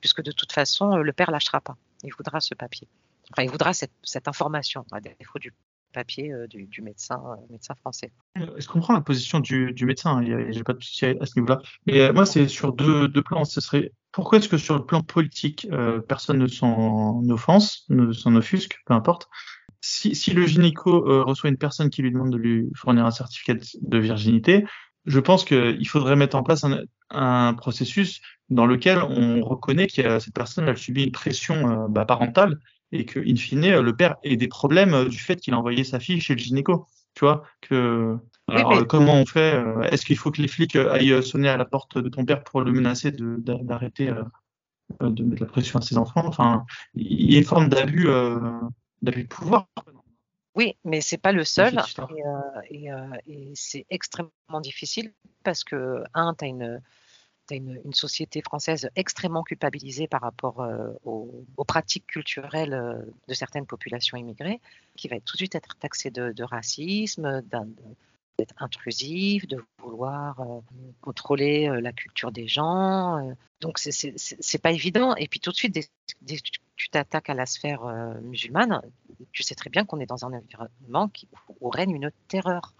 puisque 0.00 0.22
de 0.22 0.32
toute 0.32 0.52
façon, 0.52 0.96
le 0.96 1.12
père 1.12 1.30
lâchera 1.30 1.60
pas. 1.60 1.76
Il 2.02 2.12
voudra 2.12 2.40
ce 2.40 2.54
papier. 2.54 2.88
Enfin, 3.32 3.42
il 3.42 3.50
voudra 3.50 3.72
cette, 3.72 4.28
information, 4.28 4.84
à 4.92 5.00
défaut 5.00 5.38
du 5.38 5.52
papier 5.92 6.32
euh, 6.32 6.46
du, 6.46 6.82
médecin, 6.82 7.22
euh, 7.26 7.36
médecin 7.50 7.74
français. 7.74 8.12
Euh, 8.38 8.46
je 8.58 8.66
comprends 8.66 8.92
la 8.92 9.00
position 9.00 9.40
du, 9.40 9.74
médecin, 9.82 10.18
hein, 10.18 10.46
j'ai 10.50 10.62
pas 10.62 10.74
de 10.74 10.82
souci 10.82 11.06
à, 11.06 11.24
ce 11.24 11.38
niveau-là. 11.38 11.62
Mais 11.86 12.12
moi, 12.12 12.26
c'est 12.26 12.48
sur 12.48 12.72
deux, 12.72 13.10
plans. 13.22 13.44
Ce 13.44 13.60
serait 13.60 13.92
pourquoi 14.12 14.38
est-ce 14.38 14.48
que 14.48 14.58
sur 14.58 14.74
le 14.74 14.84
plan 14.84 15.02
politique, 15.02 15.66
personne 16.08 16.38
ne 16.38 16.46
s'en 16.46 17.22
offense, 17.30 17.84
ne 17.88 18.12
s'en 18.12 18.34
offusque, 18.36 18.78
peu 18.86 18.94
importe? 18.94 19.28
Si, 19.80 20.14
si 20.14 20.32
le 20.32 20.46
gynéco 20.46 21.00
reçoit 21.24 21.50
une 21.50 21.58
personne 21.58 21.90
qui 21.90 22.02
lui 22.02 22.10
demande 22.10 22.30
de 22.30 22.38
lui 22.38 22.70
fournir 22.74 23.04
un 23.06 23.10
certificat 23.10 23.54
de 23.54 23.98
virginité, 23.98 24.64
je 25.06 25.20
pense 25.20 25.44
qu'il 25.44 25.88
faudrait 25.88 26.16
mettre 26.16 26.36
en 26.36 26.42
place 26.42 26.64
un, 26.64 26.80
un, 27.10 27.54
processus 27.54 28.20
dans 28.50 28.66
lequel 28.66 28.98
on 28.98 29.42
reconnaît 29.42 29.86
que 29.86 30.18
cette 30.18 30.34
personne 30.34 30.68
a 30.68 30.76
subi 30.76 31.04
une 31.04 31.12
pression 31.12 31.88
bah, 31.88 32.04
parentale 32.04 32.58
et 32.92 33.04
que, 33.04 33.18
in 33.20 33.36
fine, 33.36 33.80
le 33.80 33.96
père 33.96 34.16
ait 34.22 34.36
des 34.36 34.48
problèmes 34.48 35.08
du 35.08 35.18
fait 35.18 35.36
qu'il 35.36 35.54
a 35.54 35.58
envoyé 35.58 35.84
sa 35.84 36.00
fille 36.00 36.20
chez 36.20 36.34
le 36.34 36.38
gynéco. 36.38 36.86
Tu 37.14 37.24
vois, 37.24 37.42
que. 37.60 38.16
Alors, 38.48 38.86
comment 38.86 39.14
on 39.14 39.26
fait 39.26 39.62
Est-ce 39.90 40.04
qu'il 40.04 40.16
faut 40.16 40.30
que 40.30 40.42
les 40.42 40.48
flics 40.48 40.76
aillent 40.76 41.22
sonner 41.22 41.48
à 41.48 41.56
la 41.56 41.64
porte 41.64 41.98
de 41.98 42.08
ton 42.08 42.24
père 42.24 42.44
pour 42.44 42.60
le 42.60 42.72
menacer 42.72 43.10
d'arrêter 43.10 44.12
de, 45.00 45.24
mettre 45.24 45.42
la 45.42 45.48
pression 45.48 45.78
à 45.78 45.82
ses 45.82 45.96
enfants? 45.96 46.26
Enfin, 46.26 46.64
il 46.94 47.32
y 47.32 47.36
a 47.36 47.38
une 47.38 47.44
forme 47.44 47.68
d'abus 47.68 48.08
d'abus 49.02 49.22
de 49.24 49.28
pouvoir. 49.28 49.66
Oui, 50.54 50.76
mais 50.84 51.00
c'est 51.00 51.18
pas 51.18 51.32
le 51.32 51.44
seul. 51.44 51.80
Et, 52.70 52.88
et 53.26 53.52
c'est 53.54 53.86
extrêmement 53.90 54.60
difficile 54.60 55.12
parce 55.42 55.64
que, 55.64 56.04
un, 56.14 56.34
tu 56.34 56.44
as 56.44 56.48
une 56.48 56.80
une, 57.50 57.80
une, 57.84 57.92
société 57.92 58.40
française 58.40 58.88
extrêmement 58.96 59.42
culpabilisée 59.42 60.08
par 60.08 60.22
rapport 60.22 60.60
euh, 60.60 60.92
aux, 61.04 61.44
pratiques 61.66 62.06
culturelles 62.06 62.74
euh, 62.74 63.02
de 63.28 63.34
certaines 63.34 63.66
populations 63.66 64.16
immigrées, 64.16 64.60
qui 64.96 65.08
va 65.08 65.16
tout 65.16 65.34
de 65.34 65.38
suite 65.38 65.54
être 65.54 65.76
taxée 65.78 66.10
de, 66.10 66.42
racisme, 66.42 67.42
d'être 68.38 68.54
intrusif, 68.58 69.46
de 69.46 69.62
vouloir 69.78 70.40
euh, 70.40 70.60
contrôler 71.00 71.68
la 71.80 71.92
culture 71.92 72.32
des 72.32 72.48
gens. 72.48 73.34
donc 73.60 73.78
c'est 73.78 74.62
pas 74.62 74.72
évident. 74.72 75.14
Et 75.16 75.28
puis 75.28 75.40
tout 75.40 75.50
de 75.50 75.56
suite, 75.56 75.74
dès, 75.74 76.36
que 76.36 76.42
tu 76.76 76.90
t'attaques 76.90 77.30
à 77.30 77.34
la 77.34 77.46
sphère 77.46 77.84
musulmane, 78.22 78.82
tu 79.32 79.42
sais 79.42 79.54
très 79.54 79.70
bien 79.70 79.84
qu'on 79.84 80.00
est 80.00 80.06
dans 80.06 80.24
un 80.24 80.32
environnement 80.32 81.08
qui, 81.08 81.28
où 81.60 81.70
règne 81.70 81.94
une 81.94 82.10
terreur. 82.28 82.74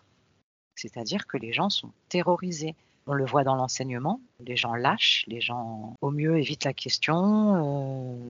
C'est-à-dire 0.75 1.27
que 1.27 1.37
les 1.37 1.53
gens 1.53 1.71
sont 1.71 1.93
terrorisés. 2.09 2.75
On 3.07 3.13
le 3.13 3.27
voit 3.27 3.45
dans 3.45 3.55
l'enseignement, 3.55 4.21
les 4.41 4.57
gens 4.57 4.75
lâchent, 4.75 5.25
les 5.27 5.41
gens 5.41 5.95
au 6.01 6.11
mieux 6.11 6.39
évitent 6.39 6.65
la 6.65 6.73
question, 6.73 8.27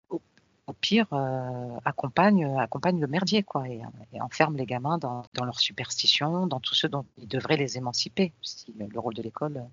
euh, 0.69 0.71
au, 0.71 0.73
pire 0.75 1.07
euh, 1.13 1.79
accompagnent, 1.85 3.01
le 3.01 3.07
merdier 3.07 3.43
quoi, 3.43 3.69
et, 3.69 3.83
enferment 4.21 4.57
les 4.57 4.67
gamins 4.67 4.99
dans, 4.99 5.25
leur 5.41 5.61
superstition, 5.61 6.47
dans 6.47 6.61
tout 6.61 6.75
ce 6.75 6.87
dont 6.87 7.05
ils 7.19 7.29
devraient 7.29 7.57
les 7.57 7.77
émanciper, 7.77 8.33
si 8.43 8.75
le, 8.79 8.99
rôle 8.99 9.15
de 9.15 9.23
l'école 9.23 9.65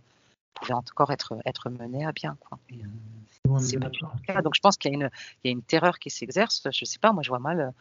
pouvait 0.54 0.74
encore 0.74 1.12
être, 1.12 1.38
être 1.46 1.70
mené 1.70 2.06
à 2.06 2.12
bien. 2.12 2.38
Quoi. 2.40 2.58
Euh, 2.72 4.42
Donc 4.44 4.56
je 4.56 4.62
pense 4.62 4.78
qu'il 4.78 4.94
y, 4.94 4.98
y, 4.98 5.04
a 5.04 5.52
une 5.52 5.62
terreur 5.62 6.00
qui 6.00 6.10
s'exerce. 6.10 6.68
Je 6.72 6.86
sais 6.86 7.00
pas, 7.00 7.14
moi 7.14 7.24
je 7.24 7.30
vois 7.30 7.40
mal 7.40 7.74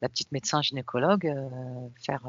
la 0.00 0.08
petite 0.08 0.32
médecin 0.32 0.62
gynécologue 0.62 1.32
faire 2.00 2.22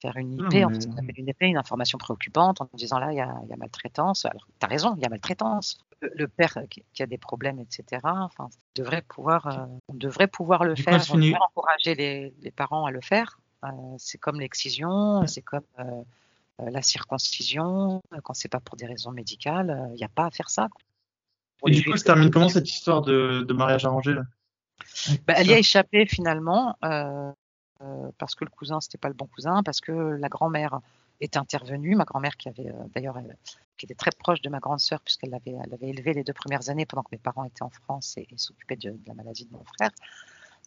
faire 0.00 0.16
une 0.16 0.32
IP, 0.32 0.64
en 0.64 0.70
fait, 0.70 0.88
une 1.16 1.28
IP, 1.28 1.42
une 1.42 1.58
information 1.58 1.98
préoccupante 1.98 2.60
en 2.62 2.68
disant 2.72 2.98
là, 2.98 3.12
il 3.12 3.16
y 3.16 3.20
a, 3.20 3.34
y 3.48 3.52
a 3.52 3.56
maltraitance. 3.56 4.24
Alors, 4.24 4.46
tu 4.58 4.64
as 4.64 4.68
raison, 4.68 4.94
il 4.96 5.02
y 5.02 5.04
a 5.04 5.10
maltraitance. 5.10 5.78
Le, 6.00 6.28
père 6.28 6.58
qui, 6.70 7.02
a 7.02 7.06
des 7.06 7.18
problèmes, 7.18 7.58
etc. 7.58 8.00
Enfin, 8.04 8.48
devrait 8.74 9.02
pouvoir, 9.02 9.46
euh, 9.46 9.66
on 9.88 9.94
devrait 9.94 10.28
pouvoir 10.28 10.64
le 10.64 10.74
faire, 10.74 11.02
encourager 11.40 11.94
les, 11.94 12.32
les, 12.40 12.50
parents 12.50 12.86
à 12.86 12.90
le 12.90 13.00
faire. 13.00 13.38
Euh, 13.64 13.68
c'est 13.98 14.16
comme 14.16 14.40
l'excision, 14.40 15.26
c'est 15.26 15.42
comme 15.42 15.64
euh, 15.78 16.02
la 16.58 16.80
circoncision. 16.80 18.00
Quand 18.22 18.32
c'est 18.32 18.48
pas 18.48 18.60
pour 18.60 18.76
des 18.76 18.86
raisons 18.86 19.12
médicales, 19.12 19.90
il 19.92 19.96
n'y 19.96 20.04
a 20.04 20.08
pas 20.08 20.26
à 20.26 20.30
faire 20.30 20.48
ça. 20.48 20.68
Et 21.66 21.70
du 21.70 21.84
coup, 21.84 21.96
se 21.96 22.04
termine 22.04 22.30
comment 22.30 22.48
cette 22.48 22.70
histoire 22.70 23.02
de, 23.02 23.44
de 23.46 23.52
mariage 23.52 23.84
arrangé 23.84 24.14
là? 24.14 24.22
Bah, 25.26 25.34
elle 25.36 25.48
y 25.48 25.52
a 25.52 25.58
échappé 25.58 26.06
finalement. 26.06 26.76
Euh, 27.82 28.10
parce 28.18 28.34
que 28.34 28.44
le 28.44 28.50
cousin, 28.50 28.80
c'était 28.80 28.98
pas 28.98 29.08
le 29.08 29.14
bon 29.14 29.26
cousin, 29.26 29.62
parce 29.62 29.80
que 29.80 29.92
la 29.92 30.28
grand-mère 30.28 30.80
est 31.20 31.36
intervenue, 31.36 31.94
ma 31.94 32.04
grand-mère 32.04 32.36
qui 32.36 32.48
avait 32.48 32.68
euh, 32.68 32.84
d'ailleurs 32.94 33.18
qui 33.76 33.86
était 33.86 33.94
très 33.94 34.10
proche 34.10 34.40
de 34.42 34.48
ma 34.48 34.58
grande 34.58 34.80
sœur 34.80 35.00
puisqu'elle 35.00 35.30
l'avait 35.30 35.56
elle 35.62 35.74
avait 35.74 35.88
élevé 35.88 36.12
les 36.14 36.24
deux 36.24 36.32
premières 36.32 36.68
années 36.70 36.86
pendant 36.86 37.02
que 37.02 37.10
mes 37.12 37.18
parents 37.18 37.44
étaient 37.44 37.62
en 37.62 37.70
France 37.70 38.16
et, 38.16 38.26
s'occupaient 38.36 38.76
de, 38.76 38.98
la 39.06 39.14
maladie 39.14 39.46
de 39.46 39.52
mon 39.52 39.64
frère. 39.64 39.90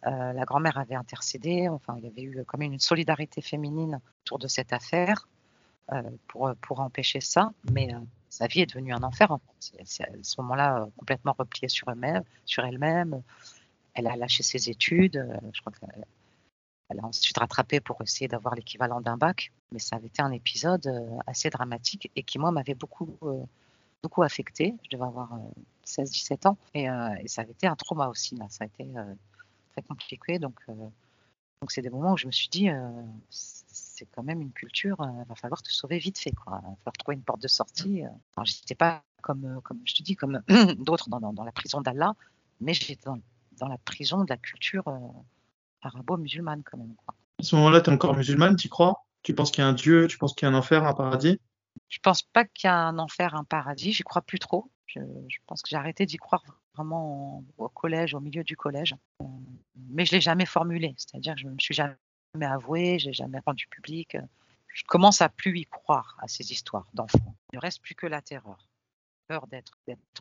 Euh, 0.06 0.32
la 0.32 0.44
grand-mère 0.44 0.78
avait 0.78 0.94
intercédé, 0.94 1.68
enfin 1.68 1.94
il 1.98 2.04
y 2.04 2.08
avait 2.08 2.22
eu 2.22 2.44
quand 2.46 2.58
même 2.58 2.72
une 2.72 2.80
solidarité 2.80 3.40
féminine 3.40 4.00
autour 4.22 4.38
de 4.38 4.48
cette 4.48 4.72
affaire 4.72 5.28
pour, 6.28 6.50
pour 6.62 6.80
empêcher 6.80 7.20
ça, 7.20 7.52
mais 7.70 7.94
sa 8.30 8.46
vie 8.46 8.62
est 8.62 8.66
devenue 8.66 8.94
un 8.94 9.02
enfer. 9.02 9.30
En 9.30 9.38
fait. 9.60 9.82
à 10.02 10.06
ce 10.22 10.40
moment-là 10.40 10.88
complètement 10.96 11.34
repliée 11.38 11.68
sur 11.68 11.88
elle-même, 11.90 12.22
sur 12.46 12.64
elle-même. 12.64 13.22
Elle 13.92 14.06
a 14.06 14.16
lâché 14.16 14.42
ses 14.42 14.70
études. 14.70 15.22
je 15.52 15.60
crois 15.60 15.72
que 15.72 15.84
elle 16.88 17.00
a 17.00 17.04
ensuite 17.04 17.38
rattrapé 17.38 17.80
pour 17.80 18.00
essayer 18.02 18.28
d'avoir 18.28 18.54
l'équivalent 18.54 19.00
d'un 19.00 19.16
bac, 19.16 19.52
mais 19.74 19.80
ça 19.80 19.96
avait 19.96 20.06
été 20.06 20.22
un 20.22 20.30
épisode 20.30 20.86
euh, 20.86 21.18
assez 21.26 21.50
dramatique 21.50 22.10
et 22.14 22.22
qui, 22.22 22.38
moi, 22.38 22.52
m'avait 22.52 22.76
beaucoup, 22.76 23.18
euh, 23.24 23.42
beaucoup 24.02 24.22
affecté. 24.22 24.74
Je 24.84 24.96
devais 24.96 25.04
avoir 25.04 25.36
16-17 25.84 26.32
euh, 26.46 26.48
ans 26.48 26.58
et, 26.74 27.28
ça 27.28 27.42
avait 27.42 27.52
été 27.52 27.66
un 27.66 27.74
trauma 27.74 28.08
aussi. 28.08 28.36
Là. 28.36 28.46
Ça 28.48 28.64
a 28.64 28.66
été 28.68 28.86
très 29.72 29.82
compliqué. 29.82 30.38
Donc, 30.38 30.60
donc 30.68 31.72
c'est 31.72 31.82
des 31.82 31.90
moments 31.90 32.12
où 32.12 32.16
je 32.16 32.26
me 32.26 32.32
suis 32.32 32.48
dit, 32.48 32.68
c'est 33.28 34.06
quand 34.12 34.22
même 34.22 34.40
une 34.40 34.52
culture, 34.52 34.96
il 35.00 35.28
va 35.28 35.34
falloir 35.34 35.60
te 35.60 35.72
sauver 35.72 35.98
vite 35.98 36.18
fait. 36.18 36.30
Quoi. 36.30 36.60
Il 36.62 36.68
va 36.68 36.76
falloir 36.76 36.92
trouver 36.98 37.16
une 37.16 37.22
porte 37.22 37.42
de 37.42 37.48
sortie. 37.48 38.02
Alors, 38.36 38.44
j'étais 38.44 38.76
pas 38.76 39.02
comme, 39.22 39.60
comme 39.64 39.80
je 39.84 39.94
te 39.94 40.02
dis, 40.04 40.14
comme 40.14 40.40
d'autres 40.78 41.08
dans, 41.08 41.32
dans, 41.32 41.44
la 41.44 41.52
prison 41.52 41.80
d'Allah, 41.80 42.14
mais 42.60 42.74
j'étais 42.74 43.00
dans, 43.04 43.18
dans, 43.58 43.68
la 43.68 43.78
prison 43.78 44.22
de 44.22 44.30
la 44.30 44.36
culture 44.36 44.84
arabo-musulmane 45.82 46.62
quand 46.62 46.78
même. 46.78 46.94
À 47.40 47.42
ce 47.42 47.56
moment-là, 47.56 47.80
tu 47.80 47.90
es 47.90 47.92
encore 47.92 48.16
musulmane, 48.16 48.54
tu 48.54 48.68
crois? 48.68 49.03
Tu 49.24 49.34
penses 49.34 49.50
qu'il 49.50 49.64
y 49.64 49.66
a 49.66 49.68
un 49.68 49.72
Dieu 49.72 50.06
Tu 50.06 50.18
penses 50.18 50.34
qu'il 50.34 50.46
y 50.46 50.50
a 50.50 50.54
un 50.54 50.58
enfer, 50.58 50.84
un 50.84 50.94
paradis? 50.94 51.40
Je 51.88 51.98
pense 51.98 52.22
pas 52.22 52.44
qu'il 52.44 52.68
y 52.68 52.70
a 52.70 52.76
un 52.76 52.98
enfer, 52.98 53.34
un 53.34 53.42
paradis. 53.42 53.92
J'y 53.92 54.04
crois 54.04 54.22
plus 54.22 54.38
trop. 54.38 54.70
Je, 54.86 55.00
pense 55.46 55.62
que 55.62 55.70
j'ai 55.70 55.76
arrêté 55.76 56.06
d'y 56.06 56.18
croire 56.18 56.44
vraiment 56.76 57.42
au 57.58 57.68
collège, 57.68 58.14
au 58.14 58.20
milieu 58.20 58.44
du 58.44 58.56
collège. 58.56 58.94
Euh, 59.22 59.26
mais 59.88 60.04
je 60.04 60.12
l'ai 60.12 60.20
jamais 60.20 60.46
formulé. 60.46 60.94
C'est-à-dire 60.98 61.34
que 61.34 61.40
je 61.40 61.48
me 61.48 61.58
suis 61.58 61.74
jamais 61.74 61.96
avoué, 62.42 62.98
je 62.98 63.06
l'ai 63.06 63.12
jamais 63.12 63.40
rendu 63.44 63.66
public. 63.66 64.16
Je 64.68 64.84
commence 64.84 65.22
à 65.22 65.28
plus 65.28 65.58
y 65.58 65.64
croire 65.64 66.16
à 66.20 66.28
ces 66.28 66.52
histoires 66.52 66.86
d'enfants. 66.92 67.34
Il 67.52 67.56
ne 67.56 67.60
reste 67.60 67.80
plus 67.82 67.94
que 67.94 68.06
la 68.06 68.20
terreur 68.20 68.68
peur 69.26 69.46
d'être 69.46 69.72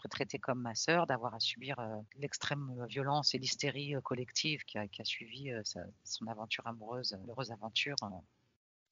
traitée 0.09 0.39
comme 0.39 0.61
ma 0.61 0.75
sœur, 0.75 1.07
d'avoir 1.07 1.35
à 1.35 1.39
subir 1.41 1.77
euh, 1.79 1.97
l'extrême 2.15 2.85
violence 2.87 3.35
et 3.35 3.37
l'hystérie 3.37 3.95
euh, 3.95 4.01
collective 4.01 4.63
qui 4.63 4.77
a, 4.77 4.87
suivi 5.03 5.51
son 6.05 6.27
aventure 6.27 6.65
amoureuse, 6.67 7.17
l'heureuse 7.27 7.51
aventure, 7.51 7.97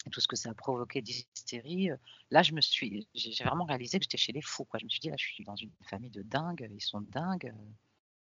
tout 0.09 0.21
ce 0.21 0.27
que 0.27 0.35
ça 0.35 0.49
a 0.49 0.53
provoqué 0.53 1.01
d'hystérie. 1.01 1.89
Là, 2.31 2.41
je 2.41 2.53
me 2.53 2.61
suis, 2.61 3.07
j'ai 3.13 3.43
vraiment 3.43 3.65
réalisé 3.65 3.99
que 3.99 4.03
j'étais 4.03 4.17
chez 4.17 4.31
les 4.31 4.41
fous. 4.41 4.65
Quoi. 4.65 4.79
Je 4.79 4.85
me 4.85 4.89
suis 4.89 4.99
dit, 4.99 5.09
là, 5.09 5.15
je 5.17 5.25
suis 5.25 5.43
dans 5.43 5.55
une 5.55 5.71
famille 5.83 6.09
de 6.09 6.23
dingues, 6.23 6.67
ils 6.73 6.81
sont 6.81 7.01
dingues. 7.01 7.53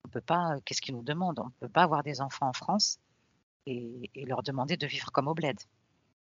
On 0.05 0.09
peut 0.09 0.21
pas, 0.21 0.57
qu'est-ce 0.65 0.81
qu'ils 0.81 0.95
nous 0.95 1.03
demandent? 1.03 1.39
On 1.39 1.45
ne 1.45 1.59
peut 1.59 1.69
pas 1.69 1.83
avoir 1.83 2.03
des 2.03 2.21
enfants 2.21 2.49
en 2.49 2.53
France 2.53 2.99
et, 3.65 4.09
et 4.15 4.25
leur 4.25 4.43
demander 4.43 4.77
de 4.77 4.87
vivre 4.87 5.11
comme 5.11 5.27
au 5.27 5.33
bled. 5.33 5.57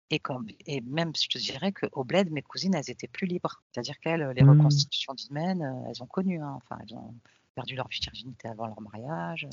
Et, 0.09 0.19
comme, 0.19 0.47
et 0.65 0.81
même, 0.81 1.13
je 1.15 1.29
te 1.29 1.37
dirais 1.37 1.71
qu'au 1.71 2.03
bled, 2.03 2.31
mes 2.31 2.41
cousines, 2.41 2.75
elles 2.75 2.89
étaient 2.89 3.07
plus 3.07 3.27
libres. 3.27 3.63
C'est-à-dire 3.71 3.97
qu'elles, 3.99 4.29
les 4.35 4.43
mmh. 4.43 4.49
reconstitutions 4.49 5.13
d'hymen, 5.13 5.61
euh, 5.63 5.89
elles 5.89 6.03
ont 6.03 6.07
connu. 6.07 6.41
Hein. 6.41 6.53
Enfin, 6.57 6.77
elles 6.81 6.95
ont 6.95 7.15
perdu 7.55 7.75
leur 7.75 7.87
virginité 7.87 8.49
avant 8.49 8.67
leur 8.67 8.81
mariage. 8.81 9.47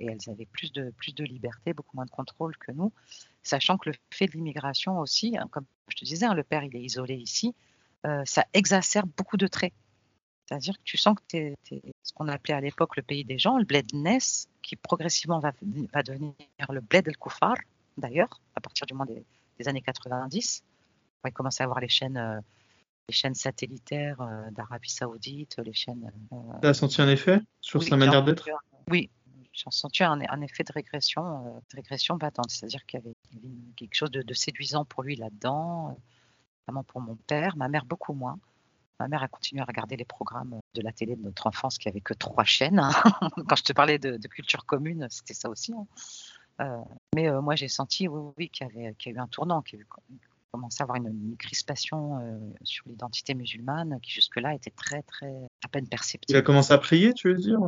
Et 0.00 0.06
elles 0.06 0.30
avaient 0.30 0.46
plus 0.46 0.72
de, 0.72 0.90
plus 0.90 1.14
de 1.14 1.24
liberté, 1.24 1.72
beaucoup 1.72 1.96
moins 1.96 2.04
de 2.04 2.10
contrôle 2.10 2.56
que 2.58 2.72
nous. 2.72 2.92
Sachant 3.42 3.78
que 3.78 3.90
le 3.90 3.96
fait 4.12 4.26
de 4.26 4.32
l'immigration 4.32 4.98
aussi, 4.98 5.36
hein, 5.38 5.48
comme 5.50 5.64
je 5.88 5.96
te 5.96 6.04
disais, 6.04 6.26
hein, 6.26 6.34
le 6.34 6.42
père, 6.42 6.64
il 6.64 6.76
est 6.76 6.82
isolé 6.82 7.14
ici, 7.14 7.54
euh, 8.06 8.22
ça 8.24 8.44
exacerbe 8.52 9.10
beaucoup 9.16 9.36
de 9.36 9.46
traits. 9.46 9.72
C'est-à-dire 10.46 10.74
que 10.74 10.82
tu 10.84 10.96
sens 10.96 11.16
que 11.16 11.22
tu 11.28 11.36
es, 11.38 11.54
ce 12.02 12.12
qu'on 12.12 12.28
appelait 12.28 12.54
à 12.54 12.60
l'époque 12.60 12.96
le 12.96 13.02
pays 13.02 13.24
des 13.24 13.38
gens, 13.38 13.58
le 13.58 13.64
bled 13.64 13.92
Ness, 13.94 14.48
qui 14.62 14.76
progressivement 14.76 15.40
va, 15.40 15.52
va 15.92 16.02
devenir 16.02 16.34
le 16.70 16.80
bled 16.80 17.08
el 17.08 17.16
Koufar, 17.16 17.56
d'ailleurs, 17.96 18.40
à 18.54 18.60
partir 18.60 18.86
du 18.86 18.94
moment 18.94 19.06
des, 19.06 19.24
des 19.58 19.68
années 19.68 19.82
90. 19.82 20.62
On 21.24 21.30
commençait 21.30 21.64
à 21.64 21.66
voir 21.66 21.80
les 21.80 21.88
chaînes, 21.88 22.16
euh, 22.16 22.40
les 23.08 23.14
chaînes 23.14 23.34
satellitaires 23.34 24.20
euh, 24.20 24.50
d'Arabie 24.52 24.90
Saoudite, 24.90 25.56
les 25.64 25.72
chaînes. 25.72 26.12
Euh, 26.32 26.36
tu 26.62 26.68
as 26.68 26.74
senti 26.74 27.02
un 27.02 27.08
effet 27.08 27.40
sur 27.60 27.82
sa 27.82 27.96
manière 27.96 28.22
d'être? 28.22 28.48
Oui, 28.88 29.10
j'ai 29.56 29.70
senti 29.70 30.04
un, 30.04 30.20
effet 30.42 30.64
de 30.64 30.72
régression, 30.72 31.62
de 31.70 31.76
régression 31.76 32.16
battante. 32.16 32.50
C'est-à-dire 32.50 32.84
qu'il 32.84 33.00
y 33.00 33.02
avait, 33.02 33.14
quelque 33.74 33.94
chose 33.94 34.10
de, 34.10 34.34
séduisant 34.34 34.84
pour 34.84 35.02
lui 35.02 35.16
là-dedans, 35.16 35.98
notamment 36.60 36.84
pour 36.84 37.00
mon 37.00 37.16
père, 37.16 37.56
ma 37.56 37.68
mère 37.68 37.86
beaucoup 37.86 38.12
moins. 38.12 38.38
Ma 39.00 39.08
mère 39.08 39.22
a 39.22 39.28
continué 39.28 39.62
à 39.62 39.64
regarder 39.64 39.96
les 39.96 40.04
programmes 40.04 40.60
de 40.74 40.82
la 40.82 40.92
télé 40.92 41.16
de 41.16 41.22
notre 41.22 41.46
enfance 41.46 41.78
qui 41.78 41.88
avait 41.88 42.00
que 42.00 42.14
trois 42.14 42.44
chaînes. 42.44 42.78
Hein. 42.78 42.90
Quand 43.48 43.56
je 43.56 43.64
te 43.64 43.72
parlais 43.72 43.98
de, 43.98 44.28
culture 44.28 44.66
commune, 44.66 45.06
c'était 45.10 45.34
ça 45.34 45.48
aussi. 45.48 45.72
Hein. 45.72 45.86
Euh, 46.60 46.78
mais 47.14 47.28
euh, 47.28 47.40
moi, 47.40 47.56
j'ai 47.56 47.68
senti, 47.68 48.08
oui, 48.08 48.50
qu'il 48.50 48.68
y, 48.74 48.86
a 48.86 49.10
eu 49.10 49.18
un 49.18 49.26
tournant, 49.26 49.62
qu'il 49.62 49.78
y 49.78 49.82
a 49.82 49.86
commencé 50.50 50.82
à 50.82 50.84
avoir 50.84 50.96
une, 50.96 51.36
crispation 51.38 52.18
euh, 52.18 52.38
sur 52.62 52.88
l'identité 52.88 53.34
musulmane 53.34 54.00
qui 54.02 54.10
jusque-là 54.10 54.54
était 54.54 54.70
très, 54.70 55.02
très 55.02 55.34
à 55.64 55.68
peine 55.68 55.88
perceptible. 55.88 56.36
Il 56.36 56.38
a 56.38 56.42
commencé 56.42 56.72
à 56.72 56.78
prier, 56.78 57.14
tu 57.14 57.28
veux 57.28 57.36
dire 57.36 57.60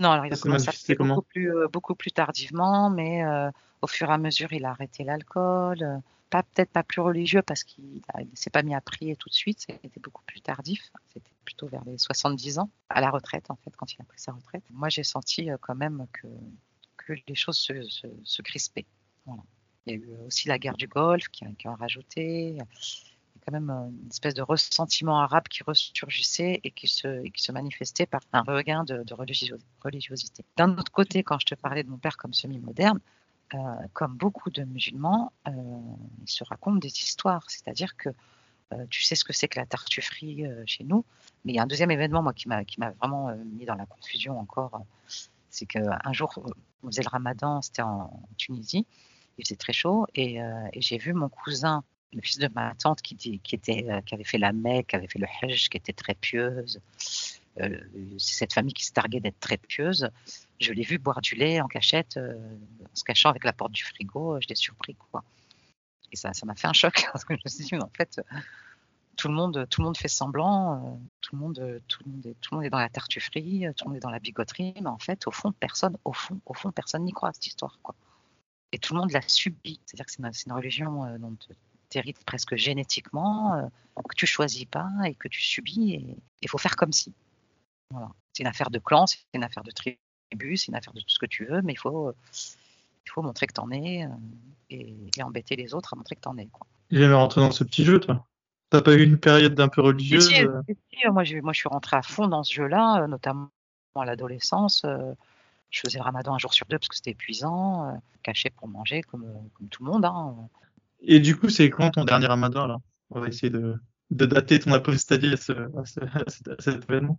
Non, 0.00 0.10
alors 0.10 0.26
il 0.26 0.32
a 0.32 0.36
commencé 0.36 0.68
à 0.68 0.94
beaucoup 1.04 1.22
plus, 1.22 1.52
beaucoup 1.72 1.94
plus 1.94 2.12
tardivement, 2.12 2.88
mais 2.90 3.22
au 3.82 3.86
fur 3.86 4.08
et 4.10 4.12
à 4.12 4.18
mesure, 4.18 4.52
il 4.52 4.64
a 4.64 4.70
arrêté 4.70 5.02
l'alcool. 5.04 6.00
pas 6.30 6.42
peut-être 6.42 6.70
pas 6.70 6.84
plus 6.84 7.00
religieux 7.00 7.42
parce 7.42 7.64
qu'il 7.64 8.02
ne 8.16 8.24
s'est 8.34 8.50
pas 8.50 8.62
mis 8.62 8.74
à 8.74 8.80
prier 8.80 9.16
tout 9.16 9.28
de 9.28 9.34
suite, 9.34 9.60
c'était 9.60 10.00
beaucoup 10.00 10.22
plus 10.24 10.40
tardif, 10.40 10.92
c'était 11.12 11.32
plutôt 11.44 11.66
vers 11.66 11.84
les 11.84 11.98
70 11.98 12.60
ans, 12.60 12.70
à 12.90 13.00
la 13.00 13.10
retraite 13.10 13.50
en 13.50 13.56
fait, 13.56 13.74
quand 13.76 13.92
il 13.92 14.00
a 14.00 14.04
pris 14.04 14.20
sa 14.20 14.32
retraite. 14.32 14.62
Moi 14.70 14.88
j'ai 14.88 15.04
senti 15.04 15.48
quand 15.60 15.74
même 15.74 16.06
que 16.12 16.28
que 17.08 17.14
les 17.26 17.34
choses 17.34 17.58
se, 17.58 17.82
se, 18.24 18.42
crispaient. 18.42 18.86
Il 19.86 19.92
y 19.92 19.92
a 19.92 19.94
eu 19.94 20.08
aussi 20.26 20.48
la 20.48 20.58
guerre 20.58 20.76
du 20.76 20.86
Golfe 20.86 21.28
qui 21.28 21.44
a 21.44 21.74
rajouté. 21.74 22.58
Quand 23.48 23.58
même 23.58 23.70
une 23.70 24.08
espèce 24.10 24.34
de 24.34 24.42
ressentiment 24.42 25.20
arabe 25.20 25.48
qui 25.48 25.62
ressurgissait 25.62 26.60
et 26.64 26.70
qui 26.70 26.86
se, 26.86 27.50
manifestait 27.50 28.04
par 28.04 28.20
un 28.34 28.42
regain 28.42 28.84
de, 28.84 29.02
religiosité. 29.14 30.44
D'un 30.58 30.76
autre 30.76 30.92
côté, 30.92 31.22
quand 31.22 31.38
je 31.38 31.46
te 31.46 31.54
parlais 31.54 31.82
de 31.82 31.88
mon 31.88 31.96
père 31.96 32.18
comme 32.18 32.34
semi-moderne, 32.34 33.00
euh, 33.54 33.58
comme 33.94 34.18
beaucoup 34.18 34.50
de 34.50 34.64
musulmans, 34.64 35.32
euh, 35.46 35.52
ils 36.26 36.30
se 36.30 36.44
racontent 36.44 36.76
des 36.76 36.88
histoires. 36.88 37.48
C'est-à-dire 37.48 37.96
que 37.96 38.10
euh, 38.74 38.84
tu 38.90 39.02
sais 39.02 39.14
ce 39.14 39.24
que 39.24 39.32
c'est 39.32 39.48
que 39.48 39.58
la 39.58 39.64
tartufferie 39.64 40.44
chez 40.66 40.84
nous. 40.84 41.06
Mais 41.46 41.54
il 41.54 41.56
y 41.56 41.58
a 41.58 41.62
un 41.62 41.66
deuxième 41.66 41.90
événement, 41.90 42.22
moi, 42.22 42.34
qui 42.34 42.48
m'a 42.50 42.90
vraiment 43.00 43.34
mis 43.46 43.64
dans 43.64 43.76
la 43.76 43.86
confusion 43.86 44.38
encore. 44.38 44.78
c'est 45.48 45.64
qu'un 45.64 46.12
jour, 46.12 46.38
on 46.82 46.88
faisait 46.88 47.02
le 47.02 47.08
ramadan, 47.08 47.62
c'était 47.62 47.80
en 47.80 48.10
Tunisie, 48.36 48.86
il 49.38 49.46
faisait 49.46 49.56
très 49.56 49.72
chaud, 49.72 50.06
et 50.14 50.38
j'ai 50.76 50.98
vu 50.98 51.14
mon 51.14 51.30
cousin, 51.30 51.82
le 52.12 52.20
fils 52.22 52.38
de 52.38 52.48
ma 52.54 52.74
tante, 52.74 53.02
qui, 53.02 53.40
était, 53.52 53.86
qui 54.06 54.14
avait 54.14 54.24
fait 54.24 54.38
la 54.38 54.52
Mecque, 54.52 54.88
qui 54.88 54.96
avait 54.96 55.08
fait 55.08 55.18
le 55.18 55.26
Hajj, 55.42 55.68
qui 55.68 55.76
était 55.76 55.92
très 55.92 56.14
pieuse. 56.14 56.80
c'est 57.56 57.68
cette 58.18 58.52
famille 58.52 58.72
qui 58.72 58.84
se 58.84 58.92
targuait 58.92 59.20
d'être 59.20 59.40
très 59.40 59.58
pieuse 59.58 60.10
je 60.60 60.72
l'ai 60.72 60.82
vu 60.82 60.98
boire 60.98 61.20
du 61.20 61.34
lait 61.34 61.60
en 61.60 61.68
cachette, 61.68 62.16
euh, 62.16 62.34
en 62.82 62.94
se 62.94 63.04
cachant 63.04 63.30
avec 63.30 63.44
la 63.44 63.52
porte 63.52 63.72
du 63.72 63.84
frigo. 63.84 64.34
Euh, 64.34 64.40
je 64.40 64.48
l'ai 64.48 64.54
surpris, 64.54 64.94
quoi. 64.94 65.22
Et 66.12 66.16
ça, 66.16 66.32
ça 66.32 66.46
m'a 66.46 66.54
fait 66.54 66.66
un 66.66 66.72
choc 66.72 67.06
parce 67.12 67.24
que 67.24 67.34
je 67.34 67.40
me 67.44 67.50
suis 67.50 67.64
dit, 67.64 67.76
en 67.76 67.90
fait, 67.96 68.20
tout 69.16 69.28
le 69.28 69.34
monde, 69.34 69.66
tout 69.70 69.80
le 69.80 69.86
monde 69.86 69.96
fait 69.96 70.08
semblant, 70.08 70.74
euh, 70.74 70.96
tout 71.20 71.36
le 71.36 71.40
monde, 71.40 71.82
tout 71.86 72.02
le 72.04 72.12
monde, 72.12 72.26
est, 72.26 72.34
tout 72.40 72.54
le 72.54 72.56
monde 72.56 72.66
est 72.66 72.70
dans 72.70 72.78
la 72.78 72.88
tartufferie, 72.88 73.66
tout 73.76 73.84
le 73.84 73.90
monde 73.90 73.96
est 73.98 74.02
dans 74.02 74.10
la 74.10 74.20
bigoterie, 74.20 74.74
mais 74.80 74.88
en 74.88 74.98
fait, 74.98 75.26
au 75.26 75.30
fond, 75.30 75.52
personne, 75.52 75.96
au 76.04 76.12
fond, 76.12 76.40
au 76.46 76.54
fond, 76.54 76.72
personne 76.72 77.04
n'y 77.04 77.12
croit 77.12 77.28
à 77.30 77.32
cette 77.32 77.46
histoire, 77.46 77.78
quoi. 77.82 77.94
Et 78.70 78.78
tout 78.78 78.92
le 78.92 79.00
monde 79.00 79.12
l'a 79.12 79.22
subi. 79.22 79.80
C'est-à-dire 79.86 80.04
que 80.04 80.12
c'est 80.12 80.22
une, 80.22 80.30
une, 80.46 80.52
religion 80.52 81.18
dont 81.18 81.34
tu 81.90 81.98
hérites 81.98 82.24
presque 82.24 82.56
génétiquement, 82.56 83.70
que 84.08 84.14
tu 84.14 84.26
choisis 84.26 84.64
pas 84.64 84.88
et 85.04 85.14
que 85.14 85.28
tu 85.28 85.42
subis. 85.42 85.94
Et 85.94 86.16
il 86.42 86.48
faut 86.48 86.58
faire 86.58 86.76
comme 86.76 86.92
si. 86.92 87.12
Voilà. 87.90 88.10
C'est 88.32 88.42
une 88.42 88.48
affaire 88.48 88.70
de 88.70 88.78
clan, 88.78 89.06
c'est 89.06 89.18
une 89.34 89.44
affaire 89.44 89.64
de 89.64 89.70
tribu 89.70 89.98
c'est 90.56 90.68
une 90.68 90.74
affaire 90.74 90.92
de 90.92 91.00
tout 91.00 91.08
ce 91.08 91.18
que 91.18 91.26
tu 91.26 91.46
veux, 91.46 91.62
mais 91.62 91.72
il 91.72 91.78
faut, 91.78 92.12
il 92.12 93.10
faut 93.10 93.22
montrer 93.22 93.46
que 93.46 93.54
t'en 93.54 93.70
es 93.70 94.04
euh, 94.04 94.08
et, 94.70 94.94
embêter 95.22 95.56
les 95.56 95.74
autres 95.74 95.94
à 95.94 95.96
montrer 95.96 96.16
que 96.16 96.20
t'en 96.20 96.36
es. 96.36 96.46
Quoi. 96.46 96.66
Jamais 96.90 97.14
rentré 97.14 97.40
dans 97.40 97.50
ce 97.50 97.64
petit 97.64 97.84
jeu, 97.84 98.00
toi 98.00 98.24
T'as 98.70 98.82
pas 98.82 98.92
eu 98.92 99.02
une 99.02 99.18
période 99.18 99.54
d'un 99.54 99.68
peu 99.68 99.80
religieuse 99.80 100.30
euh 100.34 100.62
moi, 101.10 101.22
moi, 101.42 101.52
je 101.52 101.58
suis 101.58 101.68
rentré 101.68 101.96
à 101.96 102.02
fond 102.02 102.28
dans 102.28 102.44
ce 102.44 102.52
jeu-là, 102.52 103.02
euh, 103.02 103.06
notamment 103.06 103.48
à 103.94 104.04
l'adolescence. 104.04 104.84
Je 105.70 105.80
faisais 105.80 105.98
le 105.98 106.04
ramadan 106.04 106.34
un 106.34 106.38
jour 106.38 106.52
sur 106.52 106.66
deux 106.66 106.78
parce 106.78 106.88
que 106.88 106.96
c'était 106.96 107.12
épuisant, 107.12 107.98
caché 108.22 108.50
pour 108.50 108.68
manger 108.68 109.02
comme, 109.02 109.26
comme 109.54 109.68
tout 109.68 109.84
le 109.84 109.90
monde. 109.90 110.04
Hein. 110.04 110.34
Et 111.00 111.20
du 111.20 111.36
coup, 111.36 111.48
c'est 111.48 111.70
quand 111.70 111.90
ton 111.92 112.04
dernier 112.04 112.26
ramadan 112.26 112.66
là? 112.66 112.78
On 113.10 113.20
va 113.20 113.28
essayer 113.28 113.50
de, 113.50 113.74
de 114.10 114.26
dater 114.26 114.58
ton 114.58 114.72
apostasie 114.72 115.32
à, 115.32 115.36
ce, 115.36 115.52
à 115.52 116.60
cet 116.60 116.84
événement. 116.90 117.18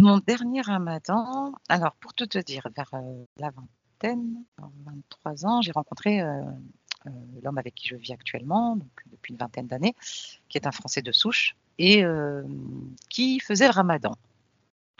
Mon 0.00 0.18
dernier 0.18 0.62
ramadan, 0.62 1.52
alors 1.68 1.94
pour 1.96 2.14
tout 2.14 2.26
te 2.26 2.38
dire, 2.38 2.66
vers 2.74 2.88
euh, 2.94 3.24
la 3.36 3.50
vingtaine, 3.50 4.44
23 4.58 5.46
ans, 5.46 5.60
j'ai 5.60 5.72
rencontré 5.72 6.22
euh, 6.22 6.40
euh, 7.06 7.10
l'homme 7.42 7.58
avec 7.58 7.74
qui 7.74 7.86
je 7.86 7.96
vis 7.96 8.12
actuellement, 8.12 8.76
donc 8.76 8.88
depuis 9.12 9.32
une 9.32 9.38
vingtaine 9.38 9.66
d'années, 9.66 9.94
qui 10.48 10.56
est 10.56 10.66
un 10.66 10.72
Français 10.72 11.02
de 11.02 11.12
souche 11.12 11.54
et 11.78 12.04
qui 13.08 13.40
faisait 13.40 13.66
le 13.66 13.72
ramadan. 13.72 14.14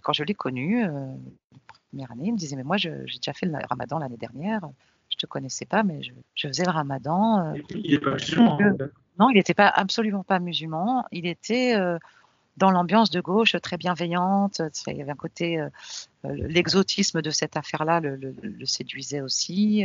Quand 0.03 0.15
je 0.15 0.25
l'ai 0.25 0.33
connu, 0.33 0.83
première 1.91 2.11
année, 2.11 2.29
il 2.29 2.33
me 2.33 2.39
disait 2.39 2.57
Mais 2.57 2.63
moi, 2.63 2.79
j'ai 2.79 2.91
déjà 2.91 3.35
fait 3.35 3.45
le 3.45 3.53
ramadan 3.69 3.99
l'année 3.99 4.17
dernière, 4.17 4.63
je 5.11 5.17
ne 5.17 5.21
te 5.21 5.27
connaissais 5.27 5.67
pas, 5.67 5.83
mais 5.83 6.03
je, 6.03 6.49
faisais 6.49 6.65
le 6.65 6.71
ramadan. 6.71 7.55
il 7.71 7.93
n'est 7.93 7.99
pas 7.99 8.13
musulman. 8.13 8.59
Hein. 8.61 8.77
Non, 9.19 9.29
il 9.31 9.35
n'était 9.35 9.55
pas 9.55 9.69
absolument 9.69 10.25
pas 10.25 10.39
musulman. 10.39 11.05
Il 11.13 11.27
était 11.27 11.77
dans 12.61 12.71
l'ambiance 12.71 13.11
de 13.11 13.21
gauche 13.21 13.57
très 13.63 13.79
bienveillante. 13.79 14.61
Il 14.87 14.97
y 14.97 15.03
avait 15.03 15.11
un 15.11 15.17
côté, 15.17 15.59
euh, 15.59 15.69
euh, 16.27 16.35
l'exotisme 16.35 17.23
de 17.23 17.31
cette 17.31 17.57
affaire-là 17.57 18.01
le, 18.01 18.17
le, 18.17 18.67
séduisait 18.67 19.23
aussi. 19.23 19.85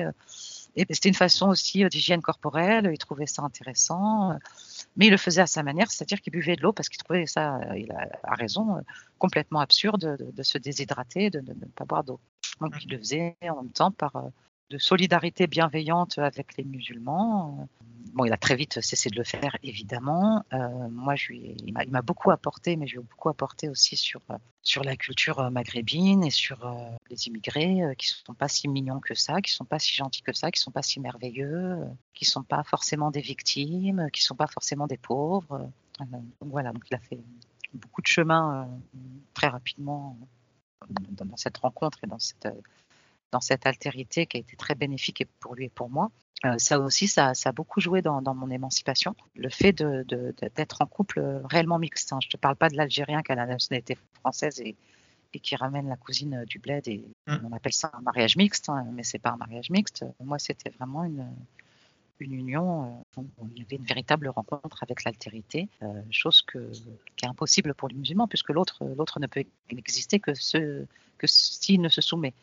Et 0.75 0.85
c'était 0.89 1.09
une 1.09 1.15
façon 1.15 1.47
aussi 1.47 1.85
euh, 1.85 1.89
d'hygiène 1.89 2.21
corporelle. 2.21 2.89
Il 2.91 2.97
trouvait 2.97 3.27
ça 3.27 3.43
intéressant, 3.43 4.37
mais 4.97 5.07
il 5.07 5.11
le 5.11 5.17
faisait 5.17 5.41
à 5.41 5.47
sa 5.47 5.63
manière, 5.63 5.89
c'est-à-dire 5.89 6.19
qu'il 6.21 6.33
buvait 6.33 6.57
de 6.57 6.61
l'eau 6.61 6.73
parce 6.73 6.89
qu'il 6.89 7.01
trouvait 7.01 7.25
ça, 7.25 7.59
il 7.75 7.91
a, 7.93 8.35
raison, 8.35 8.83
complètement 9.19 9.61
absurde 9.61 10.17
de, 10.33 10.43
se 10.43 10.57
déshydrater, 10.57 11.29
de, 11.29 11.39
de 11.39 11.53
ne 11.53 11.65
pas 11.75 11.85
boire 11.85 12.03
d'eau. 12.03 12.19
Donc 12.59 12.75
il 12.83 12.91
le 12.91 12.97
faisait 12.97 13.37
en 13.43 13.63
même 13.63 13.71
temps 13.71 13.91
par 13.91 14.31
de 14.69 14.77
solidarité 14.77 15.47
bienveillante 15.47 16.17
avec 16.17 16.57
les 16.57 16.63
musulmans. 16.63 17.67
Bon, 18.13 18.23
il 18.23 18.31
a 18.31 18.37
très 18.37 18.55
vite 18.55 18.79
cessé 18.81 19.09
de 19.09 19.17
le 19.17 19.23
faire, 19.25 19.57
évidemment. 19.61 20.43
Euh, 20.53 20.89
moi, 20.89 21.15
je 21.15 21.27
lui, 21.27 21.57
il 21.65 21.73
m'a 21.73 22.01
beaucoup 22.01 22.31
apporté, 22.31 22.77
mais 22.77 22.87
je 22.87 22.93
lui 22.93 23.01
ai 23.01 23.03
beaucoup 23.03 23.29
apporté 23.29 23.67
aussi 23.67 23.97
sur, 23.97 24.21
sur 24.61 24.83
la 24.83 24.95
culture 24.95 25.51
maghrébine 25.51 26.23
et 26.23 26.29
sur 26.29 26.65
euh, 26.65 26.73
les 27.09 27.27
immigrés 27.27 27.83
euh, 27.83 27.93
qui 27.93 28.07
ne 28.07 28.25
sont 28.25 28.33
pas 28.33 28.47
si 28.47 28.69
mignons 28.69 29.01
que 29.01 29.15
ça, 29.15 29.41
qui 29.41 29.51
ne 29.51 29.55
sont 29.55 29.65
pas 29.65 29.79
si 29.79 29.93
gentils 29.93 30.21
que 30.21 30.33
ça, 30.33 30.49
qui 30.49 30.59
ne 30.59 30.63
sont 30.63 30.71
pas 30.71 30.81
si 30.81 30.99
merveilleux, 31.01 31.77
qui 32.13 32.23
ne 32.23 32.29
sont 32.29 32.43
pas 32.43 32.63
forcément 32.63 33.11
des 33.11 33.21
victimes, 33.21 34.07
qui 34.13 34.21
ne 34.21 34.25
sont 34.25 34.35
pas 34.35 34.47
forcément 34.47 34.87
des 34.87 34.97
pauvres. 34.97 35.69
donc 35.99 36.49
voilà, 36.51 36.71
donc 36.71 36.83
il 36.89 36.95
a 36.95 36.99
fait 36.99 37.19
beaucoup 37.73 38.01
de 38.01 38.07
chemin 38.07 38.69
très 39.33 39.47
rapidement 39.47 40.17
dans 40.89 41.35
cette 41.35 41.57
rencontre 41.57 41.99
et 42.03 42.07
dans 42.07 42.19
cette 42.19 42.47
dans 43.35 43.41
cette 43.41 43.65
altérité 43.65 44.27
qui 44.27 44.37
a 44.37 44.39
été 44.39 44.55
très 44.55 44.75
bénéfique 44.75 45.25
pour 45.41 45.55
lui 45.55 45.65
et 45.65 45.69
pour 45.69 45.89
moi. 45.89 46.09
Euh, 46.45 46.55
ça 46.57 46.79
aussi, 46.79 47.05
ça, 47.09 47.33
ça, 47.33 47.49
a 47.49 47.51
beaucoup 47.51 47.81
joué 47.81 48.01
dans, 48.01 48.21
dans 48.21 48.33
mon 48.33 48.49
émancipation. 48.49 49.13
Le 49.35 49.49
fait 49.49 49.73
d'être 49.73 50.07
de, 50.07 50.33
de, 50.37 50.75
en 50.79 50.85
couple 50.85 51.19
réellement 51.43 51.77
mixte. 51.77 52.13
Hein. 52.13 52.19
Je 52.21 52.27
ne 52.27 52.31
te 52.31 52.37
parle 52.37 52.55
pas 52.55 52.69
de 52.69 52.77
l'Algérien 52.77 53.21
qui 53.23 53.33
a 53.33 53.35
la 53.35 53.45
nationalité 53.45 53.97
française 54.21 54.61
et, 54.61 54.73
et, 55.33 55.39
qui 55.41 55.57
ramène 55.57 55.89
la 55.89 55.97
cousine 55.97 56.45
du 56.47 56.59
bled. 56.59 56.87
Et 56.87 57.03
mmh. 57.27 57.35
On 57.43 57.51
appelle 57.51 57.73
ça 57.73 57.91
un 57.93 58.01
mariage 58.01 58.37
mixte, 58.37 58.69
hein, 58.69 58.85
mais 58.93 59.03
c'est 59.03 59.19
pas 59.19 59.31
un 59.31 59.37
mariage 59.37 59.69
mixte. 59.69 60.05
Moi, 60.23 60.39
c'était 60.39 60.69
vraiment 60.69 61.03
une, 61.03 61.27
une 62.21 62.33
union 62.33 63.03
euh, 63.17 63.21
où 63.39 63.49
il 63.53 63.63
y 63.63 63.65
avait 63.65 63.75
une 63.75 63.89
véritable 63.95 64.29
rencontre 64.29 64.81
avec 64.81 65.03
l'altérité, 65.03 65.67
euh, 65.81 66.01
chose 66.09 66.41
que, 66.41 66.71
qui 67.17 67.25
est 67.25 67.27
impossible 67.27 67.73
pour 67.73 67.89
les 67.89 67.95
musulmans, 67.95 68.29
puisque 68.29 68.51
l'autre 68.51 69.19
ne 69.19 69.27
peut 69.27 69.43
exister 69.69 70.21
que, 70.21 70.33
ce, 70.33 70.85
que 71.17 71.27
s'il 71.27 71.81
ne 71.81 71.89
se 71.89 71.99
soumet. 71.99 72.33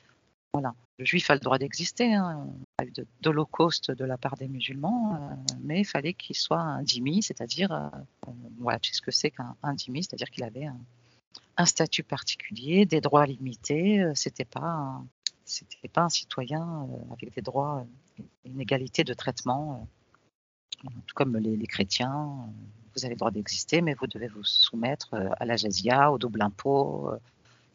Voilà. 0.54 0.74
Le 0.98 1.06
juif 1.06 1.30
a 1.30 1.34
le 1.34 1.40
droit 1.40 1.58
d'exister, 1.58 2.12
hein. 2.12 2.46
pas 2.76 2.84
eu 2.84 2.92
d'holocauste 3.22 3.90
de, 3.90 4.04
la 4.04 4.18
part 4.18 4.36
des 4.36 4.48
musulmans, 4.48 5.14
euh, 5.14 5.54
mais 5.62 5.80
il 5.80 5.84
fallait 5.84 6.12
qu'il 6.12 6.36
soit 6.36 6.60
un 6.60 6.82
dhimmi, 6.82 7.22
c'est-à-dire, 7.22 7.72
euh, 7.72 7.88
voilà, 8.58 8.78
tu 8.78 8.90
sais 8.90 8.96
ce 8.96 9.02
que 9.02 9.10
c'est 9.10 9.30
qu'un 9.30 9.74
dhimmi, 9.74 10.04
c'est-à-dire 10.04 10.30
qu'il 10.30 10.44
avait 10.44 10.66
un, 11.56 11.64
statut 11.64 12.02
particulier, 12.02 12.84
des 12.84 13.00
droits 13.00 13.24
limités, 13.24 14.02
euh, 14.02 14.12
c'était 14.14 14.44
pas 14.44 15.02
c'était 15.44 15.88
pas 15.88 16.02
un 16.02 16.08
citoyen 16.08 16.86
avec 17.10 17.34
des 17.34 17.42
droits, 17.42 17.86
une 18.44 18.60
égalité 18.60 19.04
de 19.04 19.14
traitement, 19.14 19.88
tout 21.06 21.14
comme 21.14 21.36
les, 21.36 21.56
les 21.56 21.66
chrétiens. 21.66 22.28
vous 22.94 23.04
avez 23.04 23.14
le 23.14 23.18
droit 23.18 23.30
d'exister, 23.30 23.82
mais 23.82 23.94
vous 23.94 24.06
devez 24.06 24.28
vous 24.28 24.44
soumettre 24.44 25.14
à 25.40 25.44
la 25.44 25.56
jazia, 25.56 26.12
au 26.12 26.18
double 26.18 26.42
impôt, 26.42 27.10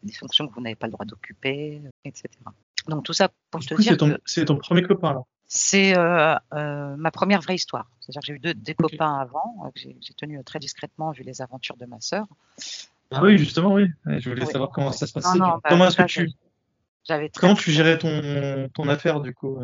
des 0.02 0.12
fonctions 0.12 0.48
que 0.48 0.54
vous 0.54 0.60
n'avez 0.60 0.76
pas 0.76 0.86
le 0.86 0.92
droit 0.92 1.04
d'occuper, 1.04 1.82
etc. 2.04 2.28
Donc 2.88 3.04
tout 3.04 3.12
ça 3.12 3.28
pour 3.50 3.64
te 3.64 3.74
dire. 3.74 3.96
C'est 4.24 4.46
ton, 4.46 4.56
premier 4.56 4.82
copain 4.82 5.12
là. 5.12 5.20
C'est 5.46 5.96
euh, 5.96 6.34
euh, 6.52 6.94
ma 6.96 7.10
première 7.10 7.40
vraie 7.40 7.54
histoire. 7.54 7.90
C'est-à-dire 8.00 8.20
que 8.20 8.26
j'ai 8.26 8.32
eu 8.34 8.38
deux, 8.38 8.54
des 8.54 8.74
copains 8.74 9.18
avant, 9.18 9.64
euh, 9.64 9.70
que 9.70 9.80
j'ai 9.80 10.14
tenu 10.14 10.42
très 10.44 10.58
discrètement 10.58 11.10
vu 11.12 11.22
les 11.22 11.40
aventures 11.40 11.76
de 11.78 11.86
ma 11.86 12.00
sœur. 12.00 12.26
Ah 13.10 13.22
oui, 13.22 13.38
justement, 13.38 13.72
oui. 13.72 13.86
Je 14.06 14.28
voulais 14.28 14.44
savoir 14.44 14.70
comment 14.70 14.92
ça 14.92 15.06
se 15.06 15.12
passait. 15.14 15.38
Bah, 15.38 15.58
comment 15.66 15.86
est-ce 15.86 15.96
que 15.96 16.02
tu. 16.02 16.30
Comment 17.36 17.54
tu 17.54 17.70
gérais 17.70 17.96
ton, 17.96 18.68
ton 18.74 18.88
affaire 18.88 19.20
du 19.20 19.32
coup 19.32 19.58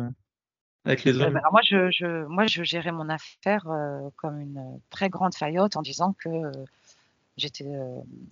avec 0.83 1.03
les 1.03 1.19
hommes? 1.19 1.39
moi, 1.51 1.61
je, 1.63 1.91
je, 1.91 2.25
moi, 2.25 2.47
je 2.47 2.63
gérais 2.63 2.91
mon 2.91 3.07
affaire 3.07 3.65
comme 4.15 4.39
une 4.39 4.79
très 4.89 5.09
grande 5.09 5.35
faillotte 5.35 5.75
en 5.75 5.83
disant 5.83 6.15
que 6.17 6.29
j'étais 7.37 7.69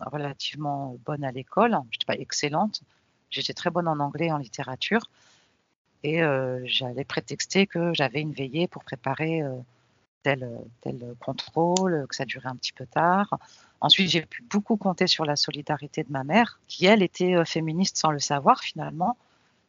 relativement 0.03 0.97
bonne 1.05 1.23
à 1.23 1.31
l'école. 1.31 1.77
Je 1.91 1.97
n'étais 1.97 2.05
pas 2.07 2.15
excellente, 2.15 2.81
J'étais 3.33 3.53
très 3.53 3.71
bonne 3.71 3.87
en 3.87 3.99
anglais 3.99 4.31
en 4.31 4.37
littérature. 4.37 5.01
Et 6.03 6.21
euh, 6.21 6.61
j'allais 6.65 7.03
prétexter 7.03 7.65
que 7.65 7.93
j'avais 7.93 8.21
une 8.21 8.33
veillée 8.33 8.67
pour 8.67 8.83
préparer 8.83 9.41
euh, 9.41 9.55
tel, 10.21 10.47
tel 10.81 11.15
contrôle, 11.19 12.05
que 12.07 12.15
ça 12.15 12.25
durait 12.25 12.49
un 12.49 12.55
petit 12.55 12.73
peu 12.73 12.85
tard. 12.85 13.39
Ensuite, 13.81 14.09
j'ai 14.09 14.21
pu 14.21 14.43
beaucoup 14.43 14.77
compter 14.77 15.07
sur 15.07 15.25
la 15.25 15.35
solidarité 15.35 16.03
de 16.03 16.11
ma 16.11 16.23
mère, 16.23 16.59
qui, 16.67 16.85
elle, 16.85 17.01
était 17.01 17.35
euh, 17.35 17.45
féministe 17.45 17.97
sans 17.97 18.11
le 18.11 18.19
savoir 18.19 18.59
finalement, 18.61 19.17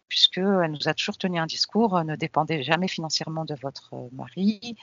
puisqu'elle 0.08 0.72
nous 0.72 0.88
a 0.88 0.94
toujours 0.94 1.16
tenu 1.16 1.38
un 1.38 1.46
discours, 1.46 2.04
ne 2.04 2.16
dépendez 2.16 2.62
jamais 2.62 2.88
financièrement 2.88 3.44
de 3.44 3.54
votre 3.54 3.94
mari. 4.12 4.76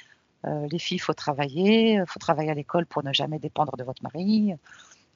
les 0.43 0.79
filles, 0.79 0.97
il 0.97 0.99
faut 0.99 1.13
travailler, 1.13 1.93
il 1.93 2.05
faut 2.07 2.19
travailler 2.19 2.49
à 2.49 2.55
l'école 2.55 2.85
pour 2.85 3.03
ne 3.03 3.13
jamais 3.13 3.37
dépendre 3.39 3.77
de 3.77 3.83
votre 3.83 4.01
mari. 4.03 4.55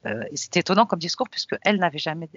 Euh, 0.06 0.24
et 0.32 0.38
c'était 0.38 0.60
étonnant 0.60 0.86
comme 0.86 1.00
discours 1.00 1.30
puisque 1.30 1.56
elle 1.64 1.78
n'avait 1.78 1.98
jamais, 1.98 2.30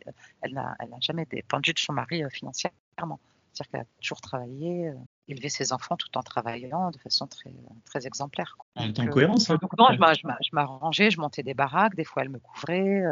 elle 0.43 0.53
n'a, 0.53 0.77
jamais 1.01 1.27
dépendu 1.27 1.73
de 1.73 1.79
son 1.79 1.93
mari 1.93 2.23
euh, 2.23 2.29
financièrement. 2.31 3.21
C'est-à-dire 3.53 3.71
qu'elle 3.71 3.81
a 3.81 4.01
toujours 4.01 4.21
travaillé, 4.21 4.93
élevé 5.27 5.49
ses 5.49 5.73
enfants 5.73 5.97
tout 5.97 6.17
en 6.17 6.23
travaillant 6.23 6.93
de 6.93 6.99
façon 6.99 7.27
très, 7.27 7.51
très 7.87 8.07
exemplaire. 8.07 8.57
En 8.77 8.93
cohérence. 9.09 9.51
Hein. 9.51 9.59
non, 9.77 9.89
je 9.91 10.51
m'arrangeais, 10.53 11.11
je 11.11 11.21
montais 11.21 11.43
des 11.43 11.55
baraques, 11.55 11.97
des 11.97 12.05
fois 12.05 12.23
elle 12.23 12.29
me 12.29 12.39
couvrait. 12.39 13.03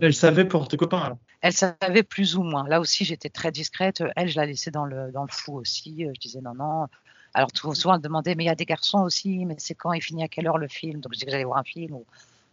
Elle 0.00 0.14
savait 0.14 0.44
pour 0.44 0.68
tes 0.68 0.76
copains 0.76 1.00
alors 1.00 1.18
Elle 1.40 1.52
savait 1.52 2.04
plus 2.04 2.36
ou 2.36 2.44
moins. 2.44 2.68
Là 2.68 2.78
aussi, 2.78 3.04
j'étais 3.04 3.30
très 3.30 3.50
discrète. 3.50 4.04
Elle, 4.14 4.28
je 4.28 4.36
la 4.36 4.46
laissais 4.46 4.70
dans 4.70 4.84
le, 4.84 5.10
dans 5.10 5.22
le 5.22 5.32
fou 5.32 5.54
aussi. 5.56 6.06
Je 6.06 6.20
disais 6.20 6.40
non, 6.40 6.54
non. 6.54 6.86
Alors 7.34 7.50
souvent, 7.54 7.94
elle 7.94 8.00
demandait, 8.00 8.34
mais 8.34 8.44
il 8.44 8.48
y 8.48 8.50
a 8.50 8.54
des 8.54 8.64
garçons 8.64 9.00
aussi, 9.00 9.44
mais 9.46 9.56
c'est 9.58 9.74
quand 9.74 9.92
il 9.92 10.00
finit 10.00 10.22
à 10.22 10.28
quelle 10.28 10.46
heure 10.46 10.58
le 10.58 10.68
film? 10.68 11.00
Donc 11.00 11.12
je 11.12 11.18
disais 11.18 11.26
que 11.26 11.32
j'allais 11.32 11.44
voir 11.44 11.58
un 11.58 11.64
film 11.64 11.94
ou 11.94 12.06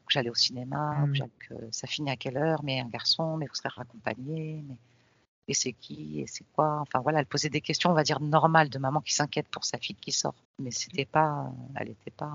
que 0.06 0.14
j'allais 0.14 0.30
au 0.30 0.36
cinéma, 0.36 1.06
mmh. 1.06 1.14
que 1.40 1.56
ça 1.72 1.88
finit 1.88 2.12
à 2.12 2.16
quelle 2.16 2.38
heure, 2.38 2.64
mais 2.64 2.80
un 2.80 2.88
garçon, 2.88 3.38
mais 3.38 3.48
vous 3.48 3.56
serez 3.56 3.70
raccompagné. 3.70 4.64
Mais 4.68 4.76
et 5.48 5.54
c'est 5.54 5.74
qui 5.74 6.22
et 6.22 6.28
c'est 6.28 6.46
quoi. 6.54 6.80
Enfin 6.82 7.00
voilà, 7.02 7.20
elle 7.20 7.26
posait 7.26 7.50
des 7.50 7.62
questions, 7.62 7.92
on 7.92 7.94
va 7.94 8.04
dire 8.04 8.20
normales 8.20 8.70
de 8.70 8.80
maman 8.80 9.02
qui 9.02 9.14
s'inquiète 9.14 9.48
pour 9.50 9.64
sa 9.64 9.78
fille 9.78 9.96
qui 9.96 10.12
sort. 10.12 10.36
Mais 10.60 10.72
c'était 10.72 11.06
pas, 11.06 11.52
elle 11.76 11.90
n'était 11.90 12.12
pas. 12.12 12.32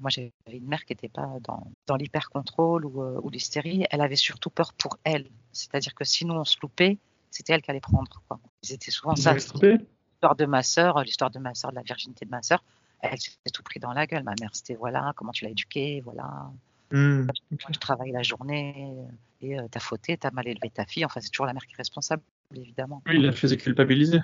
Moi, 0.00 0.10
j'avais 0.10 0.32
une 0.48 0.66
mère 0.66 0.84
qui 0.84 0.92
n'était 0.92 1.08
pas 1.08 1.36
dans, 1.40 1.70
dans 1.86 1.96
l'hyper 1.96 2.28
contrôle 2.30 2.84
ou, 2.84 3.02
euh, 3.02 3.20
ou 3.22 3.30
l'hystérie. 3.30 3.84
Elle 3.90 4.00
avait 4.00 4.16
surtout 4.16 4.50
peur 4.50 4.72
pour 4.72 4.98
elle. 5.04 5.28
C'est-à-dire 5.52 5.94
que 5.94 6.04
si 6.04 6.24
nous 6.24 6.34
on 6.34 6.44
se 6.44 6.56
loupait, 6.60 6.98
c'était 7.30 7.52
elle 7.52 7.62
qui 7.62 7.70
allait 7.70 7.80
prendre. 7.80 8.22
Quoi. 8.26 8.40
C'était 8.62 8.90
souvent 8.90 9.14
ça. 9.14 9.34
L'histoire 9.34 10.36
de 10.36 10.46
ma 10.46 10.62
sœur, 10.62 11.02
l'histoire 11.02 11.30
de 11.30 11.38
ma 11.38 11.54
sœur, 11.54 11.70
de 11.70 11.76
la 11.76 11.82
virginité 11.82 12.24
de 12.24 12.30
ma 12.30 12.42
sœur, 12.42 12.64
elle 13.00 13.20
s'est 13.20 13.36
tout 13.52 13.62
pris 13.62 13.78
dans 13.78 13.92
la 13.92 14.06
gueule. 14.06 14.24
Ma 14.24 14.34
mère, 14.40 14.50
c'était 14.54 14.74
voilà, 14.74 15.12
comment 15.14 15.32
tu 15.32 15.44
l'as 15.44 15.50
éduquée, 15.50 16.00
voilà. 16.00 16.50
Mmh, 16.90 17.26
tu 17.72 17.78
travailles 17.78 18.12
la 18.12 18.22
journée 18.22 18.94
et 19.40 19.58
euh, 19.58 19.66
t'as 19.70 19.80
fauté, 19.80 20.16
t'as 20.16 20.30
mal 20.30 20.46
élevé 20.48 20.70
ta 20.70 20.84
fille. 20.86 21.04
Enfin, 21.04 21.20
c'est 21.20 21.30
toujours 21.30 21.46
la 21.46 21.52
mère 21.52 21.66
qui 21.66 21.74
est 21.74 21.76
responsable, 21.76 22.22
évidemment. 22.54 23.02
Oui, 23.06 23.16
il 23.16 23.22
la 23.22 23.32
faisait 23.32 23.56
culpabiliser. 23.56 24.20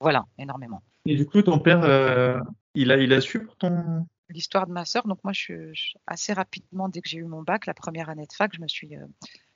Voilà, 0.00 0.26
énormément. 0.38 0.82
Et 1.06 1.16
du 1.16 1.26
coup, 1.26 1.42
ton 1.42 1.58
père, 1.58 1.82
euh, 1.84 2.40
il, 2.74 2.90
a, 2.90 2.96
il 2.96 3.12
a 3.12 3.20
su 3.20 3.44
pour 3.44 3.56
ton. 3.56 4.06
L'histoire 4.28 4.66
de 4.66 4.72
ma 4.72 4.84
sœur. 4.84 5.06
Donc, 5.06 5.18
moi, 5.24 5.32
je, 5.32 5.72
assez 6.06 6.32
rapidement, 6.32 6.88
dès 6.88 7.02
que 7.02 7.08
j'ai 7.08 7.18
eu 7.18 7.24
mon 7.24 7.42
bac, 7.42 7.66
la 7.66 7.74
première 7.74 8.08
année 8.08 8.26
de 8.26 8.32
fac, 8.32 8.54
je 8.54 8.60
me 8.60 8.68
suis, 8.68 8.96
euh, 8.96 9.04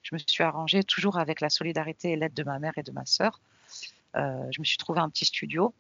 je 0.03 0.15
me 0.15 0.19
suis 0.19 0.43
arrangée 0.43 0.85
toujours 0.85 1.19
avec 1.19 1.41
la 1.41 1.51
solidarité 1.51 2.13
et 2.13 2.17
l'aide 2.17 2.35
de 2.35 2.45
ma 2.45 2.59
mère 2.59 2.77
et 2.77 2.83
de 2.83 2.93
ma 2.93 3.07
sœur. 3.07 3.41
je 4.15 4.61
me 4.61 4.65
suis 4.65 4.77
trouvé 4.77 5.01
un 5.01 5.09
petit 5.09 5.25
studio 5.25 5.75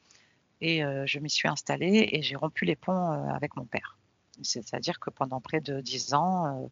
et 0.60 0.80
je 0.80 1.18
m'y 1.18 1.30
suis 1.30 1.48
installée 1.48 2.08
et 2.12 2.22
j'ai 2.22 2.36
rompu 2.36 2.64
les 2.64 2.76
ponts 2.76 3.10
avec 3.30 3.56
mon 3.56 3.64
père. 3.64 3.98
C'est-à-dire 4.42 5.00
que 5.00 5.10
pendant 5.10 5.40
près 5.40 5.60
de 5.60 5.80
dix 5.80 6.14
ans, 6.14 6.46
euh, 6.46 6.66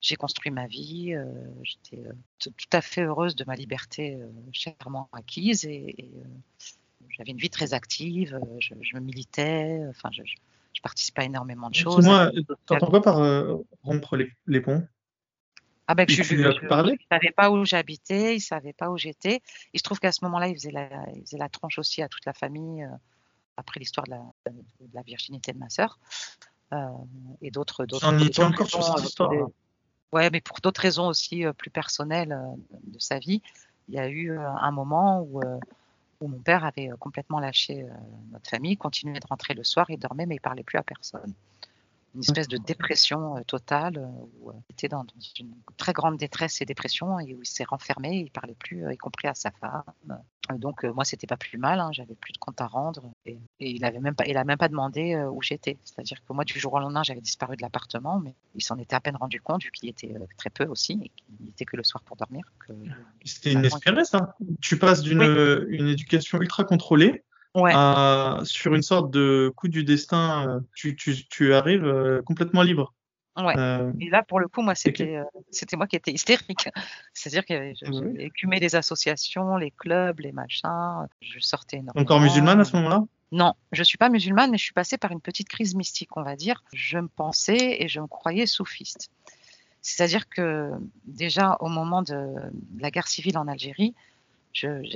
j'ai 0.00 0.16
construit 0.16 0.50
ma 0.50 0.66
vie. 0.66 1.14
Euh, 1.14 1.24
j'étais 1.62 2.06
euh, 2.06 2.12
tout 2.38 2.52
à 2.72 2.80
fait 2.80 3.02
heureuse 3.02 3.36
de 3.36 3.44
ma 3.44 3.54
liberté 3.54 4.18
chèrement 4.52 5.08
acquise 5.12 5.64
et, 5.64 6.10
j'avais 7.10 7.30
une 7.32 7.38
vie 7.38 7.50
très 7.50 7.74
active. 7.74 8.38
Je, 8.60 8.74
me 8.94 9.00
militais. 9.00 9.80
Enfin, 9.88 10.10
je, 10.12 10.22
participais 10.82 11.22
à 11.22 11.24
énormément 11.24 11.70
de 11.70 11.74
choses. 11.74 12.04
Moi, 12.04 12.30
t'entends 12.66 12.86
quoi 12.86 13.02
par 13.02 13.16
rompre 13.82 14.16
les, 14.16 14.60
ponts? 14.60 14.86
Ah 15.88 15.96
ben, 15.96 16.06
je 16.08 16.20
ne 16.20 16.96
savais 17.10 17.32
pas 17.32 17.50
où 17.50 17.64
j'habitais, 17.64 18.34
il 18.34 18.38
ne 18.38 18.42
savait 18.42 18.74
pas 18.74 18.88
où 18.90 18.96
j'étais. 18.96 19.40
Il 19.72 19.78
se 19.78 19.82
trouve 19.82 19.98
qu'à 19.98 20.12
ce 20.12 20.22
moment-là, 20.26 20.46
il 20.46 20.54
faisait, 20.54 20.70
la, 20.70 20.88
il 21.16 21.22
faisait 21.22 21.38
la 21.38 21.48
tronche 21.48 21.78
aussi 21.78 22.02
à 22.02 22.08
toute 22.08 22.24
la 22.26 22.32
famille, 22.32 22.86
après 23.56 23.80
l'histoire 23.80 24.06
de, 24.06 24.52
de 24.52 24.94
la, 24.94 25.02
virginité 25.02 25.52
de 25.52 25.58
ma 25.58 25.68
sœur. 25.68 25.98
Euh, 26.72 26.88
et 27.40 27.50
d'autres. 27.50 27.86
J'en 28.00 28.18
étais 28.18 28.42
encore 28.42 28.68
sur 28.68 28.82
cette 28.82 29.04
histoire. 29.04 29.32
Ouais, 30.12 30.30
mais 30.30 30.40
pour 30.40 30.58
d'autres 30.62 30.80
raisons 30.80 31.06
aussi 31.06 31.44
euh, 31.44 31.52
plus 31.52 31.70
personnelles 31.70 32.32
euh, 32.32 32.78
de 32.84 32.98
sa 32.98 33.18
vie, 33.18 33.42
il 33.88 33.94
y 33.94 33.98
a 33.98 34.08
eu 34.08 34.38
un 34.38 34.70
moment 34.70 35.22
où, 35.22 35.40
où 36.20 36.28
mon 36.28 36.38
père 36.40 36.66
avait 36.66 36.90
complètement 36.98 37.40
lâché 37.40 37.86
notre 38.32 38.50
famille, 38.50 38.76
continuait 38.76 39.18
de 39.18 39.26
rentrer 39.26 39.54
le 39.54 39.64
soir, 39.64 39.86
il 39.88 39.98
dormait, 39.98 40.26
mais 40.26 40.34
il 40.34 40.40
parlait 40.40 40.62
plus 40.62 40.76
à 40.76 40.82
personne 40.82 41.32
une 42.14 42.22
espèce 42.22 42.48
de 42.48 42.58
dépression 42.58 43.36
euh, 43.36 43.42
totale 43.46 43.98
euh, 43.98 44.26
où 44.40 44.50
euh, 44.50 44.54
il 44.68 44.72
était 44.72 44.88
dans, 44.88 45.04
une 45.38 45.54
très 45.76 45.92
grande 45.92 46.16
détresse 46.16 46.60
et 46.60 46.64
dépression 46.64 47.20
et 47.20 47.34
où 47.34 47.42
il 47.42 47.46
s'est 47.46 47.64
renfermé, 47.64 48.16
il 48.16 48.30
parlait 48.30 48.54
plus, 48.54 48.92
y 48.92 48.96
compris 48.96 49.28
à 49.28 49.34
sa 49.34 49.50
femme. 49.50 49.82
Donc 50.56 50.82
moi 50.84 51.04
c'était 51.04 51.26
pas 51.26 51.36
plus 51.36 51.58
mal, 51.58 51.78
hein, 51.78 51.90
j'avais 51.92 52.14
plus 52.14 52.32
de 52.32 52.38
compte 52.38 52.58
à 52.62 52.66
rendre 52.66 53.12
et, 53.26 53.38
il 53.60 53.84
avait 53.84 53.98
même 53.98 54.14
pas, 54.14 54.24
il 54.26 54.34
a 54.38 54.44
même 54.44 54.56
pas 54.56 54.68
demandé 54.68 55.14
où 55.30 55.42
j'étais. 55.42 55.76
C'est-à-dire 55.84 56.24
que 56.26 56.32
moi 56.32 56.44
du 56.44 56.58
jour 56.58 56.72
au 56.72 56.78
lendemain 56.78 57.02
j'avais 57.02 57.20
disparu 57.20 57.54
de 57.56 57.60
l'appartement, 57.60 58.18
mais 58.18 58.34
il 58.54 58.62
s'en 58.62 58.78
était 58.78 58.96
à 58.96 59.00
peine 59.00 59.16
rendu 59.16 59.42
compte 59.42 59.62
vu 59.62 59.70
qu'il 59.70 59.90
était 59.90 60.14
très 60.38 60.48
peu 60.48 60.64
aussi 60.64 60.92
et 61.04 61.10
qu'il 61.10 61.50
était 61.50 61.66
que 61.66 61.76
le 61.76 61.84
soir 61.84 62.02
pour 62.02 62.16
dormir. 62.16 62.50
C'était 63.26 63.52
inespéré 63.52 64.06
ça. 64.06 64.36
Tu 64.62 64.78
passes 64.78 65.02
d'une 65.02 65.66
une 65.68 65.88
éducation 65.88 66.40
ultra 66.40 66.64
contrôlée 66.64 67.24
sur 68.44 68.74
une 68.74 68.82
sorte 68.82 69.10
de 69.10 69.52
coup 69.56 69.68
du 69.68 69.84
destin, 69.84 70.48
euh, 70.48 70.60
tu, 70.74 70.96
tu, 70.96 71.26
tu 71.28 71.54
arrives 71.54 71.84
euh, 71.84 72.22
complètement 72.22 72.62
libre. 72.62 72.94
Ouais. 73.36 73.56
Euh, 73.56 73.92
et 74.00 74.10
là, 74.10 74.24
pour 74.24 74.40
le 74.40 74.48
coup, 74.48 74.62
moi, 74.62 74.74
c'était 74.74 75.22
c'était 75.52 75.76
moi 75.76 75.86
qui 75.86 75.94
étais 75.94 76.10
hystérique. 76.10 76.68
C'est-à-dire 77.14 77.46
que 77.46 77.72
j'ai 77.74 78.24
écumé 78.24 78.58
les 78.58 78.74
associations, 78.74 79.56
les 79.56 79.70
clubs, 79.70 80.18
les 80.20 80.32
machins. 80.32 81.06
Je 81.20 81.38
sortais 81.38 81.78
énormément. 81.78 82.02
Encore 82.02 82.20
musulmane 82.20 82.60
à 82.60 82.64
ce 82.64 82.74
moment-là? 82.76 83.04
Non, 83.30 83.54
je 83.72 83.82
suis 83.82 83.98
pas 83.98 84.08
musulmane, 84.08 84.50
mais 84.50 84.58
je 84.58 84.64
suis 84.64 84.72
passée 84.72 84.98
par 84.98 85.12
une 85.12 85.20
petite 85.20 85.48
crise 85.48 85.74
mystique, 85.74 86.16
on 86.16 86.22
va 86.22 86.34
dire. 86.34 86.64
Je 86.72 86.98
me 86.98 87.08
pensais 87.08 87.76
et 87.78 87.86
je 87.86 88.00
me 88.00 88.06
croyais 88.06 88.46
soufiste. 88.46 89.10
C'est-à-dire 89.82 90.28
que 90.28 90.70
déjà 91.04 91.56
au 91.60 91.68
moment 91.68 92.02
de 92.02 92.34
la 92.78 92.90
guerre 92.90 93.06
civile 93.06 93.38
en 93.38 93.46
Algérie, 93.46 93.94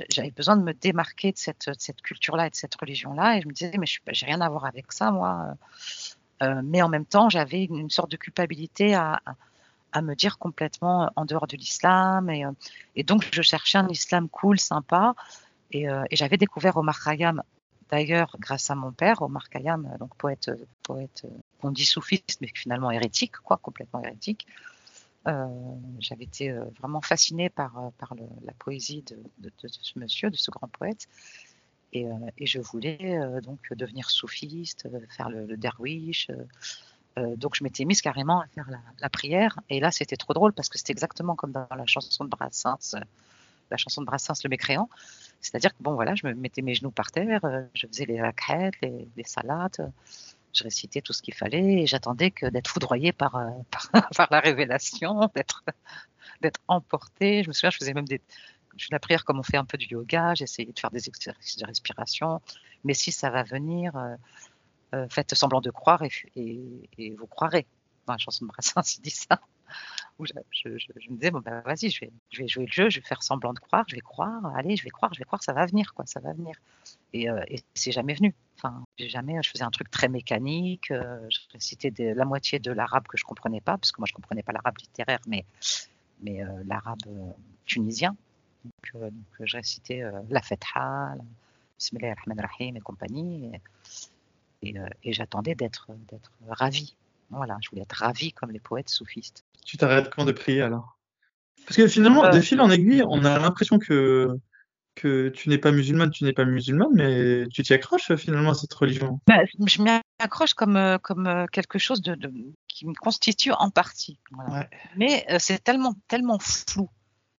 j'avais 0.09 0.31
besoin 0.31 0.57
de 0.57 0.63
me 0.63 0.73
démarquer 0.73 1.31
de 1.31 1.37
cette, 1.37 1.69
cette 1.77 2.01
culture-là 2.01 2.47
et 2.47 2.49
de 2.49 2.55
cette 2.55 2.75
religion-là. 2.75 3.37
Et 3.37 3.41
je 3.41 3.47
me 3.47 3.53
disais, 3.53 3.71
mais 3.77 3.85
je 3.85 3.99
n'ai 4.05 4.31
rien 4.31 4.41
à 4.41 4.49
voir 4.49 4.65
avec 4.65 4.91
ça, 4.91 5.11
moi. 5.11 5.55
Euh, 6.41 6.61
mais 6.63 6.81
en 6.81 6.89
même 6.89 7.05
temps, 7.05 7.29
j'avais 7.29 7.63
une, 7.65 7.89
sorte 7.89 8.11
de 8.11 8.17
culpabilité 8.17 8.95
à, 8.95 9.21
à, 9.91 10.01
me 10.01 10.15
dire 10.15 10.37
complètement 10.37 11.11
en 11.15 11.25
dehors 11.25 11.47
de 11.47 11.57
l'islam. 11.57 12.29
Et, 12.29 12.45
euh, 12.45 12.51
et, 12.95 13.03
donc, 13.03 13.27
je 13.31 13.41
cherchais 13.41 13.77
un 13.77 13.87
islam 13.89 14.27
cool, 14.29 14.59
sympa. 14.59 15.15
Et, 15.71 15.89
euh, 15.89 16.03
et 16.11 16.15
j'avais 16.15 16.37
découvert 16.37 16.77
Omar 16.77 17.01
Khayyam, 17.03 17.41
d'ailleurs, 17.89 18.35
grâce 18.39 18.69
à 18.69 18.75
mon 18.75 18.91
père, 18.91 19.21
Omar 19.21 19.49
Khayyam, 19.49 19.95
donc 19.99 20.15
poète, 20.15 20.51
poète 20.83 21.25
qu'on 21.61 21.71
dit 21.71 21.85
soufiste, 21.85 22.39
mais 22.41 22.49
finalement 22.53 22.91
hérétique, 22.91 23.37
quoi, 23.37 23.57
complètement 23.57 24.03
hérétique. 24.03 24.45
Euh, 25.27 25.47
j'avais 25.99 26.25
été 26.25 26.51
euh, 26.51 26.65
vraiment 26.79 26.99
fascinée 26.99 27.49
par, 27.49 27.77
euh, 27.77 28.15
la 28.43 28.53
poésie 28.53 29.05
de, 29.39 29.51
ce 29.57 29.97
monsieur, 29.97 30.29
de 30.29 30.35
ce 30.35 30.51
grand 30.51 30.67
poète. 30.67 31.07
Et, 31.93 32.07
je 32.41 32.59
voulais 32.59 33.19
donc 33.43 33.71
devenir 33.71 34.09
soufiste, 34.09 34.89
faire 35.15 35.29
le, 35.29 35.45
le 35.45 35.57
donc 37.37 37.53
je 37.53 37.63
m'étais 37.63 37.85
mise 37.85 38.01
carrément 38.01 38.41
à 38.41 38.47
faire 38.47 38.67
la, 38.99 39.09
prière. 39.09 39.59
Et 39.69 39.79
là, 39.79 39.91
c'était 39.91 40.15
trop 40.15 40.33
drôle 40.33 40.53
parce 40.53 40.69
que 40.69 40.79
c'était 40.79 40.93
exactement 40.93 41.35
comme 41.35 41.51
dans 41.51 41.67
la 41.69 41.85
chanson 41.85 42.23
de 42.25 42.29
Brassens, 42.31 42.95
la 43.69 43.77
chanson 43.77 44.01
de 44.01 44.07
Brassens, 44.07 44.43
Le 44.43 44.49
Mécréant. 44.49 44.89
C'est-à-dire 45.39 45.69
que 45.77 45.83
bon, 45.83 45.93
voilà, 45.93 46.15
je 46.15 46.25
me 46.25 46.33
mettais 46.33 46.63
mes 46.63 46.73
genoux 46.73 46.89
par 46.89 47.11
terre, 47.11 47.41
je 47.75 47.85
faisais 47.85 48.05
les 48.05 48.19
raquettes, 48.19 48.81
les, 48.81 49.07
les 49.15 49.23
salades 49.23 49.91
je 50.53 50.63
récitais 50.63 51.01
tout 51.01 51.13
ce 51.13 51.21
qu'il 51.21 51.33
fallait 51.33 51.81
et 51.81 51.87
j'attendais 51.87 52.31
que 52.31 52.45
d'être 52.45 52.67
foudroyée 52.67 53.11
par, 53.11 53.35
euh, 53.35 53.49
par, 54.15 54.27
la 54.31 54.39
révélation, 54.39 55.29
d'être 55.35 55.63
d'être 56.41 56.61
emportée. 56.67 57.43
Je 57.43 57.47
me 57.47 57.53
souviens, 57.53 57.69
je 57.69 57.77
faisais 57.77 57.93
même 57.93 58.07
des 58.07 58.21
je 58.75 58.87
la 58.91 58.99
prière 58.99 59.23
comme 59.23 59.39
on 59.39 59.43
fait 59.43 59.57
un 59.57 59.65
peu 59.65 59.77
du 59.77 59.87
yoga, 59.87 60.33
j'essayais 60.33 60.71
de 60.71 60.79
faire 60.79 60.91
des 60.91 61.07
exercices 61.07 61.57
de 61.57 61.65
respiration. 61.65 62.41
Mais 62.83 62.93
si 62.93 63.11
ça 63.11 63.29
va 63.29 63.43
venir, 63.43 63.95
euh, 63.95 64.15
euh, 64.95 65.07
faites 65.09 65.33
semblant 65.35 65.61
de 65.61 65.69
croire 65.69 66.03
et, 66.03 67.15
vous 67.17 67.27
croirez. 67.27 67.67
Dans 68.05 68.13
la 68.13 68.19
chanson 68.19 68.45
de 68.45 68.49
Brassens, 68.49 68.97
il 68.97 69.01
dit 69.01 69.09
ça. 69.11 69.39
Où 70.19 70.25
je, 70.25 70.33
me 70.69 71.15
disais, 71.15 71.31
bon, 71.31 71.39
ben 71.39 71.61
vas-y, 71.61 71.89
je 71.89 72.01
vais, 72.01 72.47
jouer 72.47 72.65
le 72.65 72.71
jeu, 72.71 72.89
je 72.89 72.99
vais 72.99 73.05
faire 73.05 73.23
semblant 73.23 73.53
de 73.53 73.59
croire, 73.59 73.83
je 73.87 73.95
vais 73.95 74.01
croire, 74.01 74.45
allez, 74.55 74.75
je 74.75 74.83
vais 74.83 74.91
croire, 74.91 75.13
je 75.13 75.19
vais 75.19 75.25
croire, 75.25 75.41
ça 75.41 75.53
va 75.53 75.65
venir, 75.65 75.93
quoi, 75.93 76.05
ça 76.05 76.19
va 76.19 76.33
venir. 76.33 76.55
Et, 77.13 77.27
et 77.47 77.63
c'est 77.73 77.91
jamais 77.91 78.13
venu. 78.13 78.33
Enfin, 78.57 78.83
jamais, 78.97 79.41
je 79.43 79.49
faisais 79.49 79.63
un 79.63 79.71
truc 79.71 79.89
très 79.91 80.07
mécanique. 80.07 80.91
Euh, 80.91 81.19
je 81.29 81.39
récitais 81.51 81.91
la 82.13 82.25
moitié 82.25 82.59
de 82.59 82.71
l'arabe 82.71 83.07
que 83.07 83.17
je 83.17 83.25
comprenais 83.25 83.61
pas, 83.61 83.77
parce 83.77 83.91
que 83.91 83.99
moi 83.99 84.07
je 84.07 84.13
comprenais 84.13 84.43
pas 84.43 84.53
l'arabe 84.53 84.77
littéraire, 84.79 85.19
mais, 85.27 85.45
mais 86.21 86.43
euh, 86.43 86.63
l'arabe 86.65 87.01
euh, 87.07 87.31
tunisien. 87.65 88.15
Donc, 88.63 89.11
je 89.41 89.57
récitais 89.57 90.03
la 90.29 90.41
Fetha, 90.41 91.15
Bismillah 91.77 92.11
ar 92.11 92.49
rahim 92.49 92.77
et 92.77 92.79
compagnie. 92.79 93.51
Et, 94.61 94.75
et, 95.03 95.11
j'attendais 95.11 95.53
d'être 95.53 95.87
d'être 96.07 96.31
ravi. 96.47 96.95
Voilà, 97.35 97.57
je 97.61 97.69
voulais 97.69 97.83
être 97.83 97.93
ravi 97.93 98.33
comme 98.33 98.51
les 98.51 98.59
poètes 98.59 98.89
soufistes. 98.89 99.45
Tu 99.65 99.77
t'arrêtes 99.77 100.09
quand 100.09 100.25
de 100.25 100.31
prier 100.31 100.61
alors? 100.61 100.97
Parce 101.65 101.77
que 101.77 101.87
finalement, 101.87 102.29
de 102.29 102.39
fil 102.41 102.59
en 102.59 102.69
aiguille, 102.69 103.03
on 103.07 103.23
a 103.23 103.39
l'impression 103.39 103.79
que 103.79 104.37
que 104.95 105.29
tu 105.29 105.49
n'es 105.49 105.57
pas 105.57 105.71
musulmane, 105.71 106.11
tu 106.11 106.23
n'es 106.23 106.33
pas 106.33 106.45
musulmane, 106.45 106.91
mais 106.93 107.47
tu 107.47 107.63
t'y 107.63 107.73
accroches 107.73 108.13
finalement 108.15 108.51
à 108.51 108.53
cette 108.53 108.73
religion? 108.73 109.19
Bah, 109.25 109.39
je 109.65 109.81
m'y 109.81 109.89
accroche 110.19 110.53
comme, 110.53 110.77
euh, 110.77 110.97
comme 110.99 111.27
euh, 111.27 111.45
quelque 111.51 111.79
chose 111.79 112.01
de, 112.01 112.15
qui 112.67 112.85
me 112.85 112.93
constitue 112.93 113.51
en 113.51 113.69
partie. 113.69 114.19
Mais 114.95 115.25
euh, 115.29 115.37
c'est 115.39 115.63
tellement, 115.63 115.95
tellement 116.07 116.39
flou, 116.39 116.89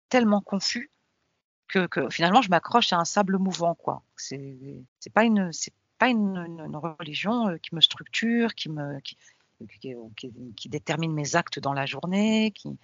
tellement 0.08 0.40
confus 0.40 0.90
que, 1.68 1.86
que 1.86 2.10
finalement 2.10 2.42
je 2.42 2.50
m'accroche 2.50 2.92
à 2.92 2.98
un 2.98 3.04
sable 3.04 3.38
mouvant, 3.38 3.74
quoi. 3.74 4.02
C'est 4.16 4.84
pas 5.12 5.24
une 5.24 5.52
c'est 5.52 5.74
pas 5.98 6.08
une, 6.08 6.36
une, 6.36 6.76
religion 6.76 7.48
euh, 7.48 7.56
qui 7.58 7.74
me 7.74 7.80
structure, 7.80 8.54
qui 8.54 8.68
me 8.68 9.00
qui, 9.00 9.16
qui, 10.56 10.68
détermine 10.68 11.12
mes 11.12 11.36
actes 11.36 11.58
dans 11.58 11.72
la 11.72 11.86
journée, 11.86 12.52
qui 12.52 12.78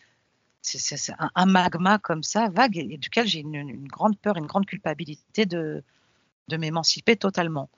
c'est 0.63 1.15
un, 1.35 1.47
magma 1.47 1.99
comme 1.99 2.23
ça, 2.23 2.49
vague, 2.51 2.77
et, 2.77 2.99
duquel 2.99 3.27
j'ai 3.27 3.41
une, 3.41 3.87
grande 3.87 4.19
peur, 4.19 4.37
une 4.37 4.47
grande 4.47 4.67
culpabilité 4.67 5.47
de, 5.47 5.83
de 6.49 6.57
m'émanciper 6.57 7.17
totalement. 7.17 7.71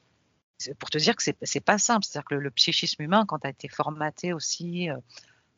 Pour 0.78 0.90
te 0.90 0.98
dire 0.98 1.16
que 1.16 1.22
c'est 1.22 1.60
pas 1.60 1.78
simple, 1.78 2.04
c'est-à-dire 2.04 2.28
que 2.28 2.34
le, 2.34 2.50
psychisme 2.50 3.02
humain, 3.02 3.24
quand 3.26 3.40
tu 3.40 3.46
as 3.46 3.50
été 3.50 3.68
formaté 3.68 4.32
aussi, 4.32 4.90
euh, 4.90 4.96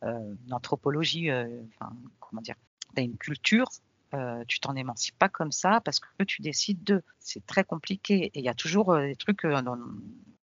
euh, 0.05 0.35
euh, 0.51 1.62
enfin, 1.78 1.97
comment 2.20 2.43
dire, 2.43 2.57
tu 2.95 3.01
as 3.01 3.05
une 3.05 3.16
culture, 3.16 3.68
euh, 4.14 4.45
tu 4.47 4.61
t'en 4.61 4.76
émancipes 4.76 5.18
pas 5.18 5.28
comme 5.28 5.53
ça 5.53 5.80
parce 5.80 6.01
que 6.01 6.24
tu 6.24 6.43
décides 6.43 6.85
de. 6.85 7.03
C'est 7.18 7.45
très 7.47 7.64
compliqué. 7.64 8.26
Et 8.26 8.39
il 8.39 8.45
y 8.45 8.49
a 8.49 8.55
toujours 8.55 8.97
des 8.97 9.16
trucs 9.16 9.45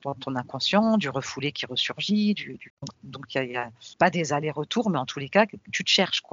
dans, 0.04 0.14
ton 0.14 0.36
inconscient, 0.36 0.97
du 0.97 1.10
refoulé 1.10 1.52
qui 1.52 1.66
ressurgit. 1.66 2.36
Donc 3.04 3.36
il 3.36 3.50
n'y 3.50 3.58
a, 3.58 3.72
pas 3.97 4.10
des 4.10 4.34
allers-retours, 4.34 4.89
mais 4.89 4.97
en 4.97 5.06
tous 5.06 5.20
les 5.20 5.30
cas, 5.30 5.45
tu 5.72 5.84
te 5.84 5.89
cherches. 5.89 6.24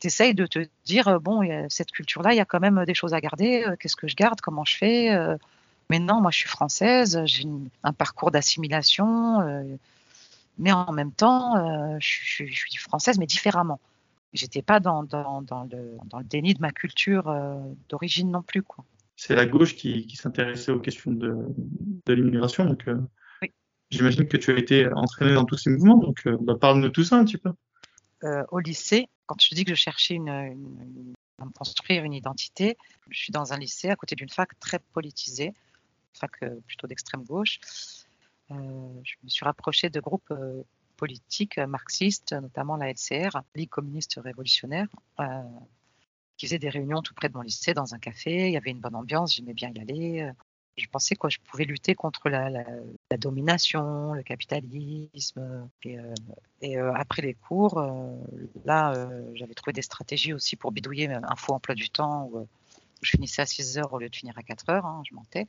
Tu 0.00 0.06
essayes 0.06 0.34
de 0.34 0.46
te 0.46 0.66
dire, 0.84 1.20
bon, 1.20 1.42
cette 1.68 1.90
culture-là, 1.90 2.32
il 2.32 2.36
y 2.36 2.40
a 2.40 2.44
quand 2.44 2.60
même 2.60 2.84
des 2.84 2.94
choses 2.94 3.14
à 3.14 3.20
garder. 3.20 3.64
Qu'est-ce 3.80 3.96
que 3.96 4.08
je 4.08 4.16
garde 4.16 4.40
Comment 4.40 4.64
je 4.64 4.76
fais 4.76 5.10
Mais 5.90 5.98
non, 5.98 6.20
moi 6.20 6.30
je 6.30 6.38
suis 6.38 6.48
française, 6.48 7.20
j'ai 7.24 7.44
un 7.82 7.92
parcours 7.92 8.30
d'assimilation. 8.30 9.68
mais 10.58 10.72
en 10.72 10.92
même 10.92 11.12
temps, 11.12 11.98
je, 11.98 12.44
suis 12.44 12.76
française, 12.78 13.18
mais 13.18 13.26
différemment 13.26 13.80
j'étais 14.36 14.62
pas 14.62 14.80
dans, 14.80 15.02
le, 15.02 16.24
déni 16.24 16.54
de 16.54 16.60
ma 16.60 16.70
culture 16.70 17.28
euh, 17.28 17.58
d'origine 17.88 18.30
non 18.30 18.42
plus. 18.42 18.62
Quoi. 18.62 18.84
C'est 19.16 19.34
la 19.34 19.46
gauche 19.46 19.74
qui, 19.74 20.06
qui 20.06 20.16
s'intéressait 20.16 20.72
aux 20.72 20.80
questions 20.80 21.12
de, 21.12 21.34
de 22.06 22.12
l'immigration. 22.12 22.64
Donc, 22.66 22.86
euh, 22.86 23.00
oui. 23.42 23.52
j'imagine 23.90 24.28
que 24.28 24.36
tu 24.36 24.52
as 24.52 24.58
été 24.58 24.86
entraîné 24.92 25.34
dans 25.34 25.44
tous 25.44 25.56
ces 25.56 25.70
mouvements. 25.70 25.96
Donc, 25.96 26.26
euh, 26.26 26.36
bah, 26.40 26.54
parle-nous 26.60 26.84
de 26.84 26.88
tout 26.88 27.04
ça 27.04 27.16
un 27.16 27.24
petit 27.24 27.38
peu. 27.38 27.52
au 28.50 28.58
lycée, 28.58 29.08
quand 29.26 29.40
je 29.40 29.54
dis 29.54 29.64
que 29.64 29.70
je 29.70 29.80
cherchais 29.80 30.14
une, 30.14 30.28
une, 30.28 31.14
à 31.40 31.44
me 31.46 31.50
construire 31.50 32.04
une 32.04 32.14
identité, 32.14 32.76
je 33.10 33.18
suis 33.18 33.32
dans 33.32 33.52
un 33.52 33.58
lycée 33.58 33.88
à 33.88 33.96
côté 33.96 34.14
d'une 34.14 34.28
fac 34.28 34.58
très 34.60 34.78
politisée, 34.92 35.52
fac 36.12 36.32
plutôt 36.66 36.86
d'extrême 36.86 37.24
gauche. 37.24 37.58
je 38.50 39.14
me 39.24 39.28
suis 39.28 39.44
rapprochée 39.44 39.90
de 39.90 40.00
groupes 40.00 40.32
politique 40.96 41.58
marxiste, 41.58 42.32
notamment 42.32 42.76
la 42.76 42.90
LCR, 42.90 43.42
Ligue 43.54 43.68
communiste 43.68 44.18
révolutionnaire, 44.22 44.88
euh, 45.20 45.42
qui 46.36 46.46
faisait 46.46 46.58
des 46.58 46.68
réunions 46.68 47.02
tout 47.02 47.14
près 47.14 47.28
de 47.28 47.34
mon 47.34 47.42
lycée 47.42 47.74
dans 47.74 47.94
un 47.94 47.98
café. 47.98 48.48
Il 48.48 48.52
y 48.52 48.56
avait 48.56 48.70
une 48.70 48.80
bonne 48.80 48.94
ambiance, 48.94 49.34
j'aimais 49.34 49.54
bien 49.54 49.70
y 49.74 49.80
aller. 49.80 50.30
Je 50.76 50.86
pensais 50.88 51.16
que 51.16 51.30
je 51.30 51.38
pouvais 51.40 51.64
lutter 51.64 51.94
contre 51.94 52.28
la, 52.28 52.50
domination, 53.18 54.12
le 54.12 54.22
capitalisme. 54.22 55.68
Et, 55.84 55.98
euh, 55.98 56.14
euh, 56.64 56.92
après 56.94 57.22
les 57.22 57.34
cours, 57.34 57.78
euh, 57.78 58.12
là, 58.66 58.92
euh, 58.92 59.30
j'avais 59.34 59.54
trouvé 59.54 59.72
des 59.72 59.82
stratégies 59.82 60.34
aussi 60.34 60.56
pour 60.56 60.72
bidouiller 60.72 61.08
un 61.08 61.36
faux 61.36 61.54
emploi 61.54 61.74
du 61.74 61.88
temps 61.88 62.28
où 62.32 62.46
je 63.00 63.10
finissais 63.10 63.42
à 63.42 63.46
6 63.46 63.78
heures 63.78 63.92
au 63.92 63.98
lieu 63.98 64.10
de 64.10 64.16
finir 64.16 64.36
à 64.36 64.42
4 64.42 64.68
heures, 64.68 64.86
hein, 64.86 65.02
je 65.08 65.14
mentais. 65.14 65.46